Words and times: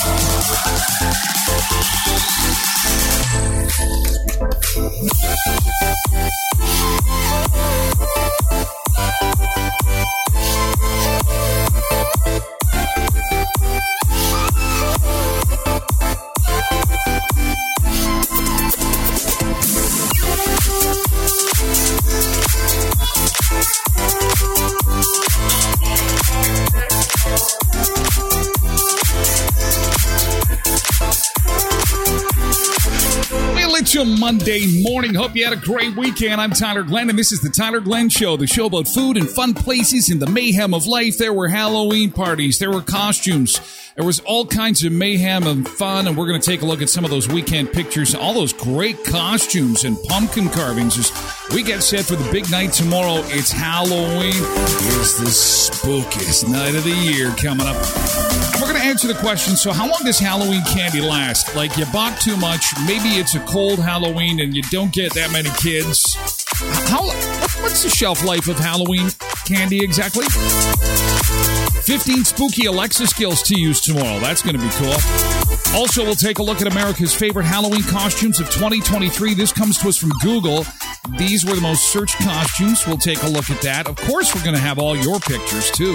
Well, 0.00 0.48
Hope 35.28 35.36
you 35.36 35.44
had 35.44 35.52
a 35.52 35.56
great 35.56 35.94
weekend. 35.94 36.40
I'm 36.40 36.52
Tyler 36.52 36.82
Glen, 36.82 37.10
and 37.10 37.18
this 37.18 37.32
is 37.32 37.42
the 37.42 37.50
Tyler 37.50 37.80
Glen 37.80 38.08
Show, 38.08 38.38
the 38.38 38.46
show 38.46 38.64
about 38.64 38.88
food 38.88 39.18
and 39.18 39.28
fun 39.28 39.52
places 39.52 40.10
in 40.10 40.20
the 40.20 40.26
mayhem 40.26 40.72
of 40.72 40.86
life. 40.86 41.18
There 41.18 41.34
were 41.34 41.48
Halloween 41.48 42.10
parties, 42.10 42.58
there 42.58 42.70
were 42.70 42.80
costumes, 42.80 43.60
there 43.94 44.06
was 44.06 44.20
all 44.20 44.46
kinds 44.46 44.84
of 44.84 44.92
mayhem 44.92 45.46
and 45.46 45.68
fun, 45.68 46.08
and 46.08 46.16
we're 46.16 46.28
going 46.28 46.40
to 46.40 46.50
take 46.50 46.62
a 46.62 46.64
look 46.64 46.80
at 46.80 46.88
some 46.88 47.04
of 47.04 47.10
those 47.10 47.28
weekend 47.28 47.74
pictures, 47.74 48.14
all 48.14 48.32
those 48.32 48.54
great 48.54 49.04
costumes 49.04 49.84
and 49.84 50.02
pumpkin 50.04 50.48
carvings 50.48 50.96
as 50.96 51.12
we 51.54 51.62
get 51.62 51.82
set 51.82 52.06
for 52.06 52.16
the 52.16 52.32
big 52.32 52.50
night 52.50 52.72
tomorrow. 52.72 53.20
It's 53.26 53.52
Halloween. 53.52 54.32
It's 54.32 55.18
the 55.18 55.26
spookiest 55.26 56.50
night 56.50 56.74
of 56.74 56.84
the 56.84 56.90
year 56.90 57.34
coming 57.36 57.66
up. 57.66 58.47
We're 58.60 58.66
going 58.66 58.80
to 58.80 58.86
answer 58.86 59.06
the 59.06 59.14
question 59.14 59.54
so, 59.54 59.72
how 59.72 59.88
long 59.88 60.00
does 60.04 60.18
Halloween 60.18 60.62
candy 60.64 61.00
last? 61.00 61.54
Like, 61.54 61.76
you 61.76 61.86
bought 61.92 62.20
too 62.20 62.36
much, 62.36 62.66
maybe 62.86 63.10
it's 63.10 63.36
a 63.36 63.40
cold 63.40 63.78
Halloween 63.78 64.40
and 64.40 64.54
you 64.54 64.62
don't 64.62 64.92
get 64.92 65.14
that 65.14 65.30
many 65.30 65.50
kids. 65.58 66.16
How, 66.90 67.06
what's 67.62 67.84
the 67.84 67.88
shelf 67.88 68.24
life 68.24 68.48
of 68.48 68.58
Halloween 68.58 69.10
candy 69.46 69.84
exactly? 69.84 70.26
15 71.82 72.24
spooky 72.24 72.66
Alexa 72.66 73.06
skills 73.06 73.42
to 73.42 73.58
use 73.58 73.80
tomorrow. 73.80 74.18
That's 74.18 74.42
going 74.42 74.58
to 74.58 74.62
be 74.62 74.70
cool. 74.72 74.94
Also, 75.78 76.02
we'll 76.02 76.14
take 76.14 76.38
a 76.38 76.42
look 76.42 76.60
at 76.60 76.66
America's 76.66 77.14
favorite 77.14 77.44
Halloween 77.44 77.82
costumes 77.84 78.40
of 78.40 78.50
2023. 78.50 79.34
This 79.34 79.52
comes 79.52 79.78
to 79.78 79.88
us 79.88 79.96
from 79.96 80.10
Google. 80.20 80.64
These 81.18 81.44
were 81.44 81.54
the 81.54 81.60
most 81.60 81.92
searched 81.92 82.16
costumes. 82.18 82.86
We'll 82.86 82.98
take 82.98 83.22
a 83.22 83.28
look 83.28 83.50
at 83.50 83.60
that. 83.62 83.86
Of 83.86 83.96
course, 83.96 84.34
we're 84.34 84.44
going 84.44 84.56
to 84.56 84.60
have 84.60 84.78
all 84.78 84.96
your 84.96 85.18
pictures 85.20 85.70
too. 85.70 85.94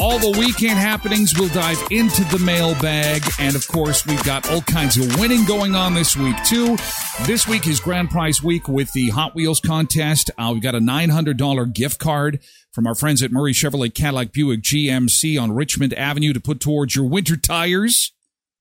All 0.00 0.18
the 0.18 0.36
weekend 0.38 0.78
happenings, 0.78 1.38
we'll 1.38 1.48
dive 1.48 1.82
into 1.90 2.22
the 2.24 2.38
mailbag. 2.38 3.22
And 3.38 3.56
of 3.56 3.66
course, 3.66 4.06
we've 4.06 4.22
got 4.24 4.48
all 4.50 4.60
kinds 4.60 4.96
of 4.96 5.18
winning 5.18 5.44
going 5.44 5.74
on 5.74 5.94
this 5.94 6.16
week 6.16 6.36
too. 6.44 6.76
This 7.24 7.48
week 7.48 7.66
is 7.66 7.80
Grand 7.80 8.10
Prize 8.10 8.42
Week 8.42 8.68
with 8.68 8.92
the 8.92 9.08
Hot 9.08 9.34
Wheels 9.34 9.60
contest. 9.60 10.30
Uh, 10.38 10.50
we've 10.52 10.62
got 10.62 10.74
a 10.74 10.80
$900 10.80 11.72
gift 11.72 11.98
card 11.98 12.40
from 12.72 12.86
our 12.86 12.94
friends 12.94 13.22
at 13.22 13.32
Murray 13.32 13.52
Chevrolet 13.52 13.92
Cadillac 13.92 14.32
Buick 14.32 14.62
GMC 14.62 15.40
on 15.40 15.52
Richmond 15.52 15.94
Avenue 15.94 16.32
to 16.32 16.40
put 16.40 16.60
towards 16.60 16.94
your 16.94 17.06
winter 17.06 17.36
tires. 17.36 18.12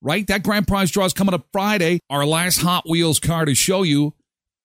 Right? 0.02 0.26
That 0.28 0.44
grand 0.44 0.68
prize 0.68 0.92
draw 0.92 1.06
is 1.06 1.14
coming 1.14 1.34
up 1.34 1.48
Friday. 1.52 2.00
Our 2.10 2.26
last 2.26 2.62
Hot 2.62 2.88
Wheels 2.88 3.20
car 3.20 3.46
to 3.46 3.54
show 3.54 3.84
you 3.84 4.14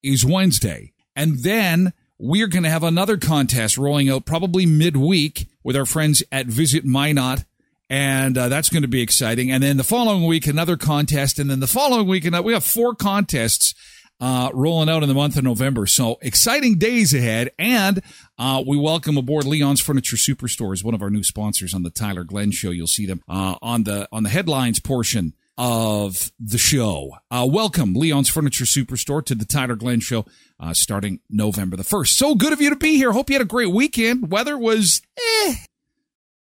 is 0.03 0.25
Wednesday. 0.25 0.93
And 1.15 1.39
then 1.39 1.93
we're 2.17 2.47
going 2.47 2.63
to 2.63 2.69
have 2.69 2.83
another 2.83 3.17
contest 3.17 3.77
rolling 3.77 4.09
out 4.09 4.25
probably 4.25 4.65
midweek 4.65 5.47
with 5.63 5.75
our 5.75 5.85
friends 5.85 6.23
at 6.31 6.47
Visit 6.47 6.85
Minot. 6.85 7.45
And 7.89 8.37
uh, 8.37 8.47
that's 8.47 8.69
going 8.69 8.83
to 8.83 8.87
be 8.87 9.01
exciting. 9.01 9.51
And 9.51 9.61
then 9.61 9.77
the 9.77 9.83
following 9.83 10.25
week, 10.25 10.47
another 10.47 10.77
contest. 10.77 11.39
And 11.39 11.49
then 11.49 11.59
the 11.59 11.67
following 11.67 12.07
week, 12.07 12.23
we 12.23 12.53
have 12.53 12.63
four 12.63 12.95
contests 12.95 13.73
uh, 14.21 14.51
rolling 14.53 14.87
out 14.87 15.01
in 15.01 15.09
the 15.09 15.15
month 15.15 15.35
of 15.35 15.43
November. 15.43 15.87
So 15.87 16.17
exciting 16.21 16.77
days 16.77 17.13
ahead. 17.13 17.49
And 17.57 18.01
uh, 18.37 18.63
we 18.65 18.77
welcome 18.77 19.17
aboard 19.17 19.45
Leon's 19.45 19.81
Furniture 19.81 20.15
Superstore 20.15 20.73
as 20.73 20.83
one 20.83 20.93
of 20.93 21.01
our 21.01 21.09
new 21.09 21.23
sponsors 21.23 21.73
on 21.73 21.83
the 21.83 21.89
Tyler 21.89 22.23
Glen 22.23 22.51
Show. 22.51 22.69
You'll 22.69 22.87
see 22.87 23.07
them 23.07 23.23
uh, 23.27 23.55
on 23.61 23.83
the 23.83 24.07
on 24.11 24.23
the 24.23 24.29
headlines 24.29 24.79
portion 24.79 25.33
of 25.57 26.31
the 26.39 26.57
show. 26.57 27.17
Uh, 27.29 27.47
welcome, 27.49 27.93
Leon's 27.93 28.29
Furniture 28.29 28.65
Superstore, 28.65 29.25
to 29.25 29.35
the 29.35 29.45
Tyler 29.45 29.75
Glen 29.75 29.99
Show 29.99 30.25
uh, 30.59 30.73
starting 30.73 31.19
November 31.29 31.75
the 31.75 31.83
1st. 31.83 32.07
So 32.07 32.35
good 32.35 32.53
of 32.53 32.61
you 32.61 32.69
to 32.69 32.75
be 32.75 32.97
here. 32.97 33.11
Hope 33.11 33.29
you 33.29 33.35
had 33.35 33.41
a 33.41 33.45
great 33.45 33.71
weekend. 33.71 34.31
Weather 34.31 34.57
was 34.57 35.01
eh. 35.17 35.55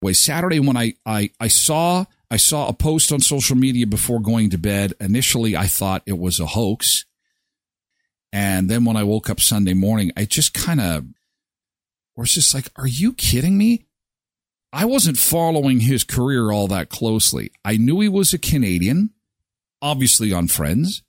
Was 0.01 0.23
Saturday 0.23 0.59
when 0.59 0.77
I, 0.77 0.95
I, 1.05 1.29
I 1.39 1.47
saw 1.47 2.05
I 2.31 2.37
saw 2.37 2.69
a 2.69 2.73
post 2.73 3.11
on 3.11 3.19
social 3.19 3.57
media 3.57 3.85
before 3.85 4.21
going 4.21 4.51
to 4.51 4.57
bed. 4.57 4.93
Initially, 5.01 5.57
I 5.57 5.67
thought 5.67 6.01
it 6.05 6.17
was 6.17 6.39
a 6.39 6.45
hoax. 6.45 7.03
And 8.31 8.69
then 8.69 8.85
when 8.85 8.95
I 8.95 9.03
woke 9.03 9.29
up 9.29 9.41
Sunday 9.41 9.73
morning, 9.73 10.13
I 10.15 10.23
just 10.23 10.53
kind 10.53 10.79
of 10.79 11.05
was 12.15 12.33
just 12.33 12.53
like, 12.53 12.69
are 12.77 12.87
you 12.87 13.11
kidding 13.13 13.57
me? 13.57 13.85
I 14.73 14.85
wasn't 14.85 15.17
following 15.17 15.81
his 15.81 16.03
career 16.03 16.51
all 16.51 16.67
that 16.67 16.89
closely. 16.89 17.51
I 17.65 17.77
knew 17.77 17.99
he 17.99 18.09
was 18.09 18.33
a 18.33 18.37
Canadian, 18.37 19.11
obviously 19.81 20.31
on 20.31 20.47
Friends, 20.47 21.03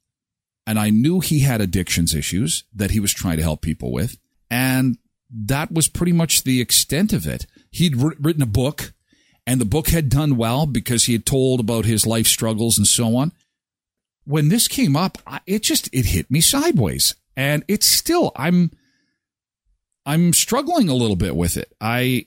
and 0.66 0.78
I 0.78 0.90
knew 0.90 1.20
he 1.20 1.40
had 1.40 1.60
addictions 1.60 2.14
issues 2.14 2.64
that 2.74 2.90
he 2.90 3.00
was 3.00 3.12
trying 3.12 3.36
to 3.36 3.42
help 3.42 3.62
people 3.62 3.92
with. 3.92 4.18
And 4.50 4.98
that 5.30 5.72
was 5.72 5.88
pretty 5.88 6.12
much 6.12 6.42
the 6.42 6.60
extent 6.60 7.12
of 7.12 7.26
it. 7.26 7.46
He'd 7.70 7.96
written 7.96 8.42
a 8.42 8.46
book, 8.46 8.92
and 9.46 9.60
the 9.60 9.64
book 9.64 9.88
had 9.88 10.08
done 10.08 10.36
well 10.36 10.66
because 10.66 11.04
he 11.04 11.12
had 11.12 11.26
told 11.26 11.60
about 11.60 11.84
his 11.84 12.06
life 12.06 12.26
struggles 12.26 12.78
and 12.78 12.86
so 12.86 13.16
on. 13.16 13.32
When 14.24 14.48
this 14.48 14.68
came 14.68 14.96
up, 14.96 15.18
it 15.46 15.62
just 15.62 15.88
it 15.92 16.06
hit 16.06 16.30
me 16.30 16.40
sideways, 16.40 17.16
and 17.36 17.64
it's 17.66 17.88
still 17.88 18.30
I'm 18.36 18.70
I'm 20.04 20.32
struggling 20.32 20.88
a 20.88 20.94
little 20.94 21.16
bit 21.16 21.34
with 21.34 21.56
it. 21.56 21.72
I 21.80 22.26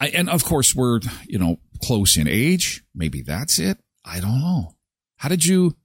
I, 0.00 0.08
and 0.08 0.30
of 0.30 0.44
course 0.44 0.74
we're, 0.74 1.00
you 1.26 1.38
know, 1.38 1.58
close 1.82 2.16
in 2.16 2.28
age. 2.28 2.84
Maybe 2.94 3.22
that's 3.22 3.58
it. 3.58 3.78
I 4.04 4.20
don't 4.20 4.40
know. 4.40 4.74
How 5.16 5.28
did 5.28 5.44
you, 5.44 5.76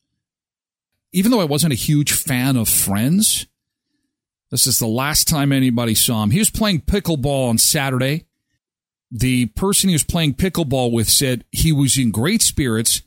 even 1.11 1.31
though 1.31 1.41
I 1.41 1.45
wasn't 1.45 1.73
a 1.73 1.77
huge 1.77 2.11
fan 2.11 2.55
of 2.55 2.69
Friends, 2.69 3.47
this 4.51 4.67
is 4.67 4.79
the 4.79 4.87
last 4.87 5.27
time 5.27 5.51
anybody 5.51 5.95
saw 5.95 6.21
him. 6.21 6.31
He 6.31 6.39
was 6.39 6.51
playing 6.51 6.81
pickleball 6.81 7.49
on 7.49 7.57
Saturday. 7.57 8.25
The 9.09 9.47
person 9.47 9.89
he 9.89 9.95
was 9.95 10.03
playing 10.03 10.35
pickleball 10.35 10.91
with 10.91 11.09
said 11.09 11.45
he 11.51 11.71
was 11.71 11.97
in 11.97 12.11
great 12.11 12.41
spirits, 12.41 13.01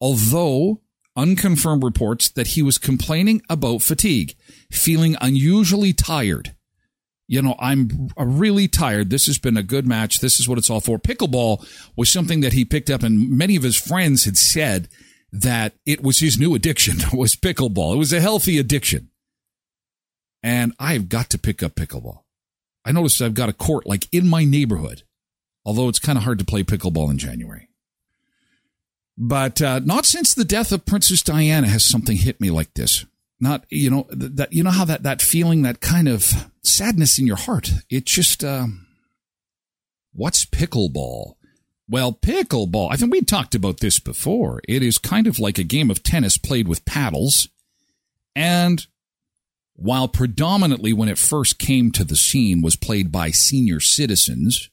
although 0.00 0.82
unconfirmed 1.16 1.82
reports 1.82 2.28
that 2.30 2.48
he 2.48 2.62
was 2.62 2.78
complaining 2.78 3.42
about 3.48 3.82
fatigue, 3.82 4.34
feeling 4.70 5.16
unusually 5.20 5.92
tired 5.92 6.54
you 7.26 7.40
know, 7.40 7.56
I'm 7.58 8.08
really 8.16 8.68
tired. 8.68 9.10
This 9.10 9.26
has 9.26 9.38
been 9.38 9.56
a 9.56 9.62
good 9.62 9.86
match. 9.86 10.18
This 10.18 10.38
is 10.38 10.48
what 10.48 10.58
it's 10.58 10.68
all 10.68 10.80
for. 10.80 10.98
Pickleball 10.98 11.66
was 11.96 12.10
something 12.10 12.40
that 12.40 12.52
he 12.52 12.64
picked 12.64 12.90
up, 12.90 13.02
and 13.02 13.30
many 13.30 13.56
of 13.56 13.62
his 13.62 13.76
friends 13.76 14.24
had 14.24 14.36
said 14.36 14.88
that 15.32 15.74
it 15.84 16.02
was 16.02 16.20
his 16.20 16.38
new 16.38 16.54
addiction 16.54 16.96
was 17.12 17.34
pickleball. 17.34 17.94
It 17.94 17.98
was 17.98 18.12
a 18.12 18.20
healthy 18.20 18.58
addiction. 18.58 19.10
And 20.42 20.74
I've 20.78 21.08
got 21.08 21.30
to 21.30 21.38
pick 21.38 21.62
up 21.62 21.74
pickleball. 21.74 22.20
I 22.84 22.92
noticed 22.92 23.22
I've 23.22 23.34
got 23.34 23.48
a 23.48 23.54
court 23.54 23.86
like 23.86 24.06
in 24.12 24.28
my 24.28 24.44
neighborhood, 24.44 25.02
although 25.64 25.88
it's 25.88 25.98
kind 25.98 26.18
of 26.18 26.24
hard 26.24 26.38
to 26.38 26.44
play 26.44 26.62
pickleball 26.62 27.10
in 27.10 27.16
January. 27.16 27.70
But 29.16 29.62
uh, 29.62 29.78
not 29.78 30.04
since 30.04 30.34
the 30.34 30.44
death 30.44 30.70
of 30.70 30.84
Princess 30.84 31.22
Diana 31.22 31.68
has 31.68 31.84
something 31.84 32.16
hit 32.16 32.40
me 32.40 32.50
like 32.50 32.74
this. 32.74 33.06
Not 33.40 33.66
you 33.68 33.90
know 33.90 34.06
that 34.10 34.52
you 34.52 34.62
know 34.62 34.70
how 34.70 34.84
that 34.84 35.02
that 35.02 35.20
feeling 35.20 35.62
that 35.62 35.80
kind 35.80 36.08
of 36.08 36.50
sadness 36.62 37.18
in 37.18 37.26
your 37.26 37.36
heart. 37.36 37.70
It 37.90 38.06
just 38.06 38.44
uh, 38.44 38.66
what's 40.12 40.44
pickleball? 40.44 41.34
Well, 41.88 42.12
pickleball. 42.12 42.88
I 42.90 42.96
think 42.96 43.12
we 43.12 43.20
talked 43.20 43.54
about 43.54 43.80
this 43.80 43.98
before. 43.98 44.60
It 44.66 44.82
is 44.82 44.98
kind 44.98 45.26
of 45.26 45.38
like 45.38 45.58
a 45.58 45.64
game 45.64 45.90
of 45.90 46.02
tennis 46.02 46.38
played 46.38 46.68
with 46.68 46.84
paddles, 46.84 47.48
and 48.34 48.86
while 49.74 50.08
predominantly 50.08 50.92
when 50.92 51.08
it 51.08 51.18
first 51.18 51.58
came 51.58 51.90
to 51.92 52.04
the 52.04 52.16
scene 52.16 52.62
was 52.62 52.76
played 52.76 53.10
by 53.10 53.30
senior 53.30 53.80
citizens, 53.80 54.70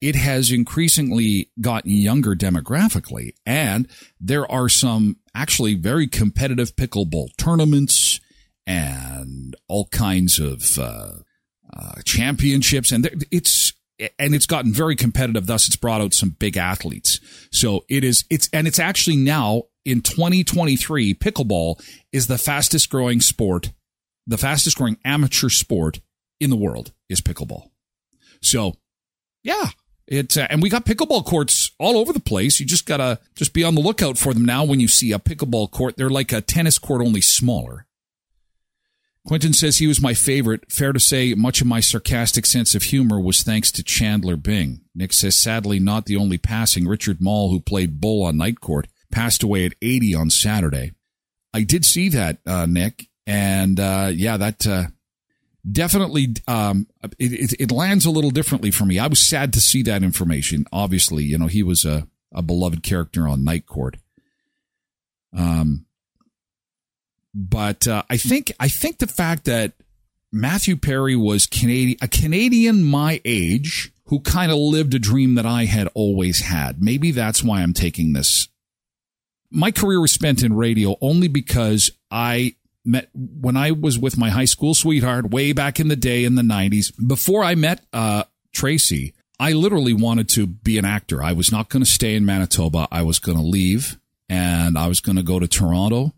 it 0.00 0.16
has 0.16 0.50
increasingly 0.50 1.50
gotten 1.60 1.90
younger 1.90 2.34
demographically. 2.34 3.34
And 3.44 3.86
there 4.18 4.50
are 4.50 4.68
some 4.68 5.18
actually 5.34 5.74
very 5.74 6.06
competitive 6.06 6.76
pickleball 6.76 7.28
tournaments 7.36 8.20
and 8.66 9.56
all 9.68 9.86
kinds 9.86 10.38
of 10.38 10.78
uh, 10.78 11.12
uh, 11.72 11.94
championships. 12.04 12.92
And 12.92 13.26
it's 13.30 13.72
and 14.18 14.34
it's 14.34 14.46
gotten 14.46 14.72
very 14.72 14.96
competitive. 14.96 15.46
Thus, 15.46 15.66
it's 15.66 15.76
brought 15.76 16.00
out 16.00 16.14
some 16.14 16.30
big 16.30 16.56
athletes. 16.56 17.20
So 17.52 17.84
it 17.88 18.04
is. 18.04 18.24
It's 18.30 18.48
and 18.52 18.66
it's 18.66 18.78
actually 18.78 19.16
now 19.16 19.64
in 19.84 20.02
2023, 20.02 21.14
pickleball 21.14 21.82
is 22.12 22.26
the 22.26 22.38
fastest 22.38 22.90
growing 22.90 23.20
sport 23.20 23.72
the 24.30 24.38
fastest 24.38 24.76
growing 24.76 24.96
amateur 25.04 25.48
sport 25.48 26.00
in 26.38 26.50
the 26.50 26.56
world 26.56 26.92
is 27.08 27.20
pickleball. 27.20 27.70
So, 28.40 28.76
yeah, 29.42 29.70
it 30.10 30.36
uh, 30.36 30.46
and 30.50 30.60
we 30.62 30.68
got 30.68 30.84
pickleball 30.84 31.24
courts 31.24 31.70
all 31.78 31.96
over 31.96 32.12
the 32.12 32.20
place. 32.20 32.60
You 32.60 32.66
just 32.66 32.84
gotta 32.84 33.20
just 33.36 33.54
be 33.54 33.64
on 33.64 33.76
the 33.76 33.80
lookout 33.80 34.18
for 34.18 34.34
them 34.34 34.44
now. 34.44 34.64
When 34.64 34.80
you 34.80 34.88
see 34.88 35.12
a 35.12 35.18
pickleball 35.18 35.70
court, 35.70 35.96
they're 35.96 36.10
like 36.10 36.32
a 36.32 36.40
tennis 36.40 36.78
court, 36.78 37.00
only 37.00 37.20
smaller. 37.20 37.86
Quentin 39.26 39.52
says 39.52 39.78
he 39.78 39.86
was 39.86 40.00
my 40.00 40.14
favorite. 40.14 40.70
Fair 40.72 40.92
to 40.92 41.00
say, 41.00 41.34
much 41.34 41.60
of 41.60 41.66
my 41.66 41.80
sarcastic 41.80 42.46
sense 42.46 42.74
of 42.74 42.84
humor 42.84 43.20
was 43.20 43.42
thanks 43.42 43.70
to 43.72 43.82
Chandler 43.82 44.36
Bing. 44.36 44.80
Nick 44.94 45.12
says, 45.12 45.36
sadly, 45.40 45.78
not 45.78 46.06
the 46.06 46.16
only 46.16 46.38
passing. 46.38 46.88
Richard 46.88 47.20
Moll, 47.20 47.50
who 47.50 47.60
played 47.60 48.00
bull 48.00 48.24
on 48.24 48.38
night 48.38 48.60
court, 48.60 48.88
passed 49.12 49.42
away 49.42 49.66
at 49.66 49.74
80 49.82 50.14
on 50.14 50.30
Saturday. 50.30 50.92
I 51.52 51.62
did 51.64 51.84
see 51.84 52.08
that, 52.08 52.38
uh, 52.46 52.66
Nick, 52.66 53.08
and 53.26 53.78
uh, 53.78 54.10
yeah, 54.12 54.36
that 54.38 54.66
uh, 54.66 54.84
definitely 55.70 56.34
um, 56.46 56.86
it, 57.18 57.32
it, 57.32 57.60
it, 57.60 57.72
lands 57.72 58.06
a 58.06 58.10
little 58.10 58.30
differently 58.30 58.70
for 58.70 58.84
me. 58.84 58.98
I 58.98 59.06
was 59.06 59.20
sad 59.20 59.52
to 59.54 59.60
see 59.60 59.82
that 59.84 60.02
information. 60.02 60.66
Obviously, 60.72 61.24
you 61.24 61.38
know 61.38 61.46
he 61.46 61.62
was 61.62 61.84
a, 61.84 62.06
a 62.32 62.42
beloved 62.42 62.82
character 62.82 63.28
on 63.28 63.44
Night 63.44 63.66
Court. 63.66 63.96
Um, 65.36 65.86
but 67.34 67.86
uh, 67.86 68.02
I 68.10 68.16
think 68.16 68.52
I 68.58 68.68
think 68.68 68.98
the 68.98 69.06
fact 69.06 69.44
that 69.44 69.72
Matthew 70.32 70.76
Perry 70.76 71.16
was 71.16 71.46
Canadian, 71.46 71.98
a 72.02 72.08
Canadian 72.08 72.84
my 72.84 73.20
age 73.24 73.92
who 74.06 74.20
kind 74.20 74.50
of 74.50 74.58
lived 74.58 74.94
a 74.94 74.98
dream 74.98 75.36
that 75.36 75.46
I 75.46 75.66
had 75.66 75.88
always 75.94 76.40
had. 76.40 76.82
Maybe 76.82 77.12
that's 77.12 77.44
why 77.44 77.62
I'm 77.62 77.72
taking 77.72 78.12
this. 78.12 78.48
My 79.52 79.70
career 79.70 80.00
was 80.00 80.12
spent 80.12 80.42
in 80.42 80.52
radio 80.52 80.96
only 81.00 81.28
because 81.28 81.90
I 82.10 82.56
met 82.84 83.10
when 83.14 83.56
I 83.56 83.70
was 83.72 83.98
with 83.98 84.16
my 84.16 84.30
high 84.30 84.44
school 84.44 84.74
sweetheart 84.74 85.30
way 85.30 85.52
back 85.52 85.80
in 85.80 85.88
the 85.88 85.96
day 85.96 86.24
in 86.24 86.34
the 86.34 86.42
90s. 86.42 86.92
Before 87.06 87.44
I 87.44 87.54
met 87.54 87.84
uh, 87.92 88.24
Tracy, 88.52 89.14
I 89.38 89.52
literally 89.52 89.94
wanted 89.94 90.28
to 90.30 90.46
be 90.46 90.78
an 90.78 90.84
actor. 90.84 91.22
I 91.22 91.32
was 91.32 91.50
not 91.50 91.68
going 91.68 91.84
to 91.84 91.90
stay 91.90 92.14
in 92.14 92.26
Manitoba. 92.26 92.88
I 92.90 93.02
was 93.02 93.18
going 93.18 93.38
to 93.38 93.44
leave 93.44 93.98
and 94.28 94.78
I 94.78 94.86
was 94.86 95.00
going 95.00 95.16
to 95.16 95.22
go 95.22 95.38
to 95.38 95.48
Toronto 95.48 96.12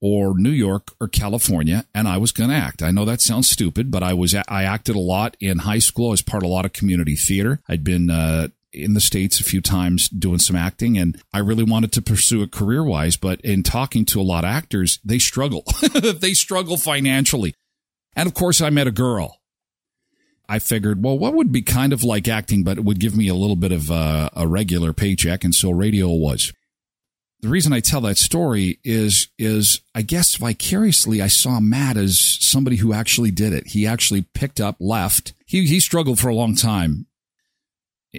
or 0.00 0.36
New 0.36 0.50
York 0.50 0.92
or 1.00 1.06
California 1.06 1.84
and 1.94 2.08
I 2.08 2.16
was 2.16 2.32
going 2.32 2.50
to 2.50 2.56
act. 2.56 2.82
I 2.82 2.90
know 2.90 3.04
that 3.04 3.20
sounds 3.20 3.48
stupid, 3.48 3.90
but 3.90 4.02
I 4.02 4.14
was 4.14 4.34
I 4.34 4.64
acted 4.64 4.96
a 4.96 5.00
lot 5.00 5.36
in 5.40 5.58
high 5.58 5.78
school 5.78 6.12
as 6.12 6.22
part 6.22 6.42
of 6.42 6.48
a 6.48 6.52
lot 6.52 6.64
of 6.64 6.72
community 6.72 7.14
theater. 7.14 7.60
I'd 7.68 7.84
been 7.84 8.10
uh, 8.10 8.48
in 8.72 8.94
the 8.94 9.00
States 9.00 9.40
a 9.40 9.44
few 9.44 9.60
times 9.60 10.08
doing 10.08 10.38
some 10.38 10.56
acting 10.56 10.98
and 10.98 11.20
I 11.32 11.38
really 11.38 11.64
wanted 11.64 11.92
to 11.92 12.02
pursue 12.02 12.42
it 12.42 12.52
career 12.52 12.82
wise. 12.82 13.16
But 13.16 13.40
in 13.42 13.62
talking 13.62 14.04
to 14.06 14.20
a 14.20 14.22
lot 14.22 14.44
of 14.44 14.50
actors, 14.50 14.98
they 15.04 15.18
struggle. 15.18 15.64
they 15.94 16.34
struggle 16.34 16.76
financially. 16.76 17.54
And 18.14 18.26
of 18.26 18.34
course, 18.34 18.60
I 18.60 18.70
met 18.70 18.86
a 18.86 18.92
girl. 18.92 19.38
I 20.48 20.58
figured, 20.58 21.02
well, 21.02 21.18
what 21.18 21.34
would 21.34 21.52
be 21.52 21.62
kind 21.62 21.92
of 21.92 22.04
like 22.04 22.28
acting, 22.28 22.62
but 22.62 22.76
it 22.76 22.84
would 22.84 23.00
give 23.00 23.16
me 23.16 23.28
a 23.28 23.34
little 23.34 23.56
bit 23.56 23.72
of 23.72 23.90
uh, 23.90 24.28
a 24.34 24.46
regular 24.46 24.92
paycheck. 24.92 25.44
And 25.44 25.54
so 25.54 25.70
radio 25.70 26.08
was. 26.08 26.52
The 27.40 27.48
reason 27.48 27.72
I 27.72 27.80
tell 27.80 28.02
that 28.02 28.18
story 28.18 28.78
is, 28.84 29.28
is 29.36 29.80
I 29.94 30.02
guess 30.02 30.36
vicariously 30.36 31.20
I 31.20 31.26
saw 31.26 31.58
Matt 31.58 31.96
as 31.96 32.38
somebody 32.40 32.76
who 32.76 32.92
actually 32.92 33.32
did 33.32 33.52
it. 33.52 33.68
He 33.68 33.86
actually 33.86 34.22
picked 34.34 34.60
up, 34.60 34.76
left. 34.78 35.32
He, 35.46 35.66
he 35.66 35.80
struggled 35.80 36.20
for 36.20 36.28
a 36.28 36.34
long 36.34 36.54
time 36.54 37.06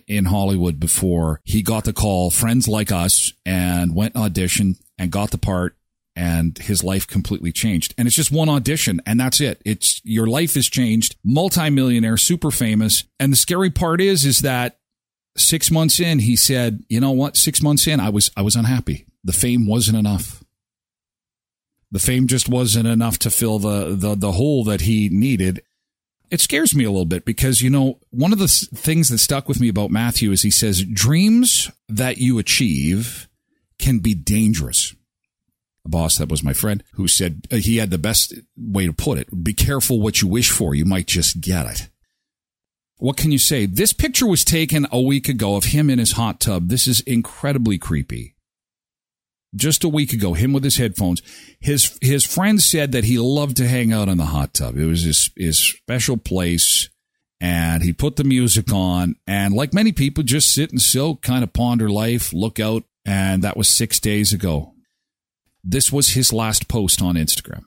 in 0.08 0.26
Hollywood 0.26 0.80
before 0.80 1.42
he 1.44 1.62
got 1.62 1.84
the 1.84 1.94
call, 1.94 2.32
friends 2.32 2.68
like 2.68 2.92
us, 2.92 3.34
and 3.46 3.96
went 3.96 4.16
audition 4.16 4.76
and 4.98 5.12
got 5.12 5.32
the 5.32 5.38
part 5.38 5.76
and 6.16 6.58
his 6.60 6.84
life 6.84 7.08
completely 7.08 7.52
changed. 7.52 7.94
And 7.98 8.08
it's 8.08 8.16
just 8.16 8.32
one 8.32 8.50
audition 8.50 9.02
and 9.06 9.20
that's 9.20 9.42
it. 9.42 9.62
It's 9.66 10.02
your 10.04 10.28
life 10.28 10.56
is 10.56 10.70
changed, 10.70 11.16
multimillionaire, 11.24 12.18
super 12.18 12.52
famous. 12.52 13.04
And 13.20 13.34
the 13.34 13.38
scary 13.38 13.70
part 13.70 14.02
is, 14.02 14.26
is 14.26 14.40
that 14.40 14.78
six 15.36 15.72
months 15.72 16.00
in, 16.00 16.20
he 16.20 16.36
said, 16.36 16.84
you 16.88 17.00
know 17.00 17.12
what? 17.12 17.38
Six 17.38 17.62
months 17.62 17.88
in, 17.88 18.00
I 18.00 18.10
was, 18.10 18.30
I 18.38 18.42
was 18.42 18.56
unhappy. 18.56 19.06
The 19.24 19.34
fame 19.34 19.68
wasn't 19.68 19.98
enough. 19.98 20.44
The 21.92 22.00
fame 22.00 22.28
just 22.28 22.50
wasn't 22.50 22.88
enough 22.88 23.20
to 23.20 23.30
fill 23.30 23.60
the, 23.60 23.96
the, 23.96 24.16
the 24.16 24.32
hole 24.34 24.64
that 24.66 24.82
he 24.82 25.10
needed 25.10 25.64
it 26.30 26.42
scares 26.42 26.74
me 26.74 26.84
a 26.84 26.92
little 26.92 27.06
bit 27.06 27.26
because, 27.26 27.62
you 27.62 27.70
know, 27.70 28.00
one 28.10 28.34
of 28.34 28.40
the 28.40 28.48
things 28.48 29.10
that 29.10 29.20
stuck 29.20 29.48
with 29.48 29.60
me 29.60 29.70
about 29.70 29.92
Matthew 29.92 30.32
is 30.32 30.42
he 30.42 30.52
says, 30.52 30.84
dreams 30.84 31.72
that 31.88 32.18
you 32.18 32.40
achieve 32.40 33.28
can 33.78 34.00
be 34.00 34.14
dangerous. 34.14 34.96
A 35.86 35.90
boss 35.90 36.18
that 36.18 36.30
was 36.30 36.44
my 36.44 36.54
friend 36.54 36.84
who 36.94 37.08
said 37.08 37.46
uh, 37.52 37.58
he 37.58 37.78
had 37.78 37.90
the 37.90 37.98
best 37.98 38.34
way 38.58 38.86
to 38.86 38.94
put 38.94 39.18
it. 39.18 39.44
Be 39.44 39.54
careful 39.54 40.00
what 40.00 40.22
you 40.22 40.28
wish 40.28 40.50
for. 40.50 40.74
You 40.74 40.86
might 40.86 41.08
just 41.08 41.42
get 41.42 41.66
it. 41.66 41.90
What 42.98 43.18
can 43.18 43.32
you 43.34 43.38
say? 43.38 43.66
This 43.66 43.92
picture 43.92 44.26
was 44.26 44.46
taken 44.46 44.88
a 44.92 45.02
week 45.02 45.28
ago 45.28 45.58
of 45.58 45.66
him 45.66 45.90
in 45.90 46.00
his 46.00 46.14
hot 46.14 46.40
tub. 46.40 46.70
This 46.70 46.88
is 46.88 47.02
incredibly 47.02 47.78
creepy 47.78 48.33
just 49.56 49.84
a 49.84 49.90
week 49.90 50.14
ago, 50.14 50.34
him 50.34 50.54
with 50.54 50.64
his 50.64 50.78
headphones. 50.78 51.22
His 51.60 51.98
his 52.02 52.26
friend 52.26 52.62
said 52.62 52.92
that 52.92 53.04
he 53.04 53.18
loved 53.18 53.58
to 53.58 53.68
hang 53.68 53.94
out 53.94 54.10
in 54.10 54.18
the 54.18 54.26
hot 54.26 54.54
tub. 54.54 54.78
It 54.78 54.86
was 54.86 55.04
his 55.04 55.32
his 55.36 55.58
special 55.58 56.18
place, 56.18 56.90
and 57.40 57.84
he 57.84 57.94
put 57.94 58.16
the 58.16 58.24
music 58.24 58.72
on, 58.72 59.16
and 59.28 59.54
like 59.54 59.74
many 59.74 59.92
people, 59.92 60.24
just 60.24 60.54
sit 60.54 60.72
and 60.72 60.82
soak, 60.82 61.22
kind 61.22 61.44
of 61.44 61.54
ponder 61.54 61.90
life, 61.90 62.34
look 62.34 62.60
out, 62.60 62.84
and 63.06 63.44
that 63.44 63.58
was 63.58 63.70
six 63.70 64.00
days 64.00 64.34
ago. 64.34 64.74
This 65.64 65.92
was 65.92 66.10
his 66.10 66.34
last 66.34 66.68
post 66.68 67.02
on 67.02 67.16
Instagram. 67.16 67.64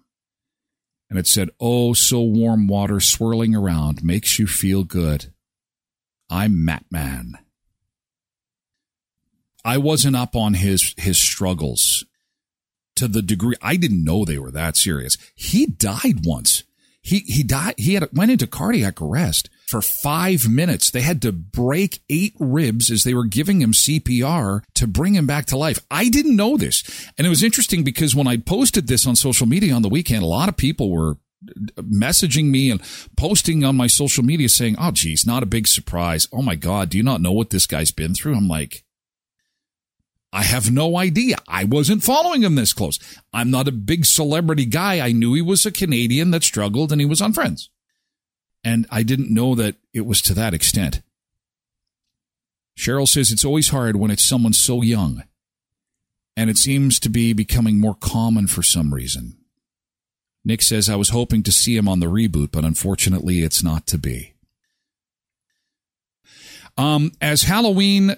And 1.08 1.18
it 1.18 1.26
said, 1.26 1.50
Oh, 1.60 1.92
so 1.94 2.20
warm 2.20 2.66
water 2.66 3.00
swirling 3.00 3.54
around 3.54 4.02
makes 4.02 4.38
you 4.38 4.46
feel 4.46 4.84
good. 4.84 5.32
I'm 6.28 6.64
Matt 6.64 6.84
Man. 6.90 7.38
I 9.66 9.78
wasn't 9.78 10.14
up 10.14 10.36
on 10.36 10.54
his 10.54 10.94
his 10.96 11.20
struggles 11.20 12.04
to 12.94 13.08
the 13.08 13.20
degree 13.20 13.56
I 13.60 13.76
didn't 13.76 14.04
know 14.04 14.24
they 14.24 14.38
were 14.38 14.52
that 14.52 14.76
serious. 14.76 15.18
He 15.34 15.66
died 15.66 16.24
once. 16.24 16.62
He 17.02 17.18
he 17.26 17.42
died. 17.42 17.74
He 17.76 17.94
had 17.94 18.08
went 18.12 18.30
into 18.30 18.46
cardiac 18.46 19.02
arrest 19.02 19.50
for 19.66 19.82
five 19.82 20.48
minutes. 20.48 20.90
They 20.90 21.00
had 21.00 21.20
to 21.22 21.32
break 21.32 22.00
eight 22.08 22.34
ribs 22.38 22.92
as 22.92 23.02
they 23.02 23.12
were 23.12 23.24
giving 23.24 23.60
him 23.60 23.72
CPR 23.72 24.62
to 24.74 24.86
bring 24.86 25.14
him 25.14 25.26
back 25.26 25.46
to 25.46 25.58
life. 25.58 25.80
I 25.90 26.08
didn't 26.08 26.36
know 26.36 26.56
this, 26.56 26.84
and 27.18 27.26
it 27.26 27.30
was 27.30 27.42
interesting 27.42 27.82
because 27.82 28.14
when 28.14 28.28
I 28.28 28.36
posted 28.36 28.86
this 28.86 29.04
on 29.04 29.16
social 29.16 29.46
media 29.48 29.74
on 29.74 29.82
the 29.82 29.88
weekend, 29.88 30.22
a 30.22 30.26
lot 30.26 30.48
of 30.48 30.56
people 30.56 30.90
were 30.90 31.16
messaging 31.76 32.46
me 32.46 32.70
and 32.70 32.80
posting 33.16 33.64
on 33.64 33.76
my 33.76 33.88
social 33.88 34.24
media 34.24 34.48
saying, 34.48 34.76
"Oh, 34.78 34.92
geez, 34.92 35.26
not 35.26 35.42
a 35.42 35.46
big 35.46 35.66
surprise. 35.66 36.28
Oh 36.32 36.42
my 36.42 36.54
God, 36.54 36.90
do 36.90 36.98
you 36.98 37.04
not 37.04 37.20
know 37.20 37.32
what 37.32 37.50
this 37.50 37.66
guy's 37.66 37.90
been 37.90 38.14
through?" 38.14 38.36
I'm 38.36 38.48
like, 38.48 38.84
I 40.32 40.42
have 40.42 40.70
no 40.70 40.96
idea. 40.98 41.36
I 41.48 41.64
wasn't 41.64 42.04
following 42.04 42.42
him 42.42 42.56
this 42.56 42.72
close. 42.72 42.98
I'm 43.32 43.50
not 43.50 43.68
a 43.68 43.72
big 43.72 44.04
celebrity 44.04 44.66
guy. 44.66 45.00
I 45.00 45.12
knew 45.12 45.34
he 45.34 45.42
was 45.42 45.64
a 45.64 45.70
Canadian 45.72 46.30
that 46.32 46.42
struggled 46.44 46.92
and 46.92 47.00
he 47.00 47.06
was 47.06 47.22
on 47.22 47.32
Friends. 47.32 47.70
And 48.62 48.86
I 48.90 49.02
didn't 49.02 49.32
know 49.32 49.54
that 49.54 49.76
it 49.94 50.04
was 50.04 50.20
to 50.22 50.34
that 50.34 50.52
extent. 50.52 51.00
Cheryl 52.76 53.08
says 53.08 53.30
it's 53.30 53.44
always 53.44 53.68
hard 53.70 53.96
when 53.96 54.10
it's 54.10 54.24
someone 54.24 54.52
so 54.52 54.82
young. 54.82 55.22
and 56.36 56.50
it 56.50 56.58
seems 56.58 57.00
to 57.00 57.08
be 57.08 57.32
becoming 57.32 57.80
more 57.80 57.94
common 57.94 58.46
for 58.46 58.62
some 58.62 58.92
reason. 58.92 59.38
Nick 60.44 60.62
says, 60.62 60.88
I 60.88 60.96
was 60.96 61.08
hoping 61.08 61.42
to 61.44 61.50
see 61.50 61.76
him 61.76 61.88
on 61.88 62.00
the 62.00 62.06
reboot, 62.06 62.52
but 62.52 62.64
unfortunately, 62.64 63.40
it's 63.40 63.62
not 63.64 63.86
to 63.88 63.98
be. 63.98 64.34
Um, 66.78 67.12
as 67.22 67.44
Halloween 67.44 68.16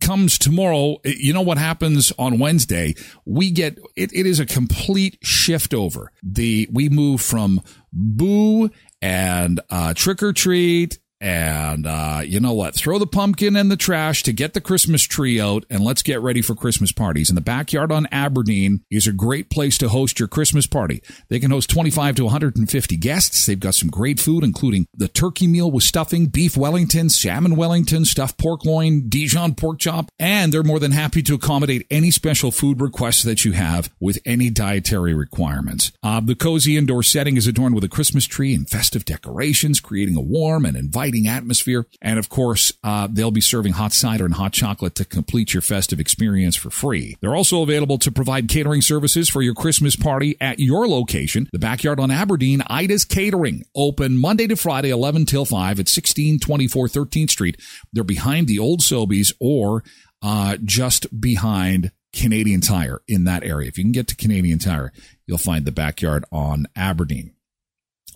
comes 0.00 0.38
tomorrow, 0.38 0.96
you 1.04 1.32
know 1.32 1.42
what 1.42 1.58
happens 1.58 2.12
on 2.18 2.38
Wednesday? 2.38 2.94
We 3.24 3.50
get 3.50 3.78
it, 3.96 4.12
it 4.12 4.26
is 4.26 4.40
a 4.40 4.46
complete 4.46 5.18
shift 5.22 5.74
over. 5.74 6.12
The 6.22 6.68
we 6.72 6.88
move 6.88 7.20
from 7.20 7.60
boo 7.92 8.70
and 9.00 9.60
uh, 9.70 9.94
trick 9.94 10.22
or 10.22 10.32
treat 10.32 10.98
and 11.24 11.86
uh, 11.86 12.20
you 12.22 12.38
know 12.38 12.52
what? 12.52 12.74
Throw 12.74 12.98
the 12.98 13.06
pumpkin 13.06 13.56
in 13.56 13.70
the 13.70 13.78
trash 13.78 14.22
to 14.24 14.32
get 14.32 14.52
the 14.52 14.60
Christmas 14.60 15.02
tree 15.04 15.40
out, 15.40 15.64
and 15.70 15.82
let's 15.82 16.02
get 16.02 16.20
ready 16.20 16.42
for 16.42 16.54
Christmas 16.54 16.92
parties. 16.92 17.30
And 17.30 17.36
the 17.36 17.40
backyard 17.40 17.90
on 17.90 18.06
Aberdeen 18.12 18.84
is 18.90 19.06
a 19.06 19.12
great 19.12 19.48
place 19.48 19.78
to 19.78 19.88
host 19.88 20.18
your 20.18 20.28
Christmas 20.28 20.66
party. 20.66 21.02
They 21.30 21.40
can 21.40 21.50
host 21.50 21.70
25 21.70 22.16
to 22.16 22.24
150 22.24 22.96
guests. 22.98 23.46
They've 23.46 23.58
got 23.58 23.74
some 23.74 23.88
great 23.88 24.20
food, 24.20 24.44
including 24.44 24.86
the 24.92 25.08
turkey 25.08 25.46
meal 25.46 25.70
with 25.70 25.84
stuffing, 25.84 26.26
beef 26.26 26.58
Wellington, 26.58 27.08
salmon 27.08 27.56
Wellington, 27.56 28.04
stuffed 28.04 28.36
pork 28.36 28.66
loin, 28.66 29.08
Dijon 29.08 29.54
pork 29.54 29.78
chop, 29.78 30.10
and 30.18 30.52
they're 30.52 30.62
more 30.62 30.78
than 30.78 30.92
happy 30.92 31.22
to 31.22 31.36
accommodate 31.36 31.86
any 31.90 32.10
special 32.10 32.50
food 32.50 32.82
requests 32.82 33.22
that 33.22 33.46
you 33.46 33.52
have 33.52 33.90
with 33.98 34.18
any 34.26 34.50
dietary 34.50 35.14
requirements. 35.14 35.90
Uh, 36.02 36.20
the 36.20 36.34
cozy 36.34 36.76
indoor 36.76 37.02
setting 37.02 37.38
is 37.38 37.46
adorned 37.46 37.74
with 37.74 37.84
a 37.84 37.88
Christmas 37.88 38.26
tree 38.26 38.54
and 38.54 38.68
festive 38.68 39.06
decorations, 39.06 39.80
creating 39.80 40.18
a 40.18 40.20
warm 40.20 40.66
and 40.66 40.76
inviting 40.76 41.13
inviting 41.14 41.28
atmosphere. 41.28 41.86
And 42.02 42.18
of 42.18 42.28
course, 42.28 42.72
uh, 42.82 43.08
they'll 43.10 43.30
be 43.30 43.40
serving 43.40 43.74
hot 43.74 43.92
cider 43.92 44.24
and 44.24 44.34
hot 44.34 44.52
chocolate 44.52 44.94
to 44.96 45.04
complete 45.04 45.54
your 45.54 45.62
festive 45.62 46.00
experience 46.00 46.56
for 46.56 46.70
free. 46.70 47.16
They're 47.20 47.34
also 47.34 47.62
available 47.62 47.98
to 47.98 48.12
provide 48.12 48.48
catering 48.48 48.82
services 48.82 49.28
for 49.28 49.42
your 49.42 49.54
Christmas 49.54 49.96
party 49.96 50.36
at 50.40 50.58
your 50.58 50.88
location. 50.88 51.48
The 51.52 51.58
backyard 51.58 52.00
on 52.00 52.10
Aberdeen, 52.10 52.62
Aida's 52.70 53.04
Catering, 53.04 53.64
open 53.74 54.18
Monday 54.18 54.46
to 54.46 54.56
Friday, 54.56 54.90
11 54.90 55.26
till 55.26 55.44
5 55.44 55.56
at 55.56 55.88
1624 55.88 56.88
13th 56.88 57.30
Street. 57.30 57.60
They're 57.92 58.04
behind 58.04 58.46
the 58.46 58.58
old 58.58 58.80
Sobeys 58.80 59.32
or 59.40 59.84
uh, 60.22 60.56
just 60.64 61.20
behind 61.20 61.92
Canadian 62.12 62.60
Tire 62.60 63.00
in 63.08 63.24
that 63.24 63.44
area. 63.44 63.68
If 63.68 63.78
you 63.78 63.84
can 63.84 63.92
get 63.92 64.08
to 64.08 64.16
Canadian 64.16 64.58
Tire, 64.58 64.92
you'll 65.26 65.38
find 65.38 65.64
the 65.64 65.72
backyard 65.72 66.24
on 66.30 66.66
Aberdeen. 66.76 67.33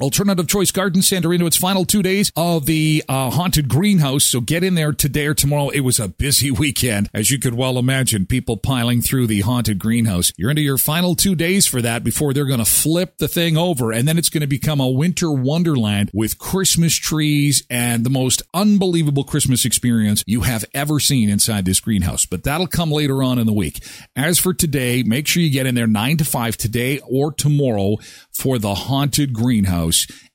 Alternative 0.00 0.46
Choice 0.46 0.70
Garden 0.70 1.02
Center 1.02 1.34
into 1.34 1.46
its 1.46 1.56
final 1.56 1.84
two 1.84 2.02
days 2.02 2.30
of 2.36 2.66
the 2.66 3.04
uh, 3.08 3.30
haunted 3.30 3.68
greenhouse. 3.68 4.24
So 4.24 4.40
get 4.40 4.62
in 4.62 4.76
there 4.76 4.92
today 4.92 5.26
or 5.26 5.34
tomorrow. 5.34 5.70
It 5.70 5.80
was 5.80 5.98
a 5.98 6.06
busy 6.08 6.50
weekend, 6.58 7.10
as 7.12 7.32
you 7.32 7.38
could 7.40 7.54
well 7.54 7.78
imagine. 7.78 8.24
People 8.24 8.56
piling 8.56 9.02
through 9.02 9.26
the 9.26 9.40
haunted 9.40 9.80
greenhouse. 9.80 10.32
You're 10.36 10.50
into 10.50 10.62
your 10.62 10.78
final 10.78 11.16
two 11.16 11.34
days 11.34 11.66
for 11.66 11.82
that 11.82 12.04
before 12.04 12.32
they're 12.32 12.44
going 12.44 12.58
to 12.58 12.64
flip 12.64 13.18
the 13.18 13.26
thing 13.26 13.56
over, 13.56 13.90
and 13.90 14.06
then 14.06 14.18
it's 14.18 14.28
going 14.28 14.42
to 14.42 14.46
become 14.46 14.78
a 14.80 14.88
winter 14.88 15.32
wonderland 15.32 16.10
with 16.14 16.38
Christmas 16.38 16.94
trees 16.94 17.64
and 17.68 18.04
the 18.04 18.10
most 18.10 18.42
unbelievable 18.54 19.24
Christmas 19.24 19.64
experience 19.64 20.22
you 20.26 20.42
have 20.42 20.64
ever 20.74 21.00
seen 21.00 21.28
inside 21.28 21.64
this 21.64 21.80
greenhouse. 21.80 22.24
But 22.24 22.44
that'll 22.44 22.68
come 22.68 22.92
later 22.92 23.22
on 23.22 23.38
in 23.38 23.46
the 23.46 23.52
week. 23.52 23.82
As 24.14 24.38
for 24.38 24.54
today, 24.54 25.02
make 25.02 25.26
sure 25.26 25.42
you 25.42 25.50
get 25.50 25.66
in 25.66 25.74
there 25.74 25.88
nine 25.88 26.18
to 26.18 26.24
five 26.24 26.56
today 26.56 27.00
or 27.00 27.32
tomorrow 27.32 27.96
for 28.32 28.58
the 28.58 28.74
haunted 28.74 29.32
greenhouse. 29.32 29.87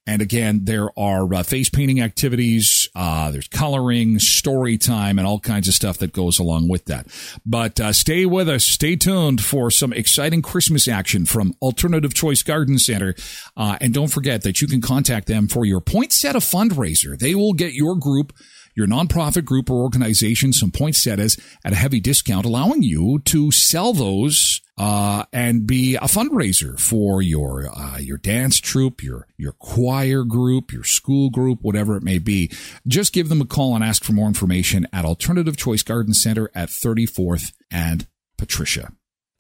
And 0.06 0.22
again, 0.22 0.66
there 0.66 0.90
are 1.00 1.34
uh, 1.34 1.44
face 1.44 1.70
painting 1.70 2.02
activities, 2.02 2.90
uh, 2.94 3.32
there's 3.32 3.48
coloring, 3.48 4.20
story 4.20 4.78
time, 4.78 5.18
and 5.18 5.26
all 5.26 5.40
kinds 5.40 5.70
of 5.70 5.74
stuff 5.74 5.98
that 6.00 6.12
goes 6.12 6.40
along 6.40 6.68
with 6.68 6.86
that. 6.86 7.08
But 7.46 7.80
uh, 7.80 7.94
stay 7.94 8.26
with 8.26 8.50
us, 8.50 8.66
stay 8.66 8.98
tuned 8.98 9.42
for 9.42 9.72
some 9.72 9.94
exciting 9.94 10.42
Christmas 10.42 10.90
action 10.90 11.26
from 11.26 11.54
Alternative 11.62 12.14
Choice 12.14 12.44
Garden 12.44 12.80
Center. 12.80 13.16
Uh, 13.56 13.78
and 13.80 13.94
don't 13.94 14.10
forget 14.10 14.42
that 14.42 14.62
you 14.62 14.68
can 14.68 14.82
contact 14.82 15.28
them 15.28 15.48
for 15.48 15.64
your 15.64 15.80
poinsettia 15.80 16.40
fundraiser. 16.40 17.18
They 17.18 17.34
will 17.34 17.54
get 17.54 17.74
your 17.74 17.96
group 17.96 18.34
your 18.76 18.88
nonprofit 18.88 19.46
group 19.46 19.70
or 19.70 19.82
organization 19.82 20.54
some 20.54 20.72
poinsettias 20.72 21.40
at 21.64 21.74
a 21.74 21.78
heavy 21.78 22.00
discount, 22.00 22.46
allowing 22.46 22.84
you 22.84 23.20
to 23.26 23.52
sell 23.52 23.94
those 23.94 24.62
uh, 24.78 25.26
and 25.32 25.68
be 25.68 25.96
a 25.96 26.02
fundraiser 26.02 26.80
for 26.80 27.22
your 27.22 27.70
uh, 27.76 27.98
your 27.98 28.18
dance 28.18 28.60
troupe, 28.60 29.04
your 29.04 29.28
your 29.38 29.54
choir 29.54 30.24
group, 30.24 30.72
your 30.72 30.84
school 30.84 31.30
group, 31.30 31.60
whatever 31.62 31.96
it 31.96 32.04
may 32.04 32.18
be. 32.18 32.52
Just 32.88 33.14
give 33.14 33.30
them 33.30 33.42
a 33.42 33.46
call 33.46 33.76
and 33.76 33.84
ask 33.84 34.04
for 34.04 34.14
more 34.14 34.28
information 34.28 34.88
at 34.92 35.06
Alternative 35.06 35.56
Choice 35.56 35.84
Garden 35.84 36.14
Center 36.14 36.50
at 36.56 36.70
34th 36.70 37.54
and 37.70 38.08
Patricia. 38.38 38.92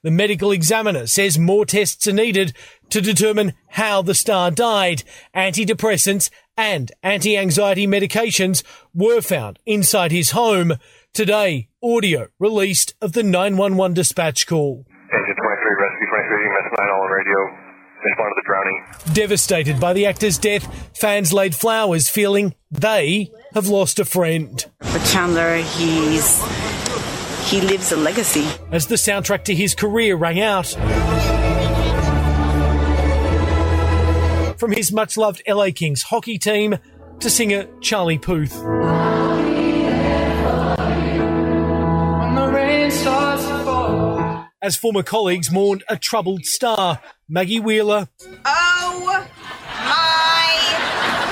The 0.03 0.11
medical 0.11 0.51
examiner 0.51 1.07
says 1.07 1.39
more 1.39 1.65
tests 1.65 2.07
are 2.09 2.13
needed 2.13 2.51
to 2.89 2.99
determine 2.99 3.53
how 3.69 4.01
the 4.01 4.13
star 4.13 4.51
died. 4.51 5.03
Antidepressants 5.33 6.29
and 6.57 6.91
anti-anxiety 7.01 7.87
medications 7.87 8.63
were 8.93 9.21
found 9.21 9.59
inside 9.65 10.11
his 10.11 10.31
home. 10.31 10.73
Today, 11.13 11.69
audio 11.81 12.27
released 12.37 12.95
of 13.01 13.13
the 13.13 13.23
911 13.23 13.93
dispatch 13.93 14.45
call. 14.45 14.85
Engine 15.13 15.35
23, 15.35 15.71
rescue 15.79 16.07
23, 16.09 16.49
MS 16.49 16.71
9 16.79 16.89
all 16.89 17.01
on 17.03 17.11
radio. 17.11 17.37
Respond 18.03 18.33
to 18.35 18.35
the 18.35 18.45
drowning. 18.45 19.13
Devastated 19.13 19.79
by 19.79 19.93
the 19.93 20.05
actor's 20.05 20.37
death, 20.37 20.67
fans 20.99 21.31
laid 21.31 21.55
flowers 21.55 22.09
feeling 22.09 22.53
they 22.69 23.31
have 23.53 23.67
lost 23.67 23.99
a 23.99 24.05
friend. 24.05 24.65
For 24.81 24.99
Chandler, 25.13 25.57
he's 25.57 26.43
he 27.43 27.61
lives 27.61 27.91
a 27.91 27.97
legacy. 27.97 28.47
As 28.71 28.87
the 28.87 28.95
soundtrack 28.95 29.43
to 29.45 29.55
his 29.55 29.75
career 29.75 30.15
rang 30.15 30.39
out. 30.39 30.67
From 34.57 34.71
his 34.71 34.91
much 34.91 35.17
loved 35.17 35.41
LA 35.47 35.69
Kings 35.75 36.03
hockey 36.03 36.37
team 36.37 36.77
to 37.19 37.29
singer 37.29 37.67
Charlie 37.81 38.17
Puth. 38.17 38.53
As 44.61 44.77
former 44.77 45.03
colleagues 45.03 45.51
mourned 45.51 45.83
a 45.89 45.97
troubled 45.97 46.45
star, 46.45 47.01
Maggie 47.27 47.59
Wheeler. 47.59 48.07
Oh 48.45 49.27
my 49.67 50.47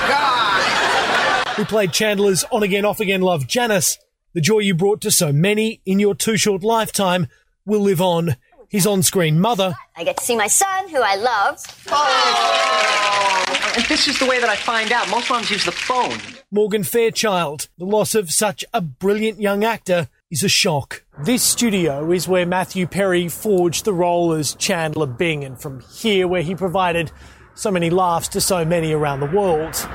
God. 0.06 1.48
Who 1.56 1.64
played 1.64 1.92
Chandler's 1.92 2.44
on 2.50 2.62
again, 2.62 2.84
off 2.84 3.00
again 3.00 3.22
love 3.22 3.46
Janice. 3.46 3.96
The 4.34 4.40
joy 4.40 4.60
you 4.60 4.74
brought 4.74 5.02
to 5.02 5.10
so 5.10 5.30
many 5.32 5.82
in 5.84 5.98
your 5.98 6.14
too 6.14 6.38
short 6.38 6.62
lifetime 6.62 7.26
will 7.66 7.80
live 7.80 8.00
on. 8.00 8.36
His 8.70 8.86
on 8.86 9.02
screen 9.02 9.38
mother. 9.38 9.74
I 9.94 10.04
get 10.04 10.16
to 10.16 10.24
see 10.24 10.34
my 10.34 10.46
son, 10.46 10.88
who 10.88 10.96
I 11.02 11.16
love. 11.16 11.62
Oh. 11.90 13.72
And 13.76 13.84
this 13.84 14.08
is 14.08 14.18
the 14.18 14.24
way 14.24 14.40
that 14.40 14.48
I 14.48 14.56
find 14.56 14.90
out. 14.90 15.10
Most 15.10 15.28
moms 15.28 15.50
use 15.50 15.66
the 15.66 15.72
phone. 15.72 16.18
Morgan 16.50 16.82
Fairchild. 16.82 17.68
The 17.76 17.84
loss 17.84 18.14
of 18.14 18.30
such 18.30 18.64
a 18.72 18.80
brilliant 18.80 19.38
young 19.38 19.62
actor 19.62 20.08
is 20.30 20.42
a 20.42 20.48
shock. 20.48 21.04
This 21.22 21.42
studio 21.42 22.10
is 22.10 22.26
where 22.26 22.46
Matthew 22.46 22.86
Perry 22.86 23.28
forged 23.28 23.84
the 23.84 23.92
role 23.92 24.32
as 24.32 24.54
Chandler 24.54 25.06
Bing, 25.06 25.44
and 25.44 25.60
from 25.60 25.80
here, 25.80 26.26
where 26.26 26.42
he 26.42 26.54
provided 26.54 27.12
so 27.54 27.70
many 27.70 27.90
laughs 27.90 28.28
to 28.28 28.40
so 28.40 28.64
many 28.64 28.92
around 28.92 29.20
the 29.20 29.26
world. 29.26 29.86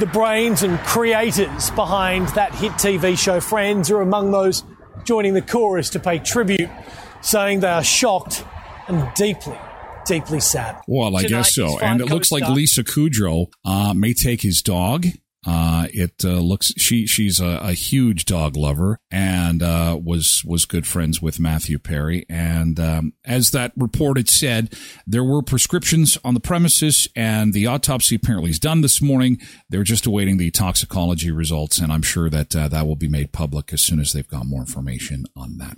The 0.00 0.06
brains 0.06 0.64
and 0.64 0.76
creators 0.80 1.70
behind 1.70 2.26
that 2.30 2.52
hit 2.52 2.72
TV 2.72 3.16
show 3.16 3.38
Friends 3.38 3.92
are 3.92 4.00
among 4.00 4.32
those 4.32 4.64
joining 5.04 5.34
the 5.34 5.42
chorus 5.42 5.88
to 5.90 6.00
pay 6.00 6.18
tribute, 6.18 6.68
saying 7.20 7.60
they 7.60 7.68
are 7.68 7.84
shocked 7.84 8.44
and 8.88 9.08
deeply, 9.14 9.56
deeply 10.04 10.40
sad. 10.40 10.80
Well, 10.88 11.16
I 11.16 11.22
Tonight, 11.22 11.38
guess 11.38 11.54
so. 11.54 11.78
And 11.78 12.00
it 12.00 12.06
looks 12.06 12.32
like 12.32 12.48
Lisa 12.48 12.82
Kudrow 12.82 13.46
uh, 13.64 13.94
may 13.94 14.14
take 14.14 14.42
his 14.42 14.62
dog. 14.62 15.06
Uh, 15.46 15.88
it 15.92 16.24
uh, 16.24 16.40
looks 16.40 16.72
she 16.76 17.06
she's 17.06 17.40
a, 17.40 17.58
a 17.62 17.72
huge 17.72 18.24
dog 18.24 18.56
lover 18.56 18.98
and 19.10 19.62
uh, 19.62 19.98
was 20.02 20.42
was 20.44 20.64
good 20.64 20.86
friends 20.86 21.20
with 21.20 21.40
Matthew 21.40 21.78
Perry. 21.78 22.24
And 22.28 22.80
um, 22.80 23.12
as 23.24 23.50
that 23.50 23.72
report 23.76 24.16
had 24.16 24.28
said, 24.28 24.74
there 25.06 25.24
were 25.24 25.42
prescriptions 25.42 26.18
on 26.24 26.34
the 26.34 26.40
premises, 26.40 27.08
and 27.14 27.52
the 27.52 27.66
autopsy 27.66 28.16
apparently 28.16 28.50
is 28.50 28.58
done 28.58 28.80
this 28.80 29.02
morning. 29.02 29.40
They're 29.68 29.82
just 29.82 30.06
awaiting 30.06 30.38
the 30.38 30.50
toxicology 30.50 31.30
results, 31.30 31.78
and 31.78 31.92
I'm 31.92 32.02
sure 32.02 32.30
that 32.30 32.56
uh, 32.56 32.68
that 32.68 32.86
will 32.86 32.96
be 32.96 33.08
made 33.08 33.32
public 33.32 33.72
as 33.72 33.82
soon 33.82 34.00
as 34.00 34.12
they've 34.12 34.26
got 34.26 34.46
more 34.46 34.60
information 34.60 35.24
on 35.36 35.58
that. 35.58 35.76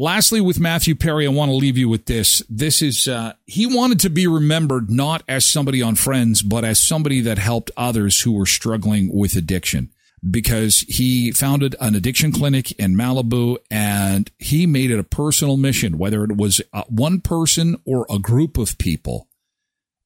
Lastly, 0.00 0.40
with 0.40 0.58
Matthew 0.58 0.94
Perry, 0.94 1.26
I 1.26 1.30
want 1.30 1.50
to 1.50 1.54
leave 1.54 1.76
you 1.76 1.86
with 1.86 2.06
this. 2.06 2.42
This 2.48 2.80
is, 2.80 3.06
uh, 3.06 3.34
he 3.44 3.66
wanted 3.66 4.00
to 4.00 4.08
be 4.08 4.26
remembered 4.26 4.90
not 4.90 5.22
as 5.28 5.44
somebody 5.44 5.82
on 5.82 5.94
Friends, 5.94 6.40
but 6.40 6.64
as 6.64 6.82
somebody 6.82 7.20
that 7.20 7.36
helped 7.36 7.70
others 7.76 8.22
who 8.22 8.32
were 8.32 8.46
struggling 8.46 9.14
with 9.14 9.36
addiction 9.36 9.90
because 10.30 10.86
he 10.88 11.32
founded 11.32 11.76
an 11.82 11.94
addiction 11.94 12.32
clinic 12.32 12.72
in 12.80 12.96
Malibu 12.96 13.58
and 13.70 14.30
he 14.38 14.66
made 14.66 14.90
it 14.90 14.98
a 14.98 15.04
personal 15.04 15.58
mission, 15.58 15.98
whether 15.98 16.24
it 16.24 16.34
was 16.34 16.62
uh, 16.72 16.84
one 16.88 17.20
person 17.20 17.76
or 17.84 18.06
a 18.08 18.18
group 18.18 18.56
of 18.56 18.78
people 18.78 19.28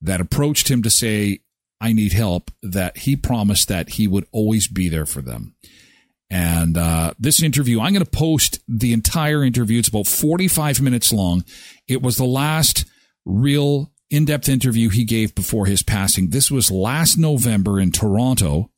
that 0.03 0.21
approached 0.21 0.69
him 0.69 0.83
to 0.83 0.91
say, 0.91 1.39
I 1.81 1.93
need 1.93 2.15
help, 2.15 2.51
that 2.65 2.97
he 2.97 3.15
promised 3.15 3.69
that 3.69 3.91
he 3.91 4.09
would 4.09 4.27
always 4.33 4.67
be 4.67 4.89
there 4.89 5.07
for 5.07 5.23
them. 5.23 5.55
And 6.31 6.77
uh, 6.77 7.15
this 7.19 7.43
interview, 7.43 7.81
I'm 7.81 7.93
going 7.93 8.05
to 8.05 8.11
post 8.11 8.61
the 8.67 8.93
entire 8.93 9.45
interview. 9.45 9.79
It's 9.79 9.89
about 9.89 10.07
45 10.07 10.81
minutes 10.81 11.13
long. 11.13 11.45
It 11.87 12.03
was 12.03 12.17
the 12.17 12.25
last 12.25 12.87
real 13.25 13.91
in 14.11 14.25
depth 14.25 14.49
interview 14.49 14.89
he 14.89 15.05
gave 15.05 15.35
before 15.35 15.67
his 15.67 15.83
passing. 15.83 16.31
This 16.31 16.51
was 16.51 16.71
last 16.71 17.19
November 17.19 17.79
in 17.79 17.93
Toronto 17.93 18.71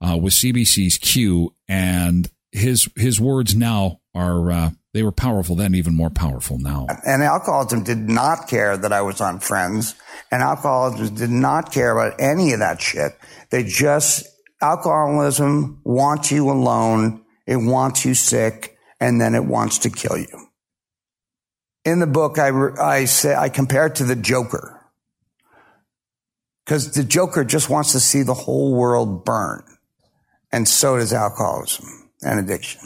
uh, 0.00 0.16
with 0.16 0.34
CBC's 0.34 0.98
Q. 0.98 1.54
And 1.68 2.30
his 2.52 2.88
his 2.96 3.20
words 3.20 3.54
now 3.54 4.00
are 4.14 4.50
uh, 4.50 4.70
they 4.92 5.02
were 5.02 5.12
powerful 5.12 5.54
then, 5.54 5.74
even 5.74 5.94
more 5.94 6.10
powerful 6.10 6.58
now. 6.58 6.86
And 7.06 7.22
alcoholism 7.22 7.84
did 7.84 8.08
not 8.08 8.48
care 8.48 8.76
that 8.76 8.92
I 8.92 9.02
was 9.02 9.20
on 9.20 9.38
Friends, 9.38 9.94
and 10.32 10.42
alcoholism 10.42 11.14
did 11.14 11.30
not 11.30 11.72
care 11.72 11.96
about 11.96 12.20
any 12.20 12.52
of 12.52 12.58
that 12.58 12.80
shit. 12.80 13.12
They 13.50 13.62
just 13.62 14.26
alcoholism 14.60 15.80
wants 15.84 16.30
you 16.30 16.50
alone, 16.50 17.24
it 17.46 17.56
wants 17.56 18.04
you 18.04 18.14
sick, 18.14 18.76
and 19.00 19.20
then 19.20 19.34
it 19.34 19.44
wants 19.44 19.78
to 19.78 19.90
kill 19.90 20.18
you. 20.18 20.46
In 21.84 22.00
the 22.00 22.06
book, 22.06 22.38
I 22.38 22.50
I 22.78 23.04
say 23.06 23.34
I 23.34 23.48
compare 23.48 23.86
it 23.86 23.96
to 23.96 24.04
the 24.04 24.16
Joker. 24.16 24.76
Because 26.64 26.92
the 26.92 27.02
Joker 27.02 27.42
just 27.42 27.68
wants 27.68 27.92
to 27.92 28.00
see 28.00 28.22
the 28.22 28.34
whole 28.34 28.74
world 28.74 29.24
burn. 29.24 29.64
And 30.52 30.68
so 30.68 30.98
does 30.98 31.12
alcoholism 31.12 32.10
and 32.22 32.38
addiction. 32.38 32.80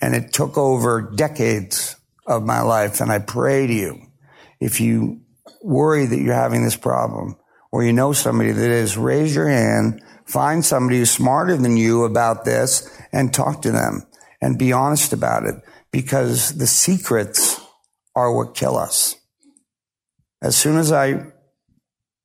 And 0.00 0.14
it 0.14 0.32
took 0.32 0.58
over 0.58 1.00
decades 1.14 1.96
of 2.26 2.42
my 2.42 2.60
life. 2.60 3.00
And 3.00 3.10
I 3.10 3.20
pray 3.20 3.66
to 3.66 3.72
you, 3.72 4.02
if 4.60 4.80
you 4.80 5.20
worry 5.62 6.04
that 6.04 6.20
you're 6.20 6.34
having 6.34 6.64
this 6.64 6.76
problem 6.76 7.36
or 7.72 7.84
you 7.84 7.92
know 7.92 8.12
somebody 8.12 8.52
that 8.52 8.70
is, 8.70 8.98
raise 8.98 9.34
your 9.34 9.48
hand, 9.48 10.02
find 10.26 10.64
somebody 10.64 10.98
who's 10.98 11.10
smarter 11.10 11.56
than 11.56 11.76
you 11.76 12.04
about 12.04 12.44
this 12.44 12.90
and 13.12 13.32
talk 13.32 13.62
to 13.62 13.70
them 13.70 14.06
and 14.40 14.58
be 14.58 14.72
honest 14.72 15.12
about 15.12 15.44
it 15.44 15.56
because 15.90 16.56
the 16.58 16.66
secrets 16.66 17.60
are 18.14 18.34
what 18.34 18.54
kill 18.54 18.76
us. 18.76 19.16
As 20.42 20.56
soon 20.56 20.76
as 20.76 20.92
I 20.92 21.32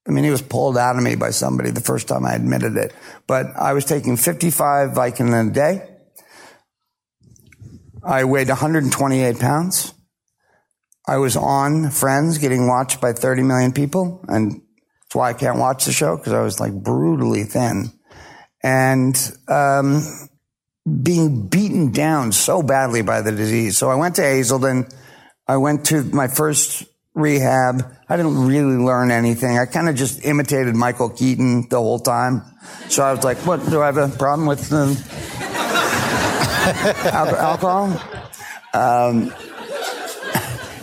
I 0.07 0.11
mean, 0.11 0.23
he 0.23 0.31
was 0.31 0.41
pulled 0.41 0.75
out 0.75 0.95
of 0.95 1.03
me 1.03 1.15
by 1.15 1.29
somebody 1.29 1.69
the 1.69 1.81
first 1.81 2.07
time 2.07 2.25
I 2.25 2.33
admitted 2.33 2.75
it. 2.77 2.93
But 3.27 3.45
I 3.55 3.73
was 3.73 3.85
taking 3.85 4.17
55 4.17 4.89
Vicodin 4.91 5.49
a 5.49 5.53
day. 5.53 5.87
I 8.03 8.23
weighed 8.23 8.47
128 8.47 9.39
pounds. 9.39 9.93
I 11.07 11.17
was 11.17 11.35
on 11.35 11.91
Friends 11.91 12.39
getting 12.39 12.67
watched 12.67 12.99
by 12.99 13.13
30 13.13 13.43
million 13.43 13.71
people. 13.71 14.25
And 14.27 14.61
that's 15.09 15.15
why 15.15 15.31
I 15.31 15.33
can't 15.33 15.57
watch 15.57 15.85
the 15.85 15.91
show 15.91 16.17
because 16.17 16.33
I 16.33 16.41
was 16.41 16.59
like 16.59 16.71
brutally 16.71 17.43
thin 17.43 17.91
and, 18.61 19.17
um, 19.47 20.03
being 21.01 21.47
beaten 21.47 21.91
down 21.91 22.31
so 22.31 22.61
badly 22.61 23.01
by 23.01 23.21
the 23.21 23.31
disease. 23.31 23.75
So 23.75 23.89
I 23.89 23.95
went 23.95 24.15
to 24.15 24.21
Hazelden. 24.21 24.87
I 25.47 25.57
went 25.57 25.87
to 25.87 26.03
my 26.03 26.27
first 26.27 26.85
rehab. 27.15 27.91
I 28.07 28.17
didn't 28.17 28.47
really 28.47 28.77
learn 28.77 29.09
anything. 29.09 29.57
I 29.57 29.65
kind 29.65 29.89
of 29.89 29.95
just 29.95 30.23
imitated 30.23 30.75
Michael 30.75 31.09
Keaton 31.09 31.67
the 31.69 31.77
whole 31.77 31.99
time. 31.99 32.43
So 32.87 33.03
I 33.03 33.11
was 33.13 33.23
like, 33.23 33.37
what, 33.47 33.67
do 33.67 33.81
I 33.81 33.87
have 33.87 33.97
a 33.97 34.09
problem 34.09 34.47
with 34.47 34.71
um, 34.71 34.95
alcohol? 37.11 37.85
Um, 38.75 39.33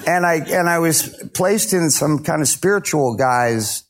and 0.07 0.27
I, 0.27 0.45
and 0.49 0.69
I 0.69 0.81
was 0.81 1.09
placed 1.33 1.73
in 1.73 1.91
some 1.91 2.25
kind 2.25 2.43
of 2.43 2.49
spiritual 2.49 3.15
guy's 3.15 3.86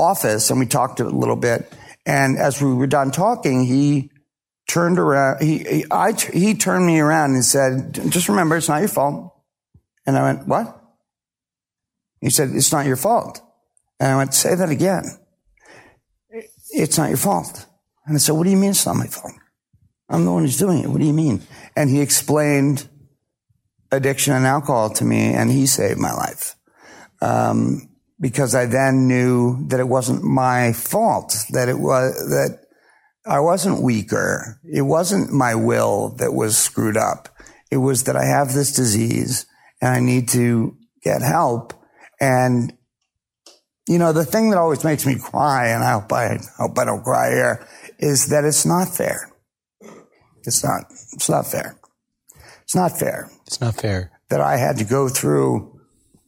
office 0.00 0.50
and 0.50 0.58
we 0.58 0.66
talked 0.66 1.00
a 1.00 1.04
little 1.04 1.36
bit. 1.36 1.72
And 2.06 2.38
as 2.38 2.60
we 2.62 2.72
were 2.72 2.86
done 2.86 3.10
talking, 3.10 3.64
he 3.64 4.10
turned 4.68 4.98
around, 4.98 5.42
he, 5.42 5.58
he, 5.58 5.84
I, 5.90 6.12
he 6.12 6.54
turned 6.54 6.86
me 6.86 7.00
around 7.00 7.34
and 7.34 7.44
said, 7.44 7.94
just 8.10 8.28
remember, 8.28 8.56
it's 8.56 8.68
not 8.68 8.80
your 8.80 8.88
fault. 8.88 9.34
And 10.06 10.16
I 10.16 10.22
went, 10.22 10.48
what? 10.48 10.80
He 12.20 12.30
said, 12.30 12.50
it's 12.52 12.72
not 12.72 12.86
your 12.86 12.96
fault. 12.96 13.40
And 13.98 14.12
I 14.12 14.16
went, 14.16 14.34
say 14.34 14.54
that 14.54 14.70
again. 14.70 15.04
It's 16.70 16.96
not 16.96 17.08
your 17.08 17.18
fault. 17.18 17.66
And 18.06 18.16
I 18.16 18.18
said, 18.18 18.32
what 18.32 18.44
do 18.44 18.50
you 18.50 18.56
mean 18.56 18.70
it's 18.70 18.86
not 18.86 18.96
my 18.96 19.06
fault? 19.06 19.34
I'm 20.08 20.24
the 20.24 20.32
one 20.32 20.42
who's 20.42 20.58
doing 20.58 20.82
it. 20.82 20.88
What 20.88 21.00
do 21.00 21.06
you 21.06 21.12
mean? 21.12 21.42
And 21.76 21.90
he 21.90 22.00
explained 22.00 22.88
addiction 23.92 24.34
and 24.34 24.46
alcohol 24.46 24.90
to 24.90 25.04
me 25.04 25.34
and 25.34 25.50
he 25.50 25.66
saved 25.66 25.98
my 25.98 26.12
life. 26.12 26.56
Um, 27.20 27.89
because 28.20 28.54
I 28.54 28.66
then 28.66 29.08
knew 29.08 29.66
that 29.68 29.80
it 29.80 29.88
wasn't 29.88 30.22
my 30.22 30.72
fault, 30.72 31.34
that 31.50 31.68
it 31.68 31.78
was, 31.78 32.12
that 32.30 32.60
I 33.26 33.40
wasn't 33.40 33.82
weaker. 33.82 34.60
It 34.64 34.82
wasn't 34.82 35.32
my 35.32 35.54
will 35.54 36.10
that 36.16 36.32
was 36.32 36.56
screwed 36.56 36.96
up. 36.96 37.28
It 37.70 37.78
was 37.78 38.04
that 38.04 38.16
I 38.16 38.24
have 38.24 38.52
this 38.52 38.72
disease 38.72 39.46
and 39.80 39.90
I 39.90 40.00
need 40.00 40.28
to 40.30 40.76
get 41.02 41.22
help 41.22 41.72
and, 42.20 42.76
you 43.88 43.98
know, 43.98 44.12
the 44.12 44.26
thing 44.26 44.50
that 44.50 44.58
always 44.58 44.84
makes 44.84 45.06
me 45.06 45.16
cry, 45.18 45.68
and 45.68 45.82
I 45.82 45.92
hope 45.92 46.12
I 46.12 46.38
hope 46.58 46.78
I 46.78 46.84
don't 46.84 47.02
cry 47.02 47.30
here, 47.30 47.66
is 47.98 48.28
that 48.28 48.44
it's 48.44 48.66
not 48.66 48.94
fair. 48.94 49.32
It's 50.44 50.62
not, 50.62 50.84
it's 51.12 51.28
not 51.28 51.46
fair. 51.46 51.78
It's 52.62 52.74
not 52.74 52.98
fair. 52.98 53.30
It's 53.46 53.60
not 53.60 53.74
fair. 53.74 54.12
That 54.28 54.40
I 54.40 54.58
had 54.58 54.76
to 54.78 54.84
go 54.84 55.08
through, 55.08 55.79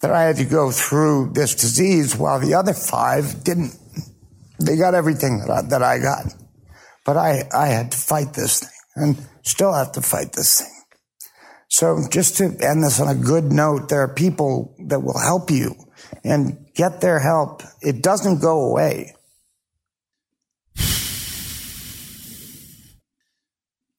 that 0.02 0.10
I 0.10 0.22
had 0.24 0.36
to 0.36 0.44
go 0.44 0.70
through 0.70 1.32
this 1.32 1.54
disease 1.54 2.16
while 2.16 2.40
the 2.40 2.54
other 2.54 2.74
five 2.74 3.42
didn't. 3.44 3.74
They 4.60 4.76
got 4.76 4.94
everything 4.94 5.38
that 5.40 5.50
I, 5.50 5.62
that 5.68 5.82
I 5.82 5.98
got. 5.98 6.34
But 7.04 7.16
I, 7.16 7.48
I 7.54 7.68
had 7.68 7.92
to 7.92 7.98
fight 7.98 8.34
this 8.34 8.60
thing 8.60 8.70
and 8.96 9.28
still 9.42 9.72
have 9.72 9.92
to 9.92 10.02
fight 10.02 10.32
this 10.32 10.60
thing. 10.60 10.68
So 11.68 12.06
just 12.10 12.36
to 12.36 12.44
end 12.44 12.84
this 12.84 13.00
on 13.00 13.08
a 13.08 13.14
good 13.14 13.44
note, 13.44 13.88
there 13.88 14.02
are 14.02 14.14
people 14.14 14.74
that 14.88 15.00
will 15.00 15.18
help 15.18 15.50
you 15.50 15.74
and 16.22 16.66
get 16.74 17.00
their 17.00 17.18
help. 17.18 17.62
It 17.80 18.02
doesn't 18.02 18.42
go 18.42 18.70
away. 18.70 19.14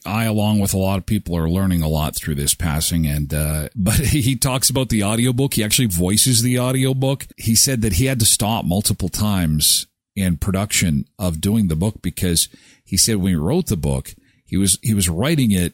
I, 0.06 0.26
along 0.26 0.60
with 0.60 0.74
a 0.74 0.78
lot 0.78 0.98
of 0.98 1.06
people, 1.06 1.38
are 1.38 1.50
learning 1.50 1.82
a 1.82 1.88
lot 1.88 2.16
through 2.16 2.36
this 2.36 2.54
passing. 2.54 3.06
And, 3.06 3.34
uh, 3.34 3.70
but 3.76 3.96
he 3.96 4.36
talks 4.36 4.70
about 4.70 4.90
the 4.90 5.04
audiobook. 5.04 5.54
He 5.54 5.64
actually 5.64 5.88
voices 5.88 6.42
the 6.42 6.60
audiobook. 6.60 7.28
He 7.38 7.56
said 7.56 7.82
that 7.82 7.94
he 7.94 8.06
had 8.06 8.20
to 8.20 8.26
stop 8.26 8.66
multiple 8.66 9.10
times 9.10 9.88
in 10.16 10.38
production 10.38 11.06
of 11.18 11.42
doing 11.42 11.68
the 11.68 11.76
book 11.76 12.02
because 12.02 12.48
he 12.84 12.98
said 12.98 13.18
when 13.18 13.32
he 13.32 13.36
wrote 13.36 13.68
the 13.68 13.78
book, 13.78 14.14
he 14.46 14.58
was, 14.58 14.78
he 14.84 14.94
was 14.94 15.10
writing 15.10 15.52
it 15.52 15.74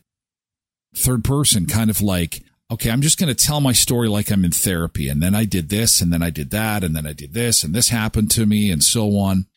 third 0.95 1.23
person, 1.23 1.65
kind 1.65 1.89
of 1.89 2.01
like, 2.01 2.41
okay, 2.71 2.91
I'm 2.91 3.01
just 3.01 3.19
going 3.19 3.33
to 3.33 3.45
tell 3.45 3.61
my 3.61 3.73
story 3.73 4.07
like 4.07 4.31
I'm 4.31 4.45
in 4.45 4.51
therapy. 4.51 5.09
And 5.09 5.21
then 5.21 5.35
I 5.35 5.45
did 5.45 5.69
this 5.69 6.01
and 6.01 6.13
then 6.13 6.21
I 6.21 6.29
did 6.29 6.51
that 6.51 6.83
and 6.83 6.95
then 6.95 7.07
I 7.07 7.13
did 7.13 7.33
this 7.33 7.63
and 7.63 7.73
this 7.73 7.89
happened 7.89 8.31
to 8.31 8.45
me 8.45 8.71
and 8.71 8.83
so 8.83 9.17
on. 9.17 9.47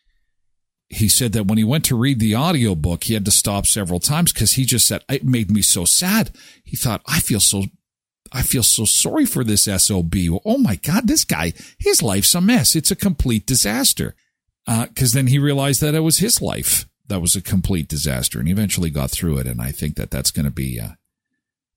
He 0.93 1.09
said 1.09 1.33
that 1.33 1.47
when 1.47 1.57
he 1.57 1.65
went 1.65 1.87
to 1.87 1.97
read 1.97 2.21
the 2.21 2.37
audiobook, 2.37 3.05
he 3.05 3.15
had 3.15 3.25
to 3.25 3.31
stop 3.31 3.67
several 3.67 3.99
times 3.99 4.31
because 4.31 4.53
he 4.53 4.67
just 4.67 4.87
said, 4.87 5.03
it 5.09 5.25
made 5.25 5.51
me 5.51 5.63
so 5.63 5.87
sad. 5.87 6.31
He 6.65 6.77
thought, 6.77 7.01
I 7.07 7.21
feel 7.21 7.41
so, 7.41 7.65
I 8.31 8.43
feel 8.43 8.63
so 8.63 8.85
sorry 8.85 9.25
for 9.25 9.43
this 9.43 9.65
SOB. 9.65 10.15
Oh 10.45 10.59
my 10.59 10.77
God, 10.77 11.09
this 11.09 11.25
guy, 11.25 11.55
his 11.79 12.03
life's 12.03 12.35
a 12.35 12.43
mess. 12.43 12.77
It's 12.77 12.91
a 12.91 12.97
complete 12.97 13.47
disaster. 13.47 14.15
Uh, 14.67 14.87
cause 14.95 15.13
then 15.13 15.29
he 15.29 15.39
realized 15.39 15.81
that 15.81 15.95
it 15.95 16.01
was 16.01 16.19
his 16.19 16.43
life 16.43 16.87
that 17.09 17.21
was 17.21 17.35
a 17.35 17.41
complete 17.41 17.89
disaster 17.89 18.39
and 18.39 18.47
he 18.47 18.53
eventually 18.53 18.91
got 18.91 19.11
through 19.11 19.39
it. 19.39 19.47
And 19.47 19.63
I 19.63 19.73
think 19.73 19.97
that 19.97 20.11
that's 20.11 20.31
going 20.31 20.45
to 20.45 20.51
be, 20.51 20.79
uh, 20.79 20.91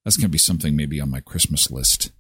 that's 0.03 0.17
going 0.17 0.27
to 0.27 0.29
be 0.29 0.37
something 0.37 0.75
maybe 0.75 0.99
on 0.99 1.09
my 1.09 1.21
Christmas 1.21 1.71
list. 1.71 2.11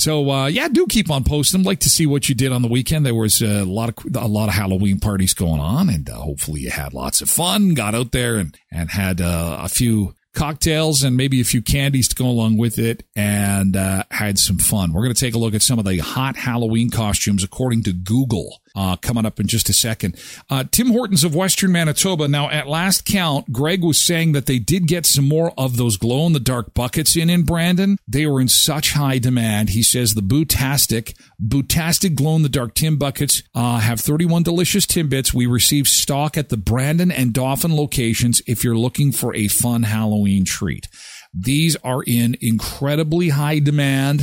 So 0.00 0.30
uh, 0.30 0.46
yeah, 0.46 0.66
do 0.68 0.86
keep 0.86 1.10
on 1.10 1.24
posting. 1.24 1.60
I'd 1.60 1.66
like 1.66 1.80
to 1.80 1.90
see 1.90 2.06
what 2.06 2.26
you 2.26 2.34
did 2.34 2.52
on 2.52 2.62
the 2.62 2.68
weekend. 2.68 3.04
There 3.04 3.14
was 3.14 3.42
a 3.42 3.64
lot 3.64 3.90
of 3.90 4.16
a 4.16 4.26
lot 4.26 4.48
of 4.48 4.54
Halloween 4.54 4.98
parties 4.98 5.34
going 5.34 5.60
on, 5.60 5.90
and 5.90 6.08
uh, 6.08 6.14
hopefully 6.14 6.62
you 6.62 6.70
had 6.70 6.94
lots 6.94 7.20
of 7.20 7.28
fun. 7.28 7.74
Got 7.74 7.94
out 7.94 8.10
there 8.10 8.36
and 8.36 8.56
and 8.72 8.90
had 8.90 9.20
uh, 9.20 9.58
a 9.60 9.68
few 9.68 10.14
cocktails 10.34 11.02
and 11.02 11.18
maybe 11.18 11.42
a 11.42 11.44
few 11.44 11.60
candies 11.60 12.08
to 12.08 12.14
go 12.14 12.24
along 12.24 12.56
with 12.56 12.78
it, 12.78 13.02
and 13.14 13.76
uh, 13.76 14.04
had 14.10 14.38
some 14.38 14.56
fun. 14.56 14.94
We're 14.94 15.02
going 15.02 15.14
to 15.14 15.20
take 15.20 15.34
a 15.34 15.38
look 15.38 15.52
at 15.52 15.60
some 15.60 15.78
of 15.78 15.84
the 15.84 15.98
hot 15.98 16.34
Halloween 16.34 16.88
costumes 16.88 17.44
according 17.44 17.82
to 17.82 17.92
Google 17.92 18.62
uh, 18.74 18.96
coming 18.96 19.26
up 19.26 19.40
in 19.40 19.46
just 19.46 19.68
a 19.68 19.72
second. 19.72 20.16
Uh, 20.48 20.64
Tim 20.70 20.88
Hortons 20.88 21.24
of 21.24 21.34
Western 21.34 21.72
Manitoba. 21.72 22.28
Now, 22.28 22.48
at 22.50 22.68
last 22.68 23.04
count, 23.04 23.52
Greg 23.52 23.82
was 23.82 24.00
saying 24.00 24.32
that 24.32 24.46
they 24.46 24.58
did 24.58 24.86
get 24.86 25.06
some 25.06 25.28
more 25.28 25.52
of 25.58 25.76
those 25.76 25.96
glow 25.96 26.26
in 26.26 26.32
the 26.32 26.40
dark 26.40 26.74
buckets 26.74 27.16
in 27.16 27.30
in 27.30 27.42
Brandon. 27.42 27.98
They 28.06 28.26
were 28.26 28.40
in 28.40 28.48
such 28.48 28.92
high 28.92 29.18
demand. 29.18 29.70
He 29.70 29.82
says 29.82 30.14
the 30.14 30.20
Bootastic, 30.20 31.14
Bootastic 31.42 32.14
glow 32.14 32.36
in 32.36 32.42
the 32.42 32.48
dark 32.48 32.74
Tim 32.74 32.96
buckets 32.96 33.42
uh, 33.54 33.78
have 33.80 34.00
31 34.00 34.42
delicious 34.42 34.86
Timbits. 34.86 35.34
We 35.34 35.46
receive 35.46 35.88
stock 35.88 36.36
at 36.36 36.48
the 36.48 36.56
Brandon 36.56 37.10
and 37.10 37.32
Dauphin 37.32 37.76
locations 37.76 38.42
if 38.46 38.64
you're 38.64 38.76
looking 38.76 39.12
for 39.12 39.34
a 39.34 39.48
fun 39.48 39.84
Halloween 39.84 40.44
treat. 40.44 40.88
These 41.32 41.76
are 41.76 42.02
in 42.06 42.36
incredibly 42.40 43.28
high 43.28 43.60
demand 43.60 44.22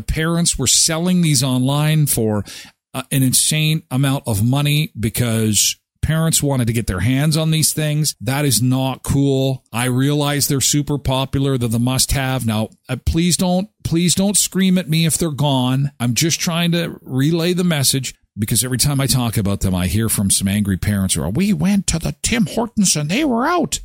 parents 0.00 0.58
were 0.58 0.66
selling 0.66 1.22
these 1.22 1.42
online 1.42 2.06
for 2.06 2.44
uh, 2.96 3.02
an 3.12 3.22
insane 3.22 3.82
amount 3.90 4.24
of 4.26 4.42
money 4.42 4.90
because 4.98 5.76
parents 6.00 6.42
wanted 6.42 6.66
to 6.66 6.72
get 6.72 6.86
their 6.86 7.00
hands 7.00 7.36
on 7.36 7.50
these 7.50 7.74
things. 7.74 8.14
That 8.22 8.46
is 8.46 8.62
not 8.62 9.02
cool. 9.02 9.64
I 9.70 9.84
realize 9.86 10.48
they're 10.48 10.62
super 10.62 10.96
popular. 10.96 11.58
They're 11.58 11.68
the 11.68 11.78
must 11.78 12.12
have. 12.12 12.46
Now, 12.46 12.70
uh, 12.88 12.96
please 13.04 13.36
don't, 13.36 13.68
please 13.84 14.14
don't 14.14 14.36
scream 14.36 14.78
at 14.78 14.88
me 14.88 15.04
if 15.04 15.18
they're 15.18 15.30
gone. 15.30 15.92
I'm 16.00 16.14
just 16.14 16.40
trying 16.40 16.72
to 16.72 16.98
relay 17.02 17.52
the 17.52 17.64
message 17.64 18.14
because 18.38 18.64
every 18.64 18.78
time 18.78 19.00
I 19.00 19.06
talk 19.06 19.36
about 19.36 19.60
them, 19.60 19.74
I 19.74 19.88
hear 19.88 20.08
from 20.08 20.30
some 20.30 20.48
angry 20.48 20.78
parents 20.78 21.16
who 21.16 21.22
are, 21.22 21.30
we 21.30 21.52
went 21.52 21.86
to 21.88 21.98
the 21.98 22.16
Tim 22.22 22.46
Hortons 22.46 22.96
and 22.96 23.10
they 23.10 23.26
were 23.26 23.46
out. 23.46 23.80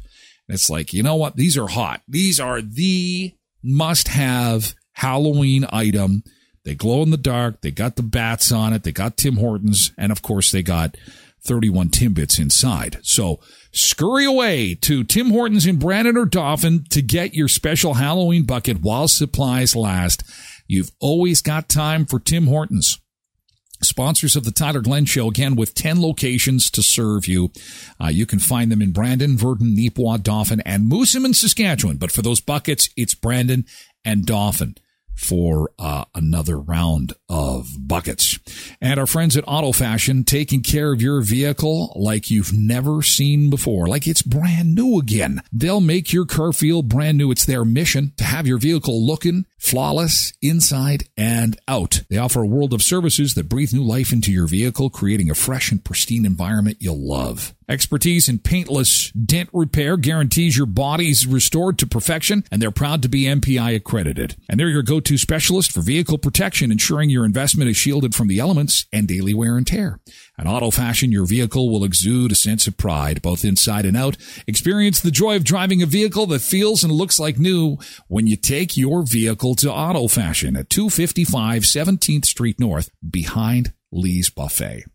And 0.48 0.56
it's 0.56 0.70
like, 0.70 0.94
you 0.94 1.04
know 1.04 1.16
what? 1.16 1.36
These 1.36 1.58
are 1.58 1.68
hot. 1.68 2.02
These 2.08 2.40
are 2.40 2.62
the 2.62 3.34
must 3.62 4.08
have 4.08 4.74
Halloween 4.94 5.66
item. 5.74 6.24
They 6.64 6.76
glow 6.76 7.02
in 7.02 7.10
the 7.10 7.18
dark. 7.18 7.62
They 7.62 7.72
got 7.72 7.96
the 7.96 8.04
bats 8.04 8.52
on 8.52 8.74
it. 8.74 8.84
They 8.84 8.92
got 8.92 9.18
Tim 9.18 9.38
Hortons. 9.38 9.92
And 9.98 10.12
of 10.12 10.22
course, 10.22 10.52
they 10.52 10.62
got 10.62 10.96
31 11.44 11.90
Timbits 11.90 12.40
inside. 12.40 13.00
So 13.02 13.40
scurry 13.72 14.26
away 14.26 14.76
to 14.76 15.04
Tim 15.04 15.32
Hortons 15.32 15.66
in 15.66 15.80
Brandon 15.80 16.18
or 16.18 16.26
Dauphin 16.26 16.86
to 16.90 17.02
get 17.02 17.34
your 17.34 17.48
special 17.48 17.96
Halloween 17.96 18.44
bucket 18.44 18.82
while 18.82 19.08
supplies 19.08 19.76
last. 19.76 20.24
You've 20.68 20.92
always 21.00 21.42
got 21.42 21.68
time 21.68 22.06
for 22.06 22.20
Tim 22.20 22.46
Hortons. 22.46 23.00
Sponsors 23.84 24.36
of 24.36 24.44
the 24.44 24.52
Tyler 24.52 24.82
Glen 24.82 25.06
Show, 25.06 25.28
again, 25.28 25.56
with 25.56 25.74
10 25.74 26.00
locations 26.00 26.70
to 26.70 26.84
serve 26.84 27.28
you. 27.28 27.52
Uh, 28.00 28.10
you 28.10 28.28
can 28.28 28.38
find 28.38 28.72
them 28.72 28.80
in 28.80 28.92
Brandon, 28.92 29.36
Virden, 29.36 29.76
Neepawa, 29.76 30.22
Dauphin, 30.22 30.62
and 30.62 30.90
Moosomin, 30.90 31.34
Saskatchewan. 31.34 31.98
But 31.98 32.12
for 32.12 32.22
those 32.22 32.42
buckets, 32.42 32.90
it's 32.96 33.16
Brandon 33.16 33.66
and 34.06 34.24
Dauphin 34.24 34.76
for 35.22 35.72
uh, 35.78 36.06
another 36.16 36.60
round 36.60 37.14
of 37.30 37.68
buckets. 37.78 38.40
And 38.82 39.00
our 39.00 39.06
friends 39.06 39.38
at 39.38 39.44
Auto 39.48 39.72
Fashion 39.72 40.24
taking 40.24 40.64
care 40.64 40.92
of 40.92 41.02
your 41.02 41.22
vehicle 41.22 41.94
like 41.96 42.32
you've 42.32 42.52
never 42.54 43.04
seen 43.04 43.50
before, 43.50 43.88
like 43.88 44.08
it's 44.08 44.24
brand 44.24 44.74
new 44.74 44.98
again. 44.98 45.42
They'll 45.54 45.80
make 45.80 46.12
your 46.12 46.26
car 46.26 46.52
feel 46.52 46.82
brand 46.82 47.20
new. 47.20 47.32
It's 47.32 47.46
their 47.46 47.64
mission 47.64 48.14
to 48.18 48.24
have 48.24 48.48
your 48.48 48.58
vehicle 48.58 49.06
looking 49.06 49.46
flawless 49.62 50.34
inside 50.42 51.08
and 51.16 51.56
out. 51.68 52.02
They 52.10 52.18
offer 52.18 52.42
a 52.42 52.48
world 52.48 52.74
of 52.74 52.82
services 52.82 53.36
that 53.36 53.48
breathe 53.48 53.74
new 53.74 53.84
life 53.84 54.12
into 54.12 54.32
your 54.32 54.48
vehicle, 54.48 54.90
creating 54.90 55.30
a 55.30 55.36
fresh 55.36 55.72
and 55.72 55.84
pristine 55.84 56.26
environment 56.26 56.78
you'll 56.80 57.08
love. 57.08 57.54
Expertise 57.70 58.28
in 58.28 58.40
paintless 58.40 59.12
dent 59.12 59.50
repair 59.54 59.96
guarantees 59.96 60.58
your 60.58 60.66
body's 60.66 61.26
restored 61.26 61.78
to 61.78 61.88
perfection, 61.88 62.44
and 62.52 62.62
they're 62.62 62.72
proud 62.72 63.02
to 63.04 63.08
be 63.08 63.24
MPI 63.24 63.76
accredited. 63.76 64.36
And 64.50 64.60
they're 64.60 64.68
your 64.68 64.82
go-to 64.82 65.18
specialist 65.18 65.72
for 65.72 65.82
vehicle 65.82 66.18
protection, 66.18 66.72
ensuring 66.72 67.10
your 67.10 67.24
investment 67.24 67.70
is 67.70 67.78
shielded 67.78 68.14
from 68.14 68.28
the 68.28 68.40
elements 68.40 68.88
and 68.92 69.08
daily 69.08 69.34
wear 69.34 69.56
and 69.56 69.66
tear. 69.66 70.00
At 70.42 70.48
Auto 70.48 70.72
Fashion, 70.72 71.12
your 71.12 71.28
vehicle 71.28 71.70
will 71.70 71.84
exude 71.84 72.32
a 72.32 72.36
sense 72.36 72.66
of 72.66 72.76
pride, 72.76 73.22
both 73.22 73.46
inside 73.46 73.86
and 73.86 73.96
out. 73.96 74.18
Experience 74.48 75.00
the 75.00 75.12
joy 75.12 75.36
of 75.36 75.44
driving 75.44 75.84
a 75.84 75.86
vehicle 75.86 76.26
that 76.26 76.42
feels 76.42 76.84
and 76.84 76.92
looks 76.92 77.20
like 77.20 77.38
new 77.38 77.78
when 78.08 78.26
you 78.26 78.36
take 78.36 78.76
your 78.76 79.04
vehicle 79.04 79.54
to 79.54 79.72
Auto 79.72 80.08
Fashion 80.08 80.58
at 80.58 80.72
255 80.72 81.62
17th 81.62 82.26
Street 82.26 82.60
North, 82.60 82.90
behind 83.08 83.74
Lee's 83.92 84.32
Buffet. 84.32 84.86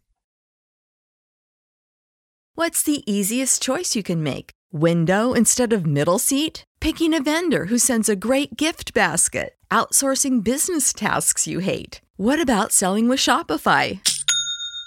What's 2.57 2.83
the 2.83 3.05
easiest 3.07 3.63
choice 3.63 3.95
you 3.95 4.03
can 4.03 4.25
make? 4.25 4.51
Window 4.73 5.33
instead 5.33 5.73
of 5.73 5.87
middle 5.87 6.19
seat? 6.19 6.65
Picking 6.81 7.15
a 7.15 7.23
vendor 7.23 7.67
who 7.67 7.79
sends 7.79 8.09
a 8.09 8.17
great 8.17 8.57
gift 8.57 8.93
basket? 8.93 9.55
Outsourcing 9.71 10.43
business 10.43 10.93
tasks 10.93 11.47
you 11.47 11.61
hate? 11.61 12.01
What 12.17 12.41
about 12.41 12.73
selling 12.73 13.09
with 13.09 13.21
Shopify? 13.21 14.01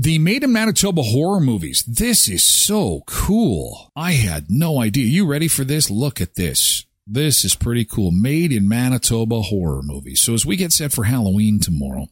The 0.00 0.20
Made 0.20 0.44
in 0.44 0.52
Manitoba 0.52 1.02
horror 1.02 1.40
movies. 1.40 1.82
This 1.82 2.28
is 2.28 2.44
so 2.44 3.02
cool. 3.08 3.90
I 3.96 4.12
had 4.12 4.48
no 4.48 4.80
idea. 4.80 5.06
You 5.06 5.26
ready 5.26 5.48
for 5.48 5.64
this? 5.64 5.90
Look 5.90 6.20
at 6.20 6.36
this. 6.36 6.86
This 7.04 7.44
is 7.44 7.56
pretty 7.56 7.84
cool. 7.84 8.12
Made 8.12 8.52
in 8.52 8.68
Manitoba 8.68 9.42
horror 9.42 9.82
movies. 9.82 10.20
So 10.20 10.34
as 10.34 10.46
we 10.46 10.54
get 10.54 10.70
set 10.70 10.92
for 10.92 11.02
Halloween 11.02 11.58
tomorrow, 11.58 12.06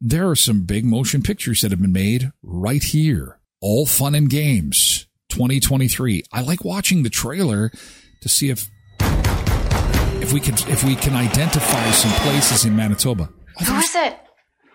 there 0.00 0.28
are 0.28 0.36
some 0.36 0.62
big 0.62 0.84
motion 0.84 1.20
pictures 1.20 1.62
that 1.62 1.72
have 1.72 1.82
been 1.82 1.90
made 1.90 2.30
right 2.44 2.82
here. 2.82 3.40
All 3.60 3.86
fun 3.86 4.14
and 4.14 4.30
games. 4.30 5.08
2023. 5.30 6.22
I 6.32 6.42
like 6.42 6.64
watching 6.64 7.02
the 7.02 7.10
trailer 7.10 7.72
to 8.20 8.28
see 8.28 8.50
if 8.50 8.70
if 10.22 10.32
we 10.32 10.38
can 10.38 10.54
if 10.70 10.84
we 10.84 10.94
can 10.94 11.16
identify 11.16 11.90
some 11.90 12.12
places 12.22 12.64
in 12.64 12.76
Manitoba. 12.76 13.30
Who 13.66 13.74
is 13.78 13.96
it? 13.96 14.16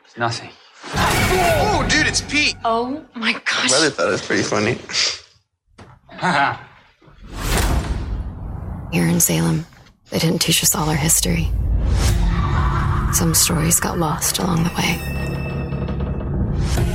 It's 0.04 0.18
nothing. 0.18 0.50
Oh, 0.94 1.86
dude, 1.90 2.08
it's 2.08 2.22
Pete. 2.22 2.56
Oh 2.64 3.04
my 3.16 3.34
gosh. 3.34 3.70
Brother 3.70 3.90
thought 3.90 4.08
it 4.08 4.12
was 4.12 4.22
pretty 4.22 4.44
funny. 4.44 4.78
Here 8.92 9.08
in 9.08 9.20
Salem, 9.20 9.66
they 10.10 10.20
didn't 10.20 10.40
teach 10.40 10.64
us 10.64 10.76
all 10.76 10.90
our 10.90 10.96
history. 10.96 11.50
Some 13.14 13.34
stories 13.34 13.80
got 13.80 13.98
lost 13.98 14.40
along 14.40 14.64
the 14.64 14.70
way. 14.78 15.00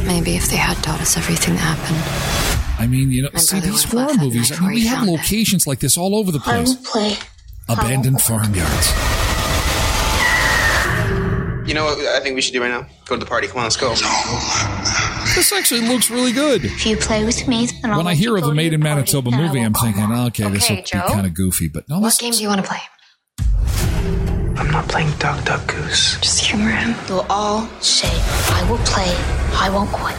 Maybe 0.07 0.37
if 0.37 0.49
they 0.49 0.57
had 0.57 0.77
taught 0.83 1.01
us 1.01 1.17
everything 1.17 1.55
that 1.55 1.77
happened. 1.77 2.83
I 2.83 2.87
mean, 2.87 3.11
you 3.11 3.23
know, 3.23 3.31
My 3.33 3.41
see 3.41 3.61
these 3.61 3.93
would've 3.93 4.17
horror 4.17 4.25
movies. 4.25 4.53
I 4.53 4.61
mean, 4.61 4.75
we 4.75 4.87
have 4.87 4.99
found 5.01 5.09
it. 5.11 5.13
locations 5.13 5.67
like 5.67 5.81
this 5.81 5.99
all 5.99 6.15
over 6.17 6.33
the 6.33 6.39
I 6.41 6.43
place. 6.63 6.69
will 6.69 6.77
play. 6.85 7.17
Abandoned 7.69 8.21
farmyards. 8.23 8.93
You 11.71 11.75
know 11.75 11.85
what 11.85 11.99
I 12.01 12.19
think 12.19 12.35
we 12.35 12.41
should 12.41 12.53
do 12.53 12.61
right 12.63 12.69
now? 12.69 12.85
Go 13.07 13.15
to 13.15 13.21
the 13.21 13.27
party. 13.27 13.47
Come 13.47 13.59
on, 13.59 13.63
let's 13.63 13.77
go. 13.77 13.91
This 15.37 15.53
actually 15.53 15.83
looks 15.83 16.11
really 16.11 16.33
good. 16.33 16.65
If 16.65 16.85
you 16.85 16.97
play 16.97 17.25
with 17.25 17.47
me, 17.47 17.67
then 17.81 17.93
I'll 17.93 17.99
When 17.99 18.09
I 18.09 18.11
let 18.11 18.17
hear 18.17 18.31
you 18.31 18.37
of 18.39 18.43
go 18.43 18.49
a 18.49 18.51
to 18.51 18.57
Made 18.57 18.73
in 18.73 18.81
party, 18.81 18.95
Manitoba 18.97 19.29
and 19.31 19.37
I 19.37 19.47
movie, 19.47 19.61
I'm 19.61 19.71
go. 19.71 19.81
thinking, 19.81 20.03
okay, 20.13 20.49
this 20.51 20.69
will 20.69 20.77
Okay, 20.79 20.83
be 20.83 20.99
Joe. 20.99 21.05
kind 21.07 21.27
of 21.29 21.35
goofy. 21.35 21.69
But 21.69 21.89
no, 21.89 22.01
What 22.01 22.07
this, 22.09 22.19
game 22.19 22.33
do 22.33 22.43
you 22.43 22.49
want 22.49 22.61
to 22.61 22.67
play? 22.67 22.81
I'm 24.59 24.69
not 24.73 24.89
playing 24.89 25.13
Duck 25.21 25.45
Duck 25.45 25.65
Goose. 25.69 26.19
Just 26.21 26.41
humor 26.45 26.71
him. 26.73 26.97
We'll 27.09 27.25
all 27.31 27.69
say, 27.81 28.09
I 28.11 28.69
will 28.69 28.79
play. 28.79 29.15
I 29.55 29.71
won't 29.73 29.93
quit. 29.93 30.17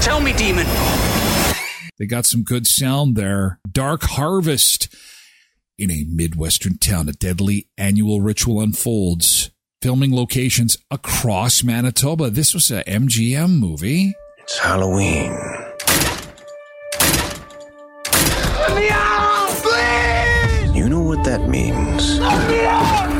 Tell 0.00 0.20
me, 0.20 0.32
demon. 0.32 0.66
they 1.98 2.06
got 2.06 2.24
some 2.24 2.44
good 2.44 2.68
sound 2.68 3.16
there. 3.16 3.58
Dark 3.68 4.02
Harvest. 4.04 4.94
In 5.76 5.90
a 5.90 6.04
Midwestern 6.08 6.78
town, 6.78 7.08
a 7.08 7.12
deadly 7.12 7.68
annual 7.76 8.20
ritual 8.20 8.60
unfolds. 8.60 9.50
Filming 9.84 10.16
locations 10.16 10.78
across 10.90 11.62
Manitoba. 11.62 12.30
This 12.30 12.54
was 12.54 12.70
a 12.70 12.82
MGM 12.84 13.58
movie. 13.58 14.14
It's 14.38 14.56
Halloween. 14.56 15.30
Let 18.60 18.76
me 18.76 18.88
out, 18.88 19.50
please! 19.62 20.74
You 20.74 20.88
know 20.88 21.02
what 21.02 21.22
that 21.24 21.50
means. 21.50 22.18
Let 22.18 22.50
me 22.50 22.64
out! 22.64 23.12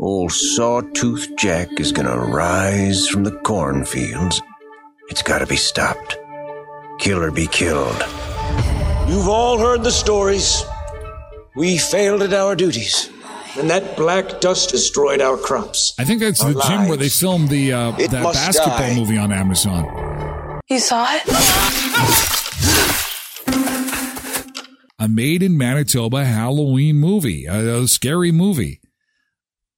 Old 0.00 0.32
Sawtooth 0.32 1.28
Jack 1.38 1.78
is 1.78 1.92
gonna 1.92 2.18
rise 2.18 3.06
from 3.06 3.22
the 3.22 3.38
cornfields. 3.44 4.42
It's 5.10 5.22
gotta 5.22 5.46
be 5.46 5.54
stopped. 5.54 6.18
Kill 6.98 7.22
or 7.22 7.30
be 7.30 7.46
killed. 7.46 8.04
You've 9.06 9.28
all 9.28 9.58
heard 9.58 9.84
the 9.84 9.92
stories. 9.92 10.64
We 11.56 11.78
failed 11.78 12.22
at 12.22 12.34
our 12.34 12.54
duties, 12.54 13.10
and 13.58 13.70
that 13.70 13.96
black 13.96 14.40
dust 14.40 14.70
destroyed 14.70 15.22
our 15.22 15.38
crops. 15.38 15.94
I 15.98 16.04
think 16.04 16.20
that's 16.20 16.42
Our 16.42 16.52
the 16.52 16.60
gym 16.68 16.88
where 16.88 16.98
they 16.98 17.08
filmed 17.08 17.48
the 17.48 17.72
uh, 17.72 17.90
that 17.92 18.10
basketball 18.10 18.78
die. 18.78 18.94
movie 18.94 19.16
on 19.16 19.32
Amazon. 19.32 20.60
You 20.68 20.78
saw 20.78 21.06
it? 21.10 21.22
A 24.98 25.08
made 25.08 25.42
in 25.42 25.56
Manitoba 25.56 26.24
Halloween 26.24 26.96
movie, 26.96 27.46
a, 27.46 27.80
a 27.82 27.88
scary 27.88 28.32
movie. 28.32 28.80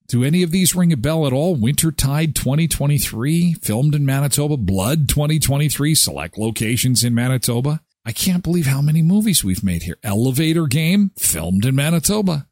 Do 0.09 0.25
any 0.25 0.43
of 0.43 0.51
these 0.51 0.75
ring 0.75 0.93
a 0.93 0.97
bell 0.97 1.27
at 1.27 1.33
all? 1.33 1.57
Wintertide 1.57 2.35
2023, 2.35 3.55
filmed 3.55 3.95
in 3.95 4.07
Manitoba. 4.07 4.57
Blood 4.57 5.09
2023, 5.09 5.95
select 5.95 6.39
locations 6.39 7.05
in 7.05 7.15
Manitoba. 7.15 7.83
I 8.09 8.13
can't 8.13 8.43
believe 8.43 8.67
how 8.67 8.81
many 8.81 9.03
movies 9.03 9.45
we've 9.45 9.63
made 9.63 9.83
here. 9.83 9.99
Elevator 10.03 10.67
Game, 10.67 11.11
filmed 11.19 11.67
in 11.67 11.75
Manitoba. 11.75 12.47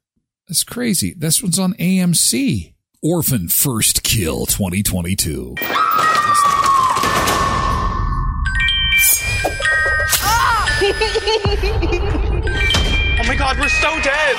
That's 0.47 0.63
crazy. 0.63 1.15
This 1.17 1.43
one's 1.43 1.59
on 1.59 1.73
AMC. 1.75 2.75
Orphan 3.03 3.49
First 3.49 4.03
Kill 4.03 4.45
2022. 4.45 5.55
oh 5.63 5.65
my 13.27 13.35
god, 13.35 13.59
we're 13.59 13.71
so 13.71 13.99
dead! 14.03 14.37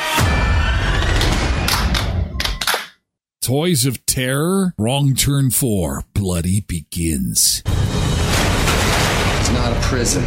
Toys 3.42 3.88
of 3.88 4.06
Terror, 4.06 4.76
Wrong 4.78 5.16
Turn 5.16 5.50
4, 5.50 6.04
Bloody 6.14 6.62
Begins. 6.62 7.64
It's 7.66 9.52
not 9.52 9.76
a 9.76 9.80
prison. 9.82 10.24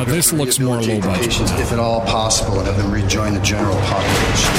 Now 0.00 0.06
this 0.06 0.32
looks 0.32 0.58
more 0.58 0.80
low 0.80 1.00
budget. 1.02 1.38
If 1.60 1.72
at 1.72 1.78
all 1.78 2.00
possible, 2.00 2.58
and 2.58 2.66
have 2.66 2.78
them 2.78 2.90
rejoin 2.90 3.34
the 3.34 3.40
general 3.40 3.76
population. 3.82 4.54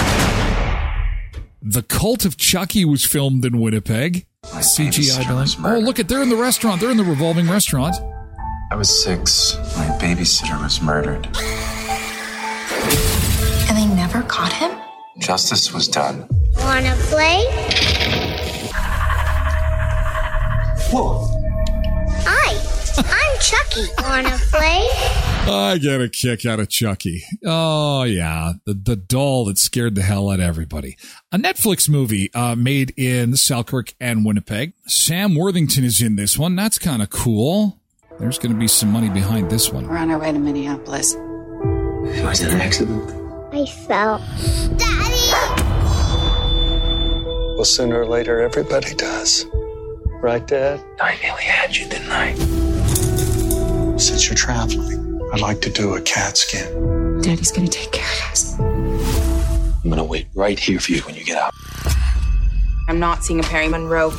The 1.64 1.82
Cult 1.82 2.26
of 2.26 2.38
Chucky 2.38 2.86
was 2.86 3.08
filmed 3.08 3.44
in 3.44 3.60
Winnipeg. 3.60 4.28
CGI 4.44 5.28
building. 5.28 5.66
Oh, 5.66 5.80
look 5.80 5.98
at 5.98 6.08
they're 6.08 6.22
in 6.22 6.30
the 6.30 6.36
restaurant. 6.36 6.80
They're 6.80 6.92
in 6.92 6.98
the 6.98 7.04
revolving 7.04 7.50
restaurant. 7.50 7.96
I 8.72 8.76
was 8.76 9.04
six. 9.04 9.56
My 9.76 9.88
babysitter 10.00 10.62
was 10.62 10.80
murdered. 10.80 11.26
And 13.68 13.76
they 13.76 13.96
never 13.96 14.22
caught 14.22 14.54
him? 14.54 14.80
Justice 15.18 15.74
was 15.74 15.88
done. 15.88 16.28
Wanna 16.58 16.94
play? 17.10 17.42
Whoa. 20.92 21.28
Hi, 22.28 22.54
I'm 22.98 23.40
Chucky. 23.40 23.88
Wanna 24.04 24.38
play? 24.52 25.31
I 25.44 25.80
get 25.82 26.02
a 26.02 26.08
kick 26.08 26.46
out 26.46 26.60
of 26.60 26.70
Chucky. 26.70 27.24
Oh 27.46 28.04
yeah, 28.04 28.54
the 28.66 28.74
the 28.74 28.96
doll 28.96 29.46
that 29.46 29.58
scared 29.58 29.96
the 29.96 30.02
hell 30.04 30.30
out 30.30 30.40
of 30.40 30.46
everybody. 30.46 30.98
A 31.32 31.38
Netflix 31.38 31.90
movie 31.90 32.32
uh, 32.34 32.56
made 32.56 32.94
in 32.98 33.36
Selkirk 33.36 33.94
and 34.00 34.24
Winnipeg. 34.26 34.74
Sam 34.86 35.36
Worthington 35.36 35.84
is 35.84 36.02
in 36.02 36.16
this 36.16 36.38
one. 36.38 36.56
That's 36.56 36.78
kind 36.78 37.02
of 37.02 37.10
cool. 37.10 37.80
There's 38.20 38.38
going 38.38 38.54
to 38.54 38.60
be 38.60 38.68
some 38.68 38.92
money 38.92 39.10
behind 39.10 39.50
this 39.50 39.72
one. 39.72 39.88
We're 39.88 39.98
on 39.98 40.12
our 40.12 40.20
way 40.20 40.32
to 40.32 40.38
Minneapolis. 40.40 41.16
Was 41.16 42.42
it 42.42 42.54
an 42.54 42.62
accident? 42.62 43.10
I 43.54 43.66
fell. 43.66 44.20
Daddy! 44.78 45.32
Well, 47.56 47.66
sooner 47.66 48.00
or 48.02 48.06
later, 48.06 48.42
everybody 48.42 48.94
does. 48.94 49.46
Right, 50.22 50.46
Dad? 50.46 50.84
I 51.02 51.18
nearly 51.22 51.44
had 51.44 51.76
you, 51.76 51.90
didn't 51.90 52.12
I? 52.12 52.36
Since 53.98 54.28
you're 54.28 54.36
traveling, 54.36 55.11
I'd 55.34 55.40
like 55.40 55.62
to 55.62 55.70
do 55.70 55.96
a 55.96 56.02
CAT 56.02 56.38
scan. 56.38 57.22
Daddy's 57.22 57.52
gonna 57.52 57.68
take 57.68 57.92
care 57.92 58.04
of 58.04 58.32
us. 58.32 58.60
I'm 58.60 59.90
gonna 59.90 60.04
wait 60.04 60.28
right 60.36 60.60
here 60.60 60.80
for 60.80 60.92
you 60.92 61.02
when 61.02 61.16
you 61.16 61.24
get 61.24 61.38
out. 61.38 61.54
I'm 62.90 63.00
not 63.00 63.24
seeing 63.24 63.40
a 63.40 63.44
Perry 63.44 63.70
Monroe. 63.70 64.12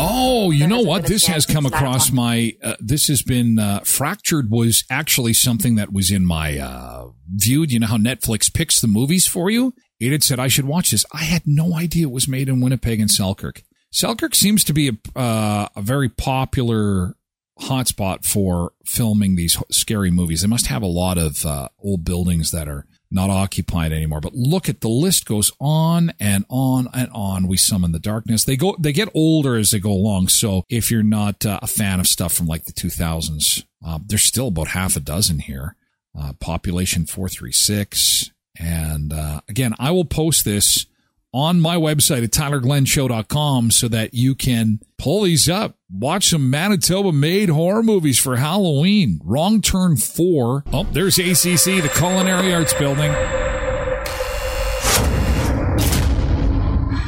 Oh, 0.00 0.52
you 0.52 0.68
know 0.68 0.80
what? 0.80 1.06
This 1.06 1.26
has 1.26 1.44
come 1.44 1.66
across 1.66 2.12
my. 2.12 2.54
Uh, 2.62 2.76
this 2.78 3.08
has 3.08 3.22
been 3.22 3.58
uh, 3.58 3.80
fractured. 3.80 4.48
Was 4.50 4.84
actually 4.88 5.34
something 5.34 5.74
that 5.74 5.92
was 5.92 6.12
in 6.12 6.24
my 6.24 6.56
uh, 6.58 7.08
viewed. 7.34 7.72
You 7.72 7.80
know 7.80 7.88
how 7.88 7.96
Netflix 7.96 8.52
picks 8.52 8.80
the 8.80 8.86
movies 8.86 9.26
for 9.26 9.50
you. 9.50 9.74
It 9.98 10.12
had 10.12 10.22
said 10.22 10.38
I 10.38 10.46
should 10.46 10.66
watch 10.66 10.92
this. 10.92 11.04
I 11.12 11.24
had 11.24 11.42
no 11.46 11.74
idea 11.74 12.06
it 12.06 12.12
was 12.12 12.28
made 12.28 12.48
in 12.48 12.60
Winnipeg 12.60 13.00
and 13.00 13.10
Selkirk. 13.10 13.62
Selkirk 13.90 14.36
seems 14.36 14.62
to 14.64 14.72
be 14.72 14.88
a, 14.88 15.18
uh, 15.18 15.68
a 15.74 15.82
very 15.82 16.08
popular 16.08 17.16
hotspot 17.60 18.24
for 18.24 18.72
filming 18.84 19.36
these 19.36 19.60
scary 19.70 20.10
movies. 20.10 20.42
They 20.42 20.48
must 20.48 20.66
have 20.66 20.82
a 20.82 20.86
lot 20.86 21.18
of 21.18 21.44
uh, 21.44 21.68
old 21.82 22.04
buildings 22.04 22.50
that 22.52 22.68
are 22.68 22.86
not 23.10 23.30
occupied 23.30 23.92
anymore. 23.92 24.20
But 24.20 24.34
look 24.34 24.68
at 24.68 24.80
the 24.80 24.88
list 24.88 25.26
goes 25.26 25.50
on 25.60 26.12
and 26.20 26.44
on 26.48 26.88
and 26.92 27.10
on. 27.12 27.48
We 27.48 27.56
summon 27.56 27.92
the 27.92 27.98
darkness. 27.98 28.44
They 28.44 28.56
go, 28.56 28.76
they 28.78 28.92
get 28.92 29.08
older 29.14 29.56
as 29.56 29.70
they 29.70 29.78
go 29.78 29.92
along. 29.92 30.28
So 30.28 30.64
if 30.68 30.90
you're 30.90 31.02
not 31.02 31.44
uh, 31.46 31.60
a 31.62 31.66
fan 31.66 32.00
of 32.00 32.06
stuff 32.06 32.32
from 32.34 32.46
like 32.46 32.64
the 32.64 32.72
2000s, 32.72 33.64
uh, 33.84 33.98
there's 34.04 34.24
still 34.24 34.48
about 34.48 34.68
half 34.68 34.96
a 34.96 35.00
dozen 35.00 35.40
here. 35.40 35.74
Uh, 36.18 36.32
population 36.34 37.06
436. 37.06 38.30
And 38.58 39.12
uh, 39.12 39.40
again, 39.48 39.74
I 39.78 39.90
will 39.92 40.04
post 40.04 40.44
this 40.44 40.86
on 41.32 41.60
my 41.60 41.76
website 41.76 42.24
at 42.24 42.30
tylerglenshow.com 42.30 43.70
so 43.70 43.88
that 43.88 44.14
you 44.14 44.34
can 44.34 44.80
pull 44.96 45.22
these 45.22 45.48
up. 45.48 45.76
Watch 45.90 46.28
some 46.28 46.50
Manitoba 46.50 47.12
made 47.12 47.48
horror 47.48 47.82
movies 47.82 48.18
for 48.18 48.36
Halloween. 48.36 49.20
Wrong 49.24 49.60
Turn 49.60 49.96
4. 49.96 50.64
Oh, 50.72 50.84
there's 50.92 51.18
ACC, 51.18 51.82
the 51.82 51.90
Culinary 51.94 52.54
Arts 52.54 52.74
Building. 52.74 53.12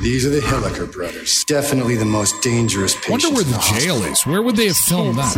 These 0.03 0.25
are 0.25 0.31
the 0.31 0.41
Hilliker 0.41 0.91
brothers. 0.91 1.45
Definitely 1.47 1.97
the 1.97 2.07
most 2.07 2.35
dangerous 2.43 2.95
patients. 2.95 3.25
Wonder 3.25 3.37
where 3.37 3.45
in 3.45 3.51
the 3.53 3.81
jail 3.81 4.03
is. 4.05 4.25
Where 4.25 4.43
would 4.43 4.57
they 4.57 4.69
have 4.69 4.77
filmed 4.77 5.19
that? 5.19 5.37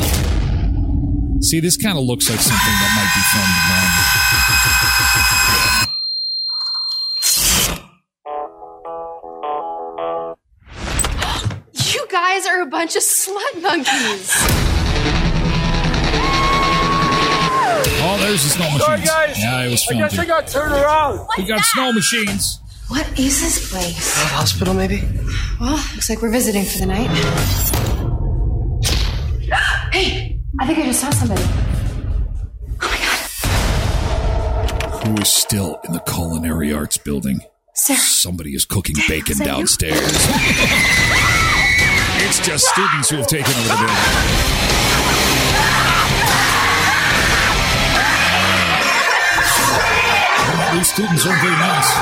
See, 1.42 1.58
this 1.58 1.76
kind 1.76 1.98
of 1.98 2.04
looks 2.04 2.30
like 2.30 2.38
something 2.38 2.74
that 2.78 2.92
might 2.94 3.10
be 3.10 3.22
filmed 3.34 3.56
in 3.58 3.66
a 12.62 12.66
bunch 12.66 12.94
of 12.94 13.02
slut 13.02 13.60
monkeys. 13.60 14.30
Oh, 18.04 18.16
there's 18.20 18.42
the 18.44 18.50
snow 18.50 18.64
machines. 18.66 18.84
Sorry, 18.84 19.00
guys. 19.00 19.36
Yeah, 19.38 19.64
it 19.64 19.70
was 19.70 19.82
I 19.82 19.86
filmed 19.86 20.02
guess 20.02 20.18
I 20.18 20.24
got 20.26 20.46
turned 20.46 20.72
around. 20.72 21.26
We 21.36 21.44
got 21.44 21.64
snow 21.64 21.92
machines. 21.92 22.60
What 22.88 23.06
is 23.18 23.40
this 23.40 23.68
place? 23.70 24.14
hospital, 24.30 24.74
maybe? 24.74 25.02
Well, 25.60 25.76
looks 25.94 26.08
like 26.08 26.22
we're 26.22 26.30
visiting 26.30 26.64
for 26.64 26.78
the 26.78 26.86
night. 26.86 27.08
hey, 29.92 30.40
I 30.60 30.66
think 30.66 30.78
I 30.78 30.82
just 30.84 31.00
saw 31.00 31.10
somebody. 31.10 31.42
Oh 32.80 32.80
my 32.80 32.98
god. 34.92 35.06
Who 35.06 35.16
is 35.20 35.28
still 35.28 35.80
in 35.84 35.92
the 35.94 36.00
Culinary 36.00 36.72
Arts 36.72 36.96
Building? 36.98 37.40
Sarah. 37.74 37.98
Somebody 37.98 38.54
is 38.54 38.64
cooking 38.64 38.94
bacon 39.08 39.32
is 39.32 39.38
that 39.38 39.46
you? 39.46 39.52
downstairs. 39.52 40.26
it's 42.32 42.40
just 42.46 42.64
students 42.64 43.10
who 43.10 43.16
have 43.16 43.26
taken 43.26 43.52
over 43.52 43.68
the 43.68 43.76
building. 43.76 43.94
These 50.72 50.88
students 50.94 51.26
aren't 51.26 51.42
very 51.42 51.56
nice. 51.56 51.92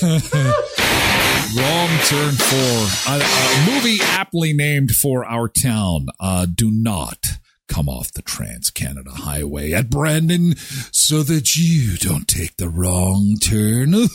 Wrong 1.60 1.90
turn 2.06 2.32
for 2.32 2.88
a, 3.10 3.20
a 3.20 3.66
movie 3.70 3.98
aptly 4.00 4.54
named 4.54 4.92
for 4.92 5.26
our 5.26 5.46
town. 5.46 6.06
Uh, 6.18 6.46
do 6.46 6.70
not 6.70 7.18
come 7.70 7.88
off 7.88 8.12
the 8.12 8.20
Trans 8.20 8.70
Canada 8.70 9.10
Highway 9.10 9.72
at 9.72 9.88
Brandon 9.88 10.56
so 10.92 11.22
that 11.22 11.56
you 11.56 11.96
don't 11.96 12.28
take 12.28 12.56
the 12.56 12.68
wrong 12.68 13.36
turn. 13.40 13.92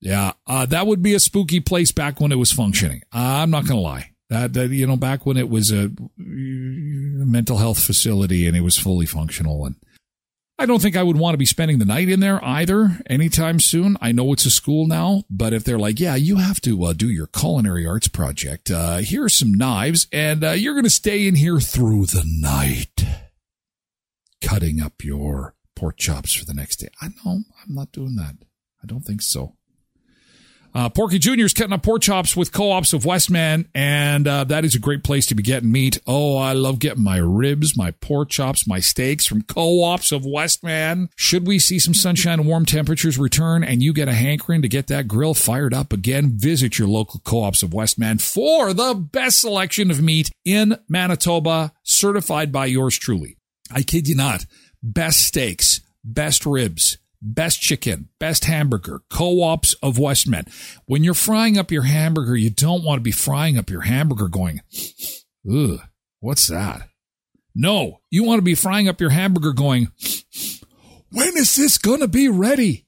yeah, 0.00 0.32
uh, 0.46 0.66
that 0.66 0.86
would 0.86 1.02
be 1.02 1.14
a 1.14 1.20
spooky 1.20 1.60
place 1.60 1.92
back 1.92 2.20
when 2.20 2.32
it 2.32 2.38
was 2.38 2.50
functioning. 2.50 3.02
Uh, 3.14 3.42
I'm 3.42 3.50
not 3.50 3.66
going 3.66 3.78
to 3.78 3.82
lie. 3.82 4.12
That, 4.30 4.54
that, 4.54 4.70
you 4.70 4.86
know, 4.86 4.96
back 4.96 5.26
when 5.26 5.36
it 5.36 5.48
was 5.48 5.70
a 5.70 5.90
mental 6.16 7.58
health 7.58 7.78
facility 7.78 8.46
and 8.46 8.56
it 8.56 8.62
was 8.62 8.78
fully 8.78 9.06
functional 9.06 9.64
and 9.64 9.76
I 10.60 10.66
don't 10.66 10.82
think 10.82 10.96
I 10.96 11.04
would 11.04 11.16
want 11.16 11.34
to 11.34 11.38
be 11.38 11.46
spending 11.46 11.78
the 11.78 11.84
night 11.84 12.08
in 12.08 12.18
there 12.18 12.44
either 12.44 12.98
anytime 13.06 13.60
soon. 13.60 13.96
I 14.00 14.10
know 14.10 14.32
it's 14.32 14.44
a 14.44 14.50
school 14.50 14.88
now, 14.88 15.22
but 15.30 15.52
if 15.52 15.62
they're 15.62 15.78
like, 15.78 16.00
yeah, 16.00 16.16
you 16.16 16.38
have 16.38 16.60
to 16.62 16.84
uh, 16.84 16.92
do 16.94 17.08
your 17.08 17.28
culinary 17.28 17.86
arts 17.86 18.08
project, 18.08 18.68
uh, 18.68 18.96
here 18.96 19.24
are 19.24 19.28
some 19.28 19.54
knives, 19.54 20.08
and 20.12 20.42
uh, 20.42 20.50
you're 20.50 20.74
going 20.74 20.82
to 20.82 20.90
stay 20.90 21.28
in 21.28 21.36
here 21.36 21.60
through 21.60 22.06
the 22.06 22.24
night, 22.26 23.04
cutting 24.42 24.80
up 24.80 25.04
your 25.04 25.54
pork 25.76 25.96
chops 25.96 26.34
for 26.34 26.44
the 26.44 26.54
next 26.54 26.76
day. 26.76 26.88
I 27.00 27.10
know 27.24 27.42
I'm 27.62 27.74
not 27.74 27.92
doing 27.92 28.16
that. 28.16 28.34
I 28.82 28.86
don't 28.86 29.04
think 29.04 29.22
so. 29.22 29.57
Uh, 30.74 30.88
Porky 30.88 31.18
Jr. 31.18 31.44
is 31.44 31.54
cutting 31.54 31.72
up 31.72 31.82
pork 31.82 32.02
chops 32.02 32.36
with 32.36 32.52
co-ops 32.52 32.92
of 32.92 33.04
Westman, 33.04 33.68
and 33.74 34.28
uh, 34.28 34.44
that 34.44 34.64
is 34.64 34.74
a 34.74 34.78
great 34.78 35.02
place 35.02 35.26
to 35.26 35.34
be 35.34 35.42
getting 35.42 35.72
meat. 35.72 35.98
Oh, 36.06 36.36
I 36.36 36.52
love 36.52 36.78
getting 36.78 37.02
my 37.02 37.16
ribs, 37.16 37.76
my 37.76 37.90
pork 37.92 38.28
chops, 38.28 38.66
my 38.66 38.78
steaks 38.78 39.26
from 39.26 39.42
co-ops 39.42 40.12
of 40.12 40.26
Westman. 40.26 41.08
Should 41.16 41.46
we 41.46 41.58
see 41.58 41.78
some 41.78 41.94
sunshine 41.94 42.38
and 42.40 42.48
warm 42.48 42.66
temperatures 42.66 43.18
return, 43.18 43.64
and 43.64 43.82
you 43.82 43.92
get 43.92 44.08
a 44.08 44.14
hankering 44.14 44.62
to 44.62 44.68
get 44.68 44.88
that 44.88 45.08
grill 45.08 45.34
fired 45.34 45.72
up 45.72 45.92
again, 45.92 46.38
visit 46.38 46.78
your 46.78 46.88
local 46.88 47.20
co-ops 47.24 47.62
of 47.62 47.72
Westman 47.72 48.18
for 48.18 48.72
the 48.74 48.94
best 48.94 49.40
selection 49.40 49.90
of 49.90 50.02
meat 50.02 50.30
in 50.44 50.78
Manitoba, 50.88 51.72
certified 51.82 52.52
by 52.52 52.66
yours 52.66 52.98
truly. 52.98 53.36
I 53.72 53.82
kid 53.82 54.06
you 54.06 54.14
not. 54.14 54.44
Best 54.82 55.20
steaks, 55.20 55.80
best 56.04 56.46
ribs 56.46 56.98
best 57.20 57.60
chicken, 57.60 58.08
best 58.18 58.44
hamburger, 58.44 59.02
co-ops 59.10 59.74
of 59.82 59.98
Westman. 59.98 60.46
When 60.86 61.04
you're 61.04 61.14
frying 61.14 61.58
up 61.58 61.70
your 61.70 61.82
hamburger, 61.82 62.36
you 62.36 62.50
don't 62.50 62.84
want 62.84 62.98
to 62.98 63.02
be 63.02 63.12
frying 63.12 63.58
up 63.58 63.70
your 63.70 63.82
hamburger 63.82 64.28
going, 64.28 64.60
ugh, 65.50 65.80
what's 66.20 66.46
that? 66.48 66.88
No, 67.54 68.00
you 68.10 68.24
want 68.24 68.38
to 68.38 68.42
be 68.42 68.54
frying 68.54 68.88
up 68.88 69.00
your 69.00 69.10
hamburger 69.10 69.52
going, 69.52 69.88
when 71.10 71.36
is 71.36 71.56
this 71.56 71.78
going 71.78 72.00
to 72.00 72.08
be 72.08 72.28
ready? 72.28 72.86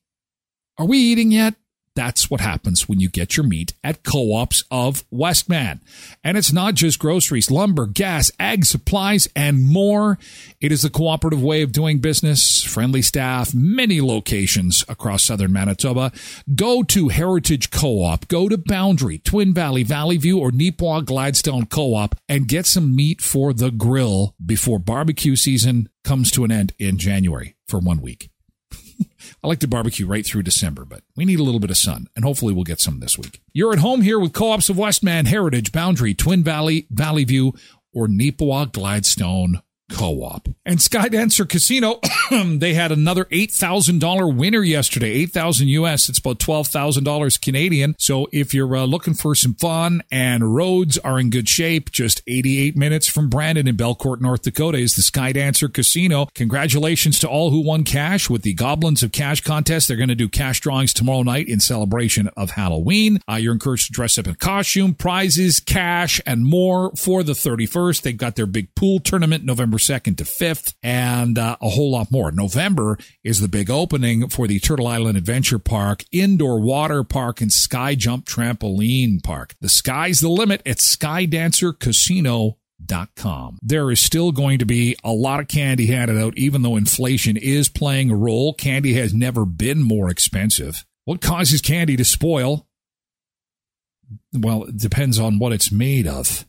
Are 0.78 0.86
we 0.86 0.98
eating 0.98 1.32
yet? 1.32 1.54
That's 1.96 2.30
what 2.30 2.40
happens 2.40 2.88
when 2.88 3.00
you 3.00 3.08
get 3.08 3.36
your 3.36 3.44
meat 3.44 3.74
at 3.82 4.04
co-ops 4.04 4.64
of 4.70 5.04
Westman. 5.10 5.80
And 6.22 6.38
it's 6.38 6.52
not 6.52 6.74
just 6.74 7.00
groceries, 7.00 7.50
lumber, 7.50 7.86
gas, 7.86 8.30
ag 8.38 8.64
supplies, 8.64 9.28
and 9.34 9.66
more. 9.66 10.18
It 10.60 10.70
is 10.70 10.84
a 10.84 10.90
cooperative 10.90 11.42
way 11.42 11.62
of 11.62 11.72
doing 11.72 11.98
business, 11.98 12.62
friendly 12.62 13.02
staff, 13.02 13.52
many 13.52 14.00
locations 14.00 14.84
across 14.88 15.24
southern 15.24 15.52
Manitoba. 15.52 16.12
Go 16.54 16.82
to 16.84 17.08
Heritage 17.08 17.70
Co-op, 17.70 18.28
go 18.28 18.48
to 18.48 18.56
Boundary, 18.56 19.18
Twin 19.18 19.52
Valley, 19.52 19.82
Valley 19.82 20.16
View, 20.16 20.38
or 20.38 20.50
Neepawa 20.50 21.04
Gladstone 21.04 21.66
Co-op 21.66 22.14
and 22.28 22.48
get 22.48 22.66
some 22.66 22.94
meat 22.94 23.20
for 23.20 23.52
the 23.52 23.70
grill 23.70 24.34
before 24.44 24.78
barbecue 24.78 25.34
season 25.34 25.88
comes 26.04 26.30
to 26.30 26.44
an 26.44 26.52
end 26.52 26.72
in 26.78 26.98
January 26.98 27.56
for 27.66 27.78
one 27.80 28.00
week. 28.00 28.30
I 29.42 29.48
like 29.48 29.60
to 29.60 29.68
barbecue 29.68 30.06
right 30.06 30.24
through 30.24 30.42
December, 30.42 30.84
but 30.84 31.02
we 31.16 31.24
need 31.24 31.40
a 31.40 31.42
little 31.42 31.60
bit 31.60 31.70
of 31.70 31.76
sun, 31.76 32.08
and 32.14 32.24
hopefully 32.24 32.52
we'll 32.52 32.64
get 32.64 32.80
some 32.80 33.00
this 33.00 33.18
week. 33.18 33.40
You're 33.52 33.72
at 33.72 33.78
home 33.78 34.02
here 34.02 34.18
with 34.18 34.32
Co-ops 34.32 34.68
of 34.68 34.78
Westman, 34.78 35.26
Heritage, 35.26 35.72
Boundary, 35.72 36.14
Twin 36.14 36.42
Valley, 36.42 36.86
Valley 36.90 37.24
View, 37.24 37.54
or 37.92 38.06
Neepawa 38.06 38.70
Gladstone 38.70 39.62
co-op. 39.90 40.48
And 40.64 40.78
Skydancer 40.78 41.48
Casino, 41.48 42.00
they 42.30 42.74
had 42.74 42.92
another 42.92 43.24
$8,000 43.26 44.36
winner 44.36 44.62
yesterday, 44.62 45.10
8,000 45.10 45.68
US. 45.68 46.08
It's 46.08 46.18
about 46.18 46.38
$12,000 46.38 47.40
Canadian. 47.40 47.94
So 47.98 48.28
if 48.32 48.54
you're 48.54 48.76
uh, 48.76 48.84
looking 48.84 49.14
for 49.14 49.34
some 49.34 49.54
fun 49.54 50.02
and 50.10 50.54
roads 50.54 50.98
are 50.98 51.18
in 51.18 51.30
good 51.30 51.48
shape, 51.48 51.90
just 51.90 52.22
88 52.26 52.76
minutes 52.76 53.08
from 53.08 53.28
Brandon 53.28 53.66
in 53.66 53.76
Belcourt, 53.76 54.20
North 54.20 54.42
Dakota 54.42 54.78
is 54.78 54.94
the 54.94 55.02
Skydancer 55.02 55.72
Casino. 55.72 56.26
Congratulations 56.34 57.18
to 57.20 57.28
all 57.28 57.50
who 57.50 57.60
won 57.60 57.84
cash 57.84 58.30
with 58.30 58.42
the 58.42 58.54
Goblins 58.54 59.02
of 59.02 59.12
Cash 59.12 59.42
contest. 59.42 59.88
They're 59.88 59.96
going 59.96 60.08
to 60.08 60.14
do 60.14 60.28
cash 60.28 60.60
drawings 60.60 60.94
tomorrow 60.94 61.22
night 61.22 61.48
in 61.48 61.60
celebration 61.60 62.28
of 62.36 62.50
Halloween. 62.50 63.20
Uh, 63.28 63.36
you're 63.36 63.52
encouraged 63.52 63.86
to 63.86 63.92
dress 63.92 64.18
up 64.18 64.26
in 64.26 64.34
costume, 64.36 64.94
prizes, 64.94 65.60
cash, 65.60 66.20
and 66.26 66.44
more 66.44 66.92
for 66.96 67.22
the 67.22 67.32
31st. 67.32 68.02
They've 68.02 68.16
got 68.16 68.36
their 68.36 68.46
big 68.46 68.74
pool 68.74 69.00
tournament 69.00 69.44
November 69.44 69.78
2nd 69.80 70.16
to 70.18 70.24
5th, 70.24 70.74
and 70.82 71.38
uh, 71.38 71.56
a 71.60 71.68
whole 71.68 71.90
lot 71.90 72.10
more. 72.10 72.30
November 72.30 72.98
is 73.24 73.40
the 73.40 73.48
big 73.48 73.70
opening 73.70 74.28
for 74.28 74.46
the 74.46 74.60
Turtle 74.60 74.86
Island 74.86 75.18
Adventure 75.18 75.58
Park, 75.58 76.04
indoor 76.12 76.60
water 76.60 77.02
park, 77.02 77.40
and 77.40 77.52
sky 77.52 77.94
jump 77.94 78.26
trampoline 78.26 79.22
park. 79.22 79.54
The 79.60 79.68
sky's 79.68 80.20
the 80.20 80.28
limit 80.28 80.62
at 80.66 80.78
skydancercasino.com. 80.78 83.58
There 83.62 83.90
is 83.90 84.00
still 84.00 84.32
going 84.32 84.58
to 84.58 84.66
be 84.66 84.96
a 85.04 85.12
lot 85.12 85.40
of 85.40 85.48
candy 85.48 85.86
handed 85.86 86.18
out, 86.18 86.36
even 86.36 86.62
though 86.62 86.76
inflation 86.76 87.36
is 87.36 87.68
playing 87.68 88.10
a 88.10 88.16
role. 88.16 88.54
Candy 88.54 88.94
has 88.94 89.12
never 89.12 89.44
been 89.44 89.82
more 89.82 90.10
expensive. 90.10 90.84
What 91.04 91.20
causes 91.20 91.60
candy 91.60 91.96
to 91.96 92.04
spoil? 92.04 92.66
Well, 94.32 94.64
it 94.64 94.76
depends 94.76 95.18
on 95.18 95.38
what 95.38 95.52
it's 95.52 95.72
made 95.72 96.06
of. 96.06 96.46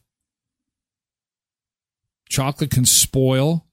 Chocolate 2.32 2.72
can 2.72 2.86
spoil 2.86 3.68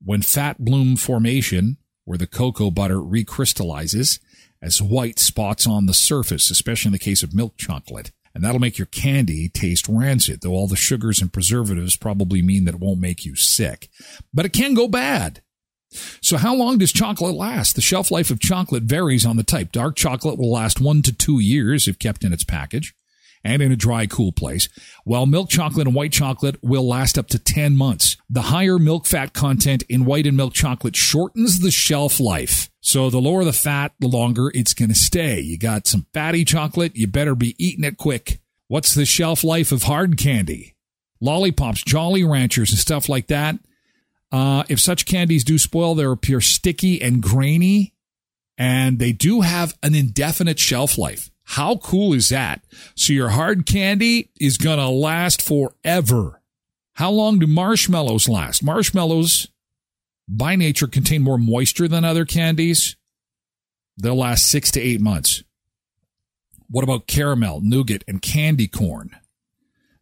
when 0.00 0.22
fat 0.22 0.64
bloom 0.64 0.94
formation, 0.94 1.76
where 2.04 2.16
the 2.16 2.28
cocoa 2.28 2.70
butter 2.70 2.98
recrystallizes 2.98 4.20
as 4.62 4.80
white 4.80 5.18
spots 5.18 5.66
on 5.66 5.86
the 5.86 5.92
surface, 5.92 6.52
especially 6.52 6.90
in 6.90 6.92
the 6.92 7.00
case 7.00 7.24
of 7.24 7.34
milk 7.34 7.56
chocolate. 7.56 8.12
And 8.32 8.44
that'll 8.44 8.60
make 8.60 8.78
your 8.78 8.86
candy 8.86 9.48
taste 9.48 9.88
rancid, 9.88 10.42
though 10.42 10.52
all 10.52 10.68
the 10.68 10.76
sugars 10.76 11.20
and 11.20 11.32
preservatives 11.32 11.96
probably 11.96 12.42
mean 12.42 12.64
that 12.66 12.76
it 12.76 12.80
won't 12.80 13.00
make 13.00 13.24
you 13.24 13.34
sick. 13.34 13.88
But 14.32 14.46
it 14.46 14.52
can 14.52 14.74
go 14.74 14.86
bad. 14.86 15.42
So 16.22 16.36
how 16.36 16.54
long 16.54 16.78
does 16.78 16.92
chocolate 16.92 17.34
last? 17.34 17.74
The 17.74 17.82
shelf 17.82 18.12
life 18.12 18.30
of 18.30 18.38
chocolate 18.38 18.84
varies 18.84 19.26
on 19.26 19.36
the 19.36 19.42
type. 19.42 19.72
Dark 19.72 19.96
chocolate 19.96 20.38
will 20.38 20.52
last 20.52 20.80
one 20.80 21.02
to 21.02 21.12
two 21.12 21.40
years 21.40 21.88
if 21.88 21.98
kept 21.98 22.22
in 22.22 22.32
its 22.32 22.44
package 22.44 22.94
and 23.42 23.62
in 23.62 23.72
a 23.72 23.76
dry, 23.76 24.06
cool 24.06 24.32
place, 24.32 24.68
while 25.04 25.26
milk 25.26 25.48
chocolate 25.48 25.86
and 25.86 25.96
white 25.96 26.12
chocolate 26.12 26.56
will 26.62 26.86
last 26.86 27.18
up 27.18 27.28
to 27.28 27.38
10 27.38 27.76
months. 27.76 28.16
The 28.28 28.42
higher 28.42 28.78
milk 28.78 29.06
fat 29.06 29.32
content 29.32 29.82
in 29.88 30.04
white 30.04 30.26
and 30.26 30.36
milk 30.36 30.52
chocolate 30.52 30.96
shortens 30.96 31.60
the 31.60 31.70
shelf 31.70 32.20
life. 32.20 32.70
So 32.80 33.10
the 33.10 33.18
lower 33.18 33.44
the 33.44 33.52
fat, 33.52 33.92
the 34.00 34.08
longer 34.08 34.50
it's 34.54 34.74
going 34.74 34.88
to 34.90 34.94
stay. 34.94 35.40
You 35.40 35.58
got 35.58 35.86
some 35.86 36.06
fatty 36.12 36.44
chocolate, 36.44 36.96
you 36.96 37.06
better 37.06 37.34
be 37.34 37.54
eating 37.58 37.84
it 37.84 37.96
quick. 37.96 38.40
What's 38.68 38.94
the 38.94 39.06
shelf 39.06 39.42
life 39.42 39.72
of 39.72 39.84
hard 39.84 40.16
candy? 40.16 40.76
Lollipops, 41.20 41.82
Jolly 41.82 42.24
Ranchers, 42.24 42.70
and 42.70 42.78
stuff 42.78 43.08
like 43.08 43.26
that. 43.26 43.56
Uh, 44.32 44.64
if 44.68 44.78
such 44.80 45.06
candies 45.06 45.44
do 45.44 45.58
spoil, 45.58 45.94
they 45.94 46.04
appear 46.04 46.40
sticky 46.40 47.02
and 47.02 47.22
grainy, 47.22 47.94
and 48.56 48.98
they 48.98 49.12
do 49.12 49.40
have 49.40 49.76
an 49.82 49.94
indefinite 49.94 50.58
shelf 50.58 50.96
life. 50.96 51.30
How 51.50 51.78
cool 51.78 52.12
is 52.12 52.28
that? 52.28 52.62
So 52.94 53.12
your 53.12 53.30
hard 53.30 53.66
candy 53.66 54.30
is 54.40 54.56
going 54.56 54.78
to 54.78 54.88
last 54.88 55.42
forever. 55.42 56.40
How 56.92 57.10
long 57.10 57.40
do 57.40 57.48
marshmallows 57.48 58.28
last? 58.28 58.62
Marshmallows, 58.62 59.48
by 60.28 60.54
nature, 60.54 60.86
contain 60.86 61.22
more 61.22 61.38
moisture 61.38 61.88
than 61.88 62.04
other 62.04 62.24
candies. 62.24 62.94
They'll 63.96 64.14
last 64.14 64.46
six 64.46 64.70
to 64.70 64.80
eight 64.80 65.00
months. 65.00 65.42
What 66.68 66.84
about 66.84 67.08
caramel, 67.08 67.62
nougat, 67.64 68.04
and 68.06 68.22
candy 68.22 68.68
corn? 68.68 69.10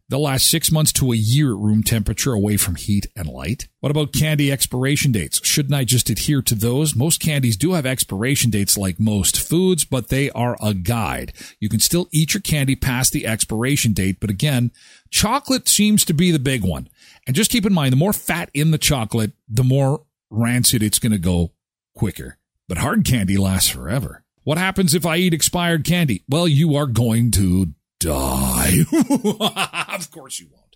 They'll 0.09 0.23
last 0.23 0.49
six 0.49 0.71
months 0.71 0.91
to 0.93 1.11
a 1.11 1.15
year 1.15 1.51
at 1.51 1.59
room 1.59 1.83
temperature 1.83 2.33
away 2.33 2.57
from 2.57 2.75
heat 2.75 3.07
and 3.15 3.27
light. 3.27 3.67
What 3.79 3.91
about 3.91 4.11
candy 4.11 4.51
expiration 4.51 5.11
dates? 5.11 5.39
Shouldn't 5.45 5.75
I 5.75 5.83
just 5.83 6.09
adhere 6.09 6.41
to 6.41 6.55
those? 6.55 6.95
Most 6.95 7.21
candies 7.21 7.55
do 7.55 7.73
have 7.73 7.85
expiration 7.85 8.49
dates 8.49 8.75
like 8.75 8.99
most 8.99 9.39
foods, 9.39 9.85
but 9.85 10.09
they 10.09 10.31
are 10.31 10.57
a 10.61 10.73
guide. 10.73 11.31
You 11.59 11.69
can 11.69 11.79
still 11.79 12.09
eat 12.11 12.33
your 12.33 12.41
candy 12.41 12.75
past 12.75 13.13
the 13.13 13.27
expiration 13.27 13.93
date, 13.93 14.19
but 14.19 14.31
again, 14.31 14.71
chocolate 15.11 15.67
seems 15.67 16.03
to 16.05 16.13
be 16.13 16.31
the 16.31 16.39
big 16.39 16.63
one. 16.63 16.89
And 17.27 17.35
just 17.35 17.51
keep 17.51 17.65
in 17.65 17.73
mind, 17.73 17.93
the 17.93 17.97
more 17.97 18.13
fat 18.13 18.49
in 18.53 18.71
the 18.71 18.79
chocolate, 18.79 19.33
the 19.47 19.63
more 19.63 20.05
rancid 20.31 20.81
it's 20.81 20.99
going 20.99 21.11
to 21.11 21.19
go 21.19 21.51
quicker. 21.93 22.37
But 22.67 22.79
hard 22.79 23.05
candy 23.05 23.37
lasts 23.37 23.69
forever. 23.69 24.23
What 24.43 24.57
happens 24.57 24.95
if 24.95 25.05
I 25.05 25.17
eat 25.17 25.33
expired 25.33 25.85
candy? 25.85 26.23
Well, 26.27 26.47
you 26.47 26.75
are 26.75 26.87
going 26.87 27.29
to 27.31 27.73
die. 27.99 28.79
of 29.95 30.11
course 30.11 30.39
you 30.39 30.47
won't. 30.51 30.75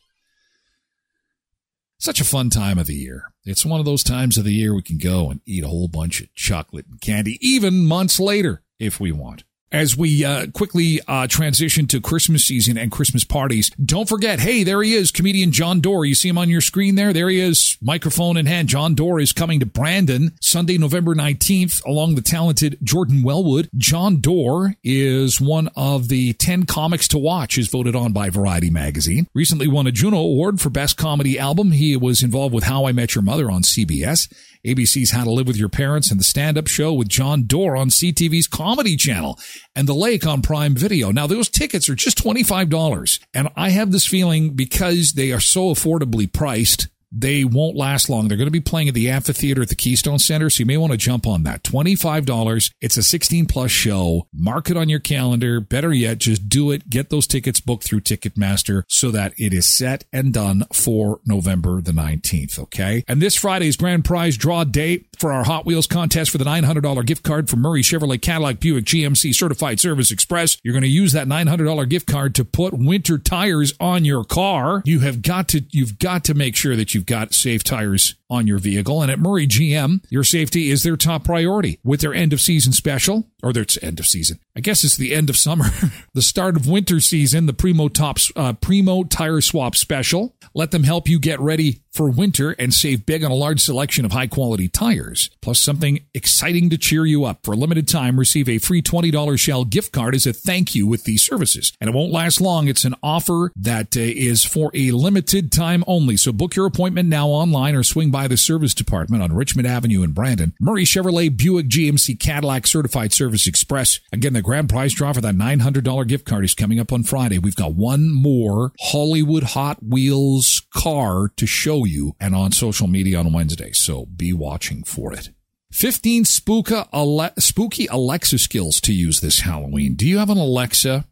Such 1.97 2.19
a 2.19 2.25
fun 2.25 2.49
time 2.49 2.77
of 2.77 2.87
the 2.87 2.95
year. 2.95 3.31
It's 3.45 3.65
one 3.65 3.79
of 3.79 3.85
those 3.85 4.03
times 4.03 4.37
of 4.37 4.43
the 4.43 4.53
year 4.53 4.75
we 4.75 4.81
can 4.81 4.97
go 4.97 5.29
and 5.29 5.39
eat 5.45 5.63
a 5.63 5.69
whole 5.69 5.87
bunch 5.87 6.21
of 6.21 6.33
chocolate 6.35 6.85
and 6.89 6.99
candy, 6.99 7.37
even 7.41 7.85
months 7.85 8.19
later, 8.19 8.61
if 8.77 8.99
we 8.99 9.11
want 9.11 9.45
as 9.73 9.97
we 9.97 10.23
uh, 10.23 10.47
quickly 10.53 11.01
uh, 11.07 11.25
transition 11.27 11.87
to 11.87 11.99
Christmas 11.99 12.45
season 12.45 12.77
and 12.77 12.91
Christmas 12.91 13.25
parties. 13.25 13.71
Don't 13.83 14.07
forget, 14.07 14.39
hey, 14.39 14.63
there 14.63 14.81
he 14.83 14.93
is, 14.93 15.11
comedian 15.11 15.51
Jon 15.51 15.81
Dore. 15.81 16.05
You 16.05 16.13
see 16.13 16.29
him 16.29 16.37
on 16.37 16.49
your 16.49 16.61
screen 16.61 16.95
there? 16.95 17.11
There 17.11 17.29
he 17.29 17.39
is, 17.39 17.77
microphone 17.81 18.37
in 18.37 18.45
hand. 18.45 18.69
Jon 18.69 18.93
Dore 18.93 19.19
is 19.19 19.33
coming 19.33 19.59
to 19.59 19.65
Brandon 19.65 20.31
Sunday, 20.39 20.77
November 20.77 21.15
19th, 21.15 21.83
along 21.85 22.15
the 22.15 22.21
talented 22.21 22.77
Jordan 22.83 23.23
Wellwood. 23.23 23.69
Jon 23.75 24.21
Dore 24.21 24.75
is 24.83 25.41
one 25.41 25.69
of 25.75 26.07
the 26.07 26.33
10 26.33 26.65
comics 26.65 27.07
to 27.09 27.17
watch, 27.17 27.57
is 27.57 27.67
voted 27.67 27.95
on 27.95 28.13
by 28.13 28.29
Variety 28.29 28.69
Magazine. 28.69 29.27
Recently 29.33 29.67
won 29.67 29.87
a 29.87 29.91
Juno 29.91 30.17
Award 30.17 30.61
for 30.61 30.69
Best 30.69 30.97
Comedy 30.97 31.39
Album. 31.39 31.71
He 31.71 31.97
was 31.97 32.21
involved 32.21 32.53
with 32.53 32.65
How 32.65 32.85
I 32.85 32.91
Met 32.91 33.15
Your 33.15 33.23
Mother 33.23 33.49
on 33.49 33.63
CBS. 33.63 34.31
ABC's 34.65 35.11
How 35.11 35.25
to 35.25 35.31
Live 35.31 35.47
with 35.47 35.57
Your 35.57 35.67
Parents 35.67 36.09
and 36.09 36.17
the 36.17 36.23
stand 36.23 36.57
up 36.57 36.67
show 36.67 36.93
with 36.93 37.09
Jon 37.09 37.43
Dore 37.43 37.75
on 37.75 37.89
CTV's 37.89 38.47
Comedy 38.47 38.95
Channel 38.95 39.37
and 39.75 39.87
The 39.87 39.93
Lake 39.93 40.25
on 40.25 40.41
Prime 40.41 40.75
Video. 40.75 41.11
Now, 41.11 41.27
those 41.27 41.49
tickets 41.49 41.89
are 41.89 41.95
just 41.95 42.17
$25. 42.17 43.19
And 43.33 43.49
I 43.55 43.69
have 43.69 43.91
this 43.91 44.05
feeling 44.05 44.55
because 44.55 45.13
they 45.13 45.31
are 45.31 45.39
so 45.39 45.73
affordably 45.73 46.31
priced 46.31 46.87
they 47.13 47.43
won't 47.43 47.75
last 47.75 48.09
long. 48.09 48.27
They're 48.27 48.37
going 48.37 48.47
to 48.47 48.51
be 48.51 48.59
playing 48.59 48.87
at 48.87 48.93
the 48.93 49.09
amphitheater 49.09 49.61
at 49.61 49.69
the 49.69 49.75
Keystone 49.75 50.19
Center, 50.19 50.49
so 50.49 50.61
you 50.61 50.65
may 50.65 50.77
want 50.77 50.91
to 50.91 50.97
jump 50.97 51.27
on 51.27 51.43
that. 51.43 51.63
$25. 51.63 52.71
It's 52.81 52.97
a 52.97 53.03
16 53.03 53.45
plus 53.45 53.71
show. 53.71 54.27
Mark 54.33 54.69
it 54.69 54.77
on 54.77 54.89
your 54.89 54.99
calendar. 54.99 55.59
Better 55.59 55.93
yet, 55.93 56.17
just 56.17 56.49
do 56.49 56.71
it. 56.71 56.89
Get 56.89 57.09
those 57.09 57.27
tickets 57.27 57.59
booked 57.59 57.83
through 57.83 58.01
Ticketmaster 58.01 58.83
so 58.87 59.11
that 59.11 59.33
it 59.37 59.53
is 59.53 59.69
set 59.69 60.05
and 60.11 60.33
done 60.33 60.63
for 60.73 61.19
November 61.25 61.81
the 61.81 61.91
19th, 61.91 62.57
okay? 62.59 63.03
And 63.07 63.21
this 63.21 63.35
Friday's 63.35 63.77
grand 63.77 64.05
prize 64.05 64.37
draw 64.37 64.63
date 64.63 65.07
for 65.17 65.31
our 65.31 65.43
Hot 65.43 65.65
Wheels 65.65 65.87
contest 65.87 66.31
for 66.31 66.37
the 66.37 66.45
$900 66.45 67.05
gift 67.05 67.23
card 67.23 67.49
from 67.49 67.61
Murray 67.61 67.81
Chevrolet 67.81 68.21
Cadillac 68.21 68.59
Buick 68.59 68.85
GMC 68.85 69.33
Certified 69.33 69.79
Service 69.79 70.11
Xpress. 70.11 70.57
You're 70.63 70.73
going 70.73 70.81
to 70.81 70.87
use 70.87 71.11
that 71.13 71.27
$900 71.27 71.89
gift 71.89 72.07
card 72.07 72.35
to 72.35 72.45
put 72.45 72.73
winter 72.73 73.17
tires 73.17 73.73
on 73.79 74.05
your 74.05 74.23
car. 74.23 74.81
You 74.85 74.99
have 74.99 75.21
got 75.21 75.47
to 75.49 75.63
you've 75.69 75.99
got 75.99 76.23
to 76.25 76.33
make 76.33 76.55
sure 76.55 76.75
that 76.75 76.93
you've 77.03 77.07
got 77.07 77.33
safe 77.33 77.65
tires 77.65 78.15
on 78.33 78.47
your 78.47 78.57
vehicle. 78.57 79.01
And 79.01 79.11
at 79.11 79.19
Murray 79.19 79.47
GM, 79.47 80.03
your 80.09 80.23
safety 80.23 80.71
is 80.71 80.83
their 80.83 80.97
top 80.97 81.23
priority. 81.23 81.79
With 81.83 82.01
their 82.01 82.13
end 82.13 82.33
of 82.33 82.41
season 82.41 82.73
special, 82.73 83.27
or 83.43 83.53
their 83.53 83.65
end 83.81 83.99
of 83.99 84.07
season, 84.07 84.39
I 84.55 84.61
guess 84.61 84.83
it's 84.83 84.97
the 84.97 85.13
end 85.13 85.29
of 85.29 85.37
summer, 85.37 85.65
the 86.13 86.21
start 86.21 86.55
of 86.55 86.67
winter 86.67 86.99
season, 86.99 87.45
the 87.45 87.53
Primo 87.53 87.87
Tops 87.87 88.31
uh, 88.35 88.53
Primo 88.53 89.03
Tire 89.03 89.41
Swap 89.41 89.75
Special. 89.75 90.35
Let 90.53 90.71
them 90.71 90.83
help 90.83 91.07
you 91.07 91.19
get 91.19 91.39
ready 91.39 91.83
for 91.93 92.09
winter 92.09 92.51
and 92.57 92.73
save 92.73 93.05
big 93.05 93.23
on 93.23 93.31
a 93.31 93.35
large 93.35 93.59
selection 93.59 94.03
of 94.03 94.11
high 94.11 94.27
quality 94.27 94.67
tires. 94.67 95.29
Plus 95.41 95.59
something 95.59 96.03
exciting 96.13 96.69
to 96.71 96.77
cheer 96.77 97.05
you 97.05 97.23
up. 97.23 97.39
For 97.43 97.53
a 97.53 97.57
limited 97.57 97.87
time, 97.87 98.19
receive 98.19 98.49
a 98.49 98.57
free 98.57 98.81
$20 98.81 99.39
Shell 99.39 99.65
gift 99.65 99.91
card 99.93 100.15
as 100.15 100.25
a 100.25 100.33
thank 100.33 100.73
you 100.73 100.87
with 100.87 101.03
these 101.03 101.23
services. 101.23 101.71
And 101.79 101.89
it 101.89 101.95
won't 101.95 102.11
last 102.11 102.41
long. 102.41 102.67
It's 102.67 102.85
an 102.85 102.95
offer 103.03 103.51
that 103.55 103.95
uh, 103.95 104.01
is 104.01 104.43
for 104.43 104.71
a 104.73 104.91
limited 104.91 105.51
time 105.51 105.83
only. 105.85 106.17
So 106.17 106.31
book 106.31 106.55
your 106.55 106.65
appointment 106.65 107.09
now 107.09 107.27
online 107.27 107.75
or 107.75 107.83
swing 107.83 108.09
by 108.09 108.22
the 108.27 108.37
service 108.37 108.73
department 108.73 109.23
on 109.23 109.33
Richmond 109.33 109.67
Avenue 109.67 110.03
in 110.03 110.11
Brandon. 110.11 110.53
Murray 110.59 110.83
Chevrolet 110.85 111.35
Buick 111.35 111.67
GMC 111.67 112.19
Cadillac 112.19 112.67
Certified 112.67 113.13
Service 113.13 113.47
Xpress. 113.47 113.99
Again, 114.11 114.33
the 114.33 114.41
grand 114.41 114.69
prize 114.69 114.93
draw 114.93 115.13
for 115.13 115.21
that 115.21 115.35
$900 115.35 116.07
gift 116.07 116.25
card 116.25 116.45
is 116.45 116.53
coming 116.55 116.79
up 116.79 116.91
on 116.91 117.03
Friday. 117.03 117.37
We've 117.37 117.55
got 117.55 117.73
one 117.73 118.11
more 118.13 118.71
Hollywood 118.79 119.43
Hot 119.43 119.83
Wheels 119.83 120.61
car 120.73 121.31
to 121.37 121.45
show 121.45 121.85
you 121.85 122.15
and 122.19 122.35
on 122.35 122.51
social 122.51 122.87
media 122.87 123.19
on 123.19 123.33
Wednesday. 123.33 123.71
So 123.71 124.05
be 124.05 124.33
watching 124.33 124.83
for 124.83 125.13
it. 125.13 125.29
15 125.71 126.23
spooka, 126.23 126.87
Ale- 126.93 127.33
spooky 127.39 127.87
Alexa 127.87 128.37
skills 128.37 128.79
to 128.81 128.93
use 128.93 129.21
this 129.21 129.39
Halloween. 129.39 129.95
Do 129.95 130.07
you 130.07 130.19
have 130.19 130.29
an 130.29 130.37
Alexa? 130.37 131.05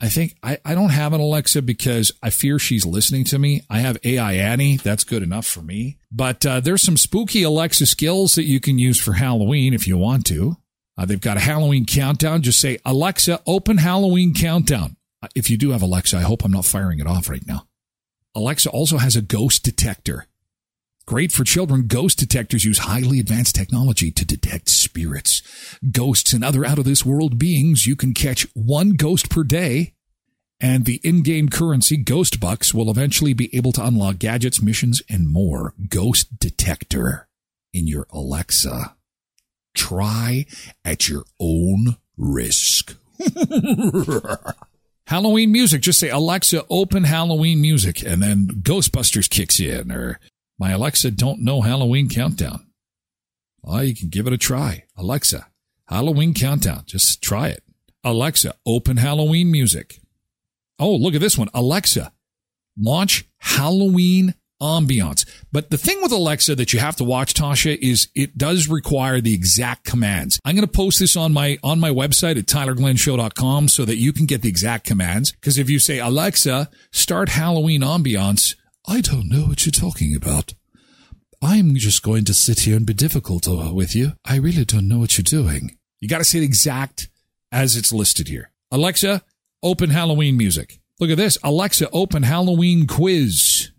I 0.00 0.08
think 0.08 0.36
I, 0.42 0.58
I 0.64 0.74
don't 0.74 0.90
have 0.90 1.12
an 1.12 1.20
Alexa 1.20 1.62
because 1.62 2.12
I 2.22 2.30
fear 2.30 2.58
she's 2.58 2.86
listening 2.86 3.24
to 3.24 3.38
me. 3.38 3.62
I 3.68 3.80
have 3.80 3.98
AI 4.04 4.34
Annie. 4.34 4.76
That's 4.76 5.02
good 5.02 5.24
enough 5.24 5.46
for 5.46 5.60
me. 5.60 5.98
But 6.12 6.46
uh, 6.46 6.60
there's 6.60 6.82
some 6.82 6.96
spooky 6.96 7.42
Alexa 7.42 7.86
skills 7.86 8.36
that 8.36 8.44
you 8.44 8.60
can 8.60 8.78
use 8.78 9.00
for 9.00 9.14
Halloween 9.14 9.74
if 9.74 9.88
you 9.88 9.98
want 9.98 10.24
to. 10.26 10.56
Uh, 10.96 11.04
they've 11.04 11.20
got 11.20 11.36
a 11.36 11.40
Halloween 11.40 11.84
countdown. 11.84 12.42
Just 12.42 12.60
say, 12.60 12.78
Alexa, 12.84 13.40
open 13.46 13.78
Halloween 13.78 14.34
countdown. 14.34 14.96
Uh, 15.20 15.28
if 15.34 15.50
you 15.50 15.56
do 15.56 15.70
have 15.70 15.82
Alexa, 15.82 16.16
I 16.16 16.22
hope 16.22 16.44
I'm 16.44 16.52
not 16.52 16.64
firing 16.64 17.00
it 17.00 17.06
off 17.06 17.28
right 17.28 17.46
now. 17.46 17.66
Alexa 18.34 18.70
also 18.70 18.98
has 18.98 19.16
a 19.16 19.22
ghost 19.22 19.64
detector. 19.64 20.26
Great 21.08 21.32
for 21.32 21.42
children, 21.42 21.86
ghost 21.86 22.18
detectors 22.18 22.66
use 22.66 22.80
highly 22.80 23.18
advanced 23.18 23.54
technology 23.54 24.10
to 24.10 24.26
detect 24.26 24.68
spirits, 24.68 25.40
ghosts, 25.90 26.34
and 26.34 26.44
other 26.44 26.66
out 26.66 26.78
of 26.78 26.84
this 26.84 27.02
world 27.02 27.38
beings. 27.38 27.86
You 27.86 27.96
can 27.96 28.12
catch 28.12 28.46
one 28.52 28.90
ghost 28.90 29.30
per 29.30 29.42
day, 29.42 29.94
and 30.60 30.84
the 30.84 31.00
in 31.02 31.22
game 31.22 31.48
currency, 31.48 31.96
Ghost 31.96 32.40
Bucks, 32.40 32.74
will 32.74 32.90
eventually 32.90 33.32
be 33.32 33.48
able 33.56 33.72
to 33.72 33.86
unlock 33.86 34.18
gadgets, 34.18 34.60
missions, 34.60 35.00
and 35.08 35.32
more. 35.32 35.72
Ghost 35.88 36.38
detector 36.38 37.26
in 37.72 37.86
your 37.86 38.06
Alexa. 38.10 38.94
Try 39.74 40.44
at 40.84 41.08
your 41.08 41.24
own 41.40 41.96
risk. 42.18 42.98
Halloween 45.06 45.52
music. 45.52 45.80
Just 45.80 46.00
say, 46.00 46.10
Alexa, 46.10 46.66
open 46.68 47.04
Halloween 47.04 47.62
music. 47.62 48.02
And 48.04 48.22
then 48.22 48.48
Ghostbusters 48.60 49.30
kicks 49.30 49.58
in. 49.58 49.90
Or 49.90 50.20
my 50.58 50.70
Alexa 50.72 51.12
don't 51.12 51.42
know 51.42 51.60
Halloween 51.60 52.08
countdown. 52.08 52.66
Well, 53.62 53.84
you 53.84 53.94
can 53.94 54.08
give 54.08 54.26
it 54.26 54.32
a 54.32 54.38
try. 54.38 54.84
Alexa, 54.96 55.46
Halloween 55.86 56.34
countdown. 56.34 56.84
Just 56.86 57.22
try 57.22 57.48
it. 57.48 57.62
Alexa, 58.04 58.54
open 58.66 58.96
Halloween 58.96 59.50
music. 59.50 60.00
Oh, 60.78 60.94
look 60.94 61.14
at 61.14 61.20
this 61.20 61.36
one. 61.36 61.48
Alexa, 61.54 62.12
launch 62.76 63.26
Halloween 63.38 64.34
ambiance. 64.60 65.28
But 65.52 65.70
the 65.70 65.78
thing 65.78 66.00
with 66.02 66.12
Alexa 66.12 66.54
that 66.56 66.72
you 66.72 66.80
have 66.80 66.96
to 66.96 67.04
watch, 67.04 67.34
Tasha, 67.34 67.76
is 67.80 68.08
it 68.14 68.36
does 68.36 68.68
require 68.68 69.20
the 69.20 69.34
exact 69.34 69.84
commands. 69.84 70.40
I'm 70.44 70.54
going 70.54 70.66
to 70.66 70.72
post 70.72 70.98
this 70.98 71.16
on 71.16 71.32
my 71.32 71.58
on 71.62 71.80
my 71.80 71.90
website 71.90 72.38
at 72.38 72.46
tylerglenshow.com 72.46 73.68
so 73.68 73.84
that 73.84 73.96
you 73.96 74.12
can 74.12 74.26
get 74.26 74.42
the 74.42 74.48
exact 74.48 74.86
commands. 74.86 75.32
Because 75.32 75.58
if 75.58 75.70
you 75.70 75.78
say 75.78 75.98
Alexa, 75.98 76.70
start 76.92 77.30
Halloween 77.30 77.82
ambiance, 77.82 78.56
I 78.90 79.02
don't 79.02 79.28
know 79.28 79.42
what 79.42 79.66
you're 79.66 79.70
talking 79.70 80.16
about. 80.16 80.54
I'm 81.42 81.74
just 81.74 82.02
going 82.02 82.24
to 82.24 82.32
sit 82.32 82.60
here 82.60 82.74
and 82.74 82.86
be 82.86 82.94
difficult 82.94 83.46
with 83.46 83.94
you. 83.94 84.12
I 84.24 84.36
really 84.36 84.64
don't 84.64 84.88
know 84.88 84.98
what 84.98 85.18
you're 85.18 85.22
doing. 85.22 85.76
You 86.00 86.08
got 86.08 86.18
to 86.18 86.24
say 86.24 86.38
it 86.38 86.44
exact 86.44 87.10
as 87.52 87.76
it's 87.76 87.92
listed 87.92 88.28
here. 88.28 88.50
Alexa, 88.72 89.22
open 89.62 89.90
Halloween 89.90 90.38
music. 90.38 90.80
Look 90.98 91.10
at 91.10 91.18
this. 91.18 91.36
Alexa, 91.44 91.90
open 91.90 92.22
Halloween 92.22 92.86
quiz. 92.86 93.72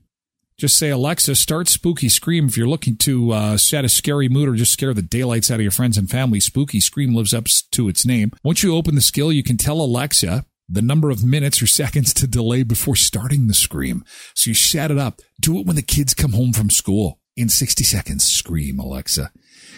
Just 0.58 0.78
say, 0.78 0.90
Alexa, 0.90 1.36
start 1.36 1.68
Spooky 1.68 2.08
Scream. 2.08 2.46
If 2.48 2.56
you're 2.56 2.68
looking 2.68 2.96
to 2.98 3.32
uh, 3.32 3.58
set 3.58 3.84
a 3.84 3.90
scary 3.90 4.30
mood 4.30 4.48
or 4.48 4.54
just 4.54 4.74
scare 4.74 4.94
the 4.94 5.02
daylights 5.02 5.50
out 5.50 5.56
of 5.56 5.62
your 5.62 5.72
friends 5.72 5.98
and 5.98 6.08
family, 6.08 6.40
Spooky 6.40 6.80
Scream 6.80 7.16
lives 7.16 7.34
up 7.34 7.46
to 7.72 7.90
its 7.90 8.06
name. 8.06 8.32
Once 8.44 8.62
you 8.62 8.76
open 8.76 8.94
the 8.94 9.02
skill, 9.02 9.32
you 9.32 9.42
can 9.42 9.58
tell 9.58 9.82
Alexa 9.82 10.46
the 10.70 10.82
number 10.82 11.10
of 11.10 11.24
minutes 11.24 11.62
or 11.62 11.68
seconds 11.68 12.14
to 12.14 12.28
delay 12.28 12.64
before 12.64 12.96
starting 12.96 13.48
the 13.48 13.54
scream. 13.54 14.04
So 14.36 14.52
you 14.52 14.54
set 14.54 14.92
it 14.92 14.98
up. 14.98 15.22
Do 15.42 15.60
it 15.60 15.66
when 15.66 15.76
the 15.76 15.82
kids 15.82 16.14
come 16.14 16.34
home 16.34 16.54
from 16.54 16.70
school. 16.70 17.20
In 17.36 17.50
60 17.50 17.84
seconds, 17.86 18.26
scream, 18.26 18.80
Alexa. 18.80 19.32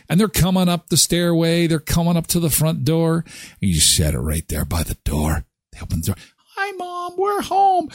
And 0.09 0.19
they're 0.19 0.27
coming 0.27 0.67
up 0.67 0.89
the 0.89 0.97
stairway. 0.97 1.67
They're 1.67 1.79
coming 1.79 2.17
up 2.17 2.27
to 2.27 2.39
the 2.39 2.49
front 2.49 2.83
door. 2.83 3.23
And 3.61 3.69
you 3.69 3.79
set 3.79 4.15
it 4.15 4.19
right 4.19 4.47
there 4.47 4.65
by 4.65 4.83
the 4.83 4.97
door. 5.05 5.45
They 5.71 5.79
open 5.79 6.01
the 6.01 6.07
door. 6.07 6.15
Hi, 6.55 6.71
Mom. 6.71 7.13
We're 7.17 7.41
home. 7.41 7.89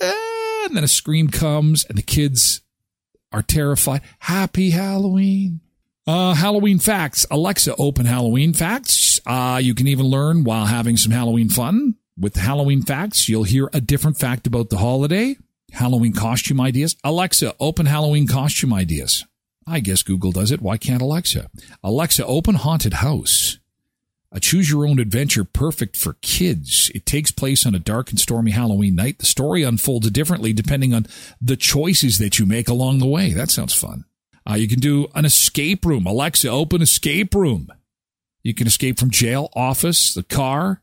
And 0.00 0.76
then 0.76 0.84
a 0.84 0.88
scream 0.88 1.28
comes 1.28 1.84
and 1.84 1.96
the 1.96 2.02
kids 2.02 2.60
are 3.32 3.42
terrified. 3.42 4.02
Happy 4.20 4.70
Halloween. 4.70 5.60
Uh, 6.06 6.34
Halloween 6.34 6.78
facts. 6.78 7.26
Alexa, 7.30 7.74
open 7.76 8.06
Halloween 8.06 8.52
facts. 8.52 9.18
Uh, 9.26 9.58
you 9.62 9.74
can 9.74 9.88
even 9.88 10.06
learn 10.06 10.44
while 10.44 10.66
having 10.66 10.96
some 10.96 11.10
Halloween 11.10 11.48
fun. 11.48 11.96
With 12.18 12.36
Halloween 12.36 12.82
facts, 12.82 13.28
you'll 13.28 13.44
hear 13.44 13.68
a 13.74 13.80
different 13.80 14.16
fact 14.16 14.46
about 14.46 14.70
the 14.70 14.78
holiday. 14.78 15.36
Halloween 15.72 16.14
costume 16.14 16.60
ideas. 16.60 16.96
Alexa, 17.04 17.54
open 17.60 17.86
Halloween 17.86 18.26
costume 18.26 18.72
ideas. 18.72 19.24
I 19.66 19.80
guess 19.80 20.02
Google 20.02 20.32
does 20.32 20.50
it. 20.50 20.62
Why 20.62 20.78
can't 20.78 21.02
Alexa? 21.02 21.50
Alexa, 21.82 22.24
open 22.24 22.54
haunted 22.54 22.94
house. 22.94 23.58
A 24.32 24.40
choose 24.40 24.70
your 24.70 24.86
own 24.86 24.98
adventure 24.98 25.44
perfect 25.44 25.96
for 25.96 26.14
kids. 26.22 26.90
It 26.94 27.04
takes 27.04 27.30
place 27.30 27.66
on 27.66 27.74
a 27.74 27.78
dark 27.78 28.10
and 28.10 28.18
stormy 28.18 28.52
Halloween 28.52 28.94
night. 28.94 29.18
The 29.18 29.26
story 29.26 29.62
unfolds 29.62 30.10
differently 30.10 30.52
depending 30.52 30.94
on 30.94 31.06
the 31.40 31.56
choices 31.56 32.18
that 32.18 32.38
you 32.38 32.46
make 32.46 32.68
along 32.68 32.98
the 32.98 33.06
way. 33.06 33.32
That 33.32 33.50
sounds 33.50 33.74
fun. 33.74 34.04
Uh, 34.48 34.54
you 34.54 34.68
can 34.68 34.78
do 34.78 35.08
an 35.14 35.24
escape 35.24 35.84
room. 35.84 36.06
Alexa, 36.06 36.48
open 36.48 36.80
escape 36.80 37.34
room. 37.34 37.68
You 38.42 38.54
can 38.54 38.66
escape 38.66 38.98
from 38.98 39.10
jail, 39.10 39.50
office, 39.54 40.14
the 40.14 40.22
car. 40.22 40.82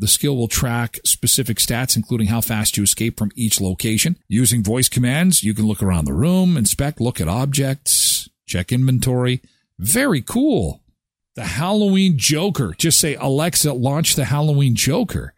The 0.00 0.08
skill 0.08 0.36
will 0.36 0.48
track 0.48 1.00
specific 1.04 1.58
stats, 1.58 1.96
including 1.96 2.28
how 2.28 2.40
fast 2.40 2.76
you 2.76 2.84
escape 2.84 3.18
from 3.18 3.32
each 3.34 3.60
location. 3.60 4.16
Using 4.28 4.62
voice 4.62 4.88
commands, 4.88 5.42
you 5.42 5.54
can 5.54 5.66
look 5.66 5.82
around 5.82 6.04
the 6.04 6.12
room, 6.12 6.56
inspect, 6.56 7.00
look 7.00 7.20
at 7.20 7.26
objects, 7.26 8.28
check 8.46 8.70
inventory. 8.70 9.42
Very 9.78 10.22
cool. 10.22 10.82
The 11.34 11.44
Halloween 11.44 12.16
Joker. 12.16 12.74
Just 12.78 13.00
say, 13.00 13.16
Alexa, 13.16 13.72
launch 13.72 14.14
the 14.14 14.26
Halloween 14.26 14.76
Joker. 14.76 15.34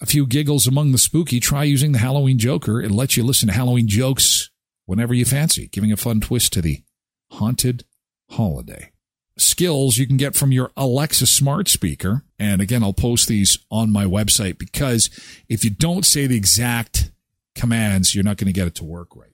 A 0.00 0.06
few 0.06 0.26
giggles 0.26 0.66
among 0.66 0.92
the 0.92 0.98
spooky. 0.98 1.38
Try 1.38 1.64
using 1.64 1.92
the 1.92 1.98
Halloween 1.98 2.38
Joker. 2.38 2.80
It 2.80 2.90
lets 2.90 3.16
you 3.16 3.22
listen 3.22 3.48
to 3.48 3.54
Halloween 3.54 3.88
jokes 3.88 4.50
whenever 4.86 5.14
you 5.14 5.24
fancy, 5.24 5.68
giving 5.68 5.92
a 5.92 5.96
fun 5.96 6.20
twist 6.20 6.52
to 6.54 6.62
the 6.62 6.82
haunted 7.30 7.84
holiday 8.30 8.93
skills 9.36 9.96
you 9.96 10.06
can 10.06 10.16
get 10.16 10.34
from 10.34 10.52
your 10.52 10.70
Alexa 10.76 11.26
smart 11.26 11.68
speaker. 11.68 12.24
And 12.38 12.60
again, 12.60 12.82
I'll 12.82 12.92
post 12.92 13.28
these 13.28 13.58
on 13.70 13.92
my 13.92 14.04
website 14.04 14.58
because 14.58 15.10
if 15.48 15.64
you 15.64 15.70
don't 15.70 16.04
say 16.04 16.26
the 16.26 16.36
exact 16.36 17.10
commands, 17.54 18.14
you're 18.14 18.24
not 18.24 18.36
going 18.36 18.46
to 18.46 18.52
get 18.52 18.66
it 18.66 18.74
to 18.76 18.84
work 18.84 19.14
right. 19.16 19.30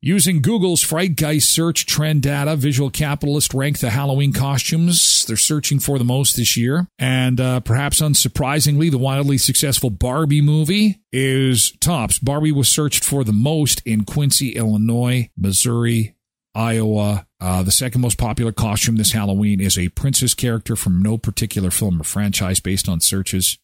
Using 0.00 0.42
Google's 0.42 0.84
Frightgeist 0.84 1.42
search 1.42 1.84
trend 1.84 2.22
data, 2.22 2.54
Visual 2.54 2.88
Capitalist 2.88 3.52
ranked 3.52 3.80
the 3.80 3.90
Halloween 3.90 4.32
costumes 4.32 5.24
they're 5.26 5.36
searching 5.36 5.80
for 5.80 5.98
the 5.98 6.04
most 6.04 6.36
this 6.36 6.56
year. 6.56 6.86
And 7.00 7.40
uh, 7.40 7.60
perhaps 7.60 8.00
unsurprisingly, 8.00 8.92
the 8.92 8.98
wildly 8.98 9.38
successful 9.38 9.90
Barbie 9.90 10.40
movie 10.40 11.00
is 11.12 11.72
tops. 11.80 12.20
Barbie 12.20 12.52
was 12.52 12.68
searched 12.68 13.02
for 13.02 13.24
the 13.24 13.32
most 13.32 13.82
in 13.84 14.04
Quincy, 14.04 14.50
Illinois, 14.50 15.30
Missouri, 15.36 16.14
Iowa. 16.54 17.26
Uh, 17.40 17.62
the 17.62 17.70
second 17.70 18.00
most 18.00 18.18
popular 18.18 18.52
costume 18.52 18.96
this 18.96 19.12
Halloween 19.12 19.60
is 19.60 19.78
a 19.78 19.88
princess 19.90 20.34
character 20.34 20.76
from 20.76 21.02
no 21.02 21.18
particular 21.18 21.70
film 21.70 22.00
or 22.00 22.04
franchise 22.04 22.60
based 22.60 22.88
on 22.88 23.00
searches. 23.00 23.58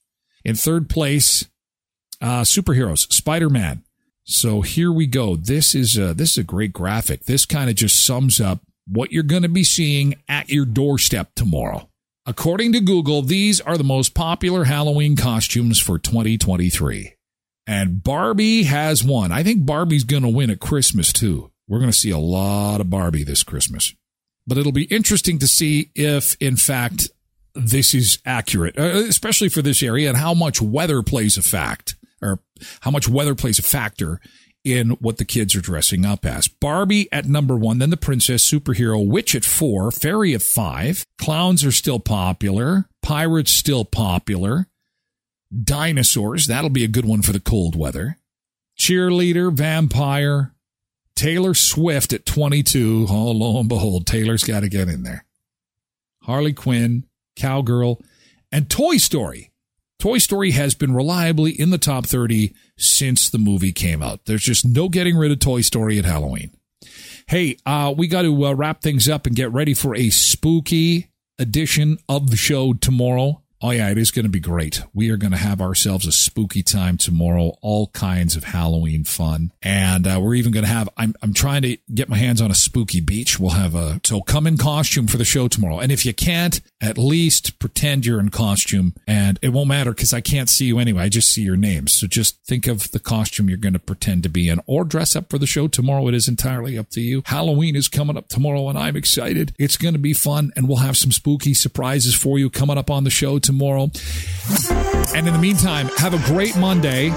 In 0.45 0.55
third 0.55 0.89
place, 0.89 1.49
uh, 2.21 2.43
superheroes, 2.43 3.11
Spider 3.13 3.51
Man. 3.51 3.83
So 4.25 4.63
here 4.63 4.93
we 4.93 5.07
go. 5.07 5.37
This 5.37 5.75
is 5.75 5.99
a, 5.99 6.15
this 6.15 6.33
is 6.33 6.39
a 6.39 6.45
great 6.45 6.73
graphic. 6.73 7.25
This 7.25 7.45
kind 7.45 7.69
of 7.69 7.77
just 7.77 8.05
sums 8.05 8.41
up 8.41 8.61
what 8.87 9.13
you're 9.13 9.23
going 9.23 9.43
to 9.43 9.49
be 9.49 9.65
seeing 9.65 10.15
at 10.29 10.49
your 10.49 10.65
doorstep 10.65 11.35
tomorrow. 11.35 11.89
According 12.27 12.73
to 12.73 12.81
Google, 12.81 13.21
these 13.21 13.61
are 13.61 13.77
the 13.77 13.85
most 13.85 14.15
popular 14.15 14.65
Halloween 14.65 15.15
costumes 15.15 15.79
for 15.79 15.99
2023. 15.99 17.15
And 17.67 18.03
Barbie 18.03 18.65
has 18.65 19.05
won. 19.05 19.31
I 19.33 19.43
think 19.43 19.67
Barbie's 19.67 20.05
going 20.05 20.23
to 20.23 20.29
win 20.29 20.51
at 20.51 20.61
Christmas 20.61 21.13
too. 21.13 21.51
We're 21.69 21.79
going 21.79 21.91
to 21.91 21.97
see 21.99 22.11
a 22.11 22.19
lot 22.19 22.81
of 22.81 22.91
Barbie 22.91 23.25
this 23.25 23.43
Christmas. 23.43 23.95
But 24.47 24.59
it'll 24.59 24.73
be 24.73 24.85
interesting 24.85 25.39
to 25.39 25.47
see 25.47 25.91
if, 25.95 26.37
in 26.41 26.57
fact, 26.57 27.09
this 27.55 27.95
is 27.95 28.19
accurate, 28.27 28.79
uh, 28.79 28.83
especially 28.83 29.49
for 29.49 29.63
this 29.63 29.83
area 29.83 30.09
and 30.09 30.19
how 30.19 30.35
much 30.35 30.61
weather 30.61 31.03
plays 31.03 31.39
a 31.39 31.43
fact 31.43 31.97
or 32.21 32.41
how 32.81 32.91
much 32.91 33.09
weather 33.09 33.35
plays 33.35 33.59
a 33.59 33.63
factor 33.63 34.21
in 34.65 34.91
what 34.93 35.19
the 35.19 35.25
kids 35.25 35.55
are 35.55 35.61
dressing 35.61 36.05
up 36.05 36.25
as. 36.25 36.49
Barbie 36.49 37.11
at 37.13 37.27
number 37.27 37.55
one, 37.55 37.79
then 37.79 37.91
the 37.91 37.97
princess, 37.97 38.51
superhero, 38.51 39.07
witch 39.07 39.35
at 39.35 39.45
four, 39.45 39.91
fairy 39.91 40.35
at 40.35 40.43
five. 40.43 41.05
Clowns 41.19 41.65
are 41.65 41.73
still 41.73 42.01
popular. 42.01 42.89
Pirates 43.03 43.51
still 43.51 43.85
popular. 43.85 44.67
Dinosaurs, 45.63 46.47
that'll 46.47 46.71
be 46.71 46.85
a 46.85 46.89
good 46.89 47.05
one 47.05 47.23
for 47.23 47.33
the 47.33 47.41
cold 47.41 47.77
weather. 47.77 48.19
Cheerleader, 48.79 49.53
vampire, 49.53 50.54
Taylor 51.17 51.55
Swift 51.55 52.13
at 52.13 52.27
22. 52.27 53.07
Oh, 53.09 53.31
lo 53.31 53.61
and 53.61 53.69
behold, 53.69 54.07
Taylor's 54.07 54.45
got 54.45 54.61
to 54.61 54.69
get 54.69 54.89
in 54.89 55.03
there. 55.03 55.25
Harley 56.23 56.53
Quinn, 56.53 57.05
Cowgirl, 57.37 58.01
and 58.51 58.71
Toy 58.71 58.97
Story. 58.97 59.51
Toy 59.99 60.19
Story 60.19 60.51
has 60.51 60.75
been 60.75 60.95
reliably 60.95 61.53
in 61.53 61.71
the 61.71 61.79
top 61.79 62.07
30 62.07 62.55
since 62.77 63.31
the 63.31 63.39
movie 63.39 63.73
came 63.73 64.03
out. 64.03 64.25
There's 64.27 64.43
just 64.43 64.67
no 64.67 64.89
getting 64.89 65.17
rid 65.17 65.31
of 65.31 65.39
Toy 65.39 65.61
Story 65.61 65.99
at 65.99 66.05
Halloween. 66.05 66.51
Hey, 67.27 67.57
uh, 67.65 67.95
we 67.97 68.07
got 68.07 68.23
to 68.23 68.47
uh, 68.47 68.53
wrap 68.53 68.83
things 68.83 69.09
up 69.09 69.27
and 69.27 69.37
get 69.37 69.53
ready 69.53 69.73
for 69.73 69.95
a 69.95 70.11
spooky 70.11 71.09
edition 71.39 71.99
of 72.09 72.31
the 72.31 72.37
show 72.37 72.75
tomorrow. 72.75 73.43
Oh, 73.61 73.71
yeah, 73.71 73.91
it 73.91 73.97
is 73.97 74.11
going 74.11 74.25
to 74.25 74.31
be 74.31 74.41
great. 74.41 74.83
We 74.93 75.11
are 75.11 75.17
going 75.17 75.31
to 75.31 75.39
have 75.39 75.61
ourselves 75.61 76.07
a 76.07 76.13
spooky 76.13 76.63
time 76.63 76.99
tomorrow, 76.99 77.55
all 77.63 77.87
kinds 77.89 78.37
of 78.37 78.45
Halloween 78.45 79.05
fun. 79.05 79.53
And 79.63 80.07
uh, 80.07 80.21
we're 80.23 80.35
even 80.35 80.53
going 80.53 80.67
to 80.67 80.71
have, 80.71 80.89
I'm, 80.97 81.15
I'm 81.23 81.33
trying 81.33 81.63
to 81.63 81.79
get 81.95 82.09
my 82.09 82.19
hands 82.19 82.43
on 82.43 82.51
a 82.51 82.55
spooky 82.55 83.01
beach. 83.01 83.39
We'll 83.39 83.51
have 83.53 83.75
a, 83.75 84.01
so 84.05 84.21
come 84.21 84.47
in 84.47 84.59
costume 84.59 85.07
for 85.07 85.17
the 85.17 85.25
show 85.25 85.49
tomorrow. 85.49 85.79
And 85.79 85.91
if 85.91 86.05
you 86.05 86.13
can't, 86.13 86.61
at 86.85 86.99
least 86.99 87.59
pretend 87.59 88.05
you're 88.05 88.21
in 88.21 88.29
costume. 88.29 88.95
And 89.07 89.39
it 89.41 89.49
won't 89.49 89.69
matter 89.69 89.93
because 89.93 90.13
I 90.13 90.21
can't 90.21 90.49
see 90.49 90.67
you 90.67 90.79
anyway. 90.79 91.05
I 91.05 91.09
just 91.09 91.33
see 91.33 91.43
your 91.43 91.57
names. 91.57 91.95
So 91.95 92.07
just 92.07 92.45
think 92.45 92.67
of 92.67 92.91
the 92.91 92.99
costume 92.99 93.49
you're 93.49 93.59
going 93.59 93.73
to 93.73 93.79
pretend 93.79 94.23
to 94.25 94.29
be 94.29 94.49
in 94.49 94.61
or 94.67 94.85
dress 94.85 95.17
up 95.17 95.31
for 95.31 95.39
the 95.39 95.47
show 95.47 95.67
tomorrow. 95.67 96.07
It 96.09 96.15
is 96.15 96.29
entirely 96.29 96.77
up 96.77 96.91
to 96.91 97.01
you. 97.01 97.23
Halloween 97.25 97.75
is 97.75 97.89
coming 97.89 98.17
up 98.17 98.29
tomorrow 98.29 98.69
and 98.69 98.79
I'm 98.79 98.97
excited. 98.97 99.55
It's 99.59 99.79
going 99.79 99.95
to 99.95 100.01
be 100.01 100.13
fun 100.13 100.53
and 100.57 100.69
we'll 100.69 100.79
have 100.79 100.97
some 100.97 101.13
spooky 101.13 101.55
surprises 101.55 102.15
for 102.15 102.39
you 102.39 102.51
coming 102.51 102.77
up 102.77 102.91
on 102.91 103.05
the 103.05 103.11
show 103.11 103.39
tomorrow. 103.39 103.91
And 105.15 105.27
in 105.27 105.33
the 105.33 105.41
meantime, 105.41 105.89
have 105.97 106.13
a 106.13 106.27
great 106.27 106.57
Monday. 106.57 107.11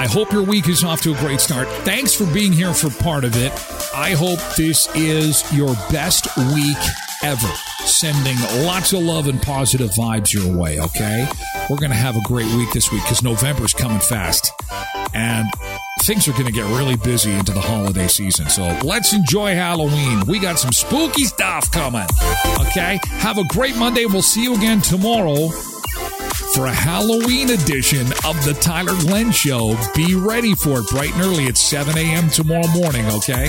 I 0.00 0.06
hope 0.06 0.32
your 0.32 0.42
week 0.42 0.66
is 0.66 0.82
off 0.82 1.02
to 1.02 1.12
a 1.12 1.18
great 1.18 1.42
start. 1.42 1.68
Thanks 1.84 2.14
for 2.14 2.24
being 2.32 2.54
here 2.54 2.72
for 2.72 2.88
part 3.02 3.22
of 3.22 3.36
it. 3.36 3.52
I 3.94 4.12
hope 4.12 4.38
this 4.56 4.88
is 4.96 5.44
your 5.52 5.74
best 5.92 6.26
week 6.54 6.78
ever. 7.22 7.46
Sending 7.84 8.38
lots 8.64 8.94
of 8.94 9.00
love 9.02 9.28
and 9.28 9.42
positive 9.42 9.90
vibes 9.90 10.32
your 10.32 10.56
way, 10.56 10.80
okay? 10.80 11.28
We're 11.68 11.76
going 11.76 11.90
to 11.90 11.98
have 11.98 12.16
a 12.16 12.22
great 12.22 12.50
week 12.54 12.72
this 12.72 12.90
week 12.90 13.02
because 13.02 13.22
November's 13.22 13.74
coming 13.74 14.00
fast. 14.00 14.50
And 15.12 15.46
things 16.04 16.26
are 16.28 16.32
going 16.32 16.46
to 16.46 16.52
get 16.52 16.64
really 16.74 16.96
busy 16.96 17.32
into 17.32 17.52
the 17.52 17.60
holiday 17.60 18.08
season. 18.08 18.48
So 18.48 18.78
let's 18.82 19.12
enjoy 19.12 19.52
Halloween. 19.54 20.22
We 20.26 20.38
got 20.38 20.58
some 20.58 20.72
spooky 20.72 21.24
stuff 21.24 21.70
coming. 21.72 22.06
Okay? 22.68 22.98
Have 23.18 23.36
a 23.36 23.44
great 23.44 23.76
Monday. 23.76 24.06
We'll 24.06 24.22
see 24.22 24.44
you 24.44 24.54
again 24.54 24.80
tomorrow 24.80 25.50
for 26.54 26.66
a 26.66 26.72
Halloween 26.72 27.50
edition 27.50 28.06
of 28.24 28.42
the 28.44 28.56
Tyler 28.60 28.94
Glen 29.00 29.30
Show. 29.30 29.76
Be 29.94 30.14
ready 30.14 30.54
for 30.54 30.80
it 30.80 30.88
bright 30.88 31.12
and 31.14 31.22
early 31.22 31.46
at 31.46 31.56
7 31.56 31.96
a.m. 31.96 32.28
tomorrow 32.28 32.66
morning, 32.68 33.06
okay? 33.06 33.48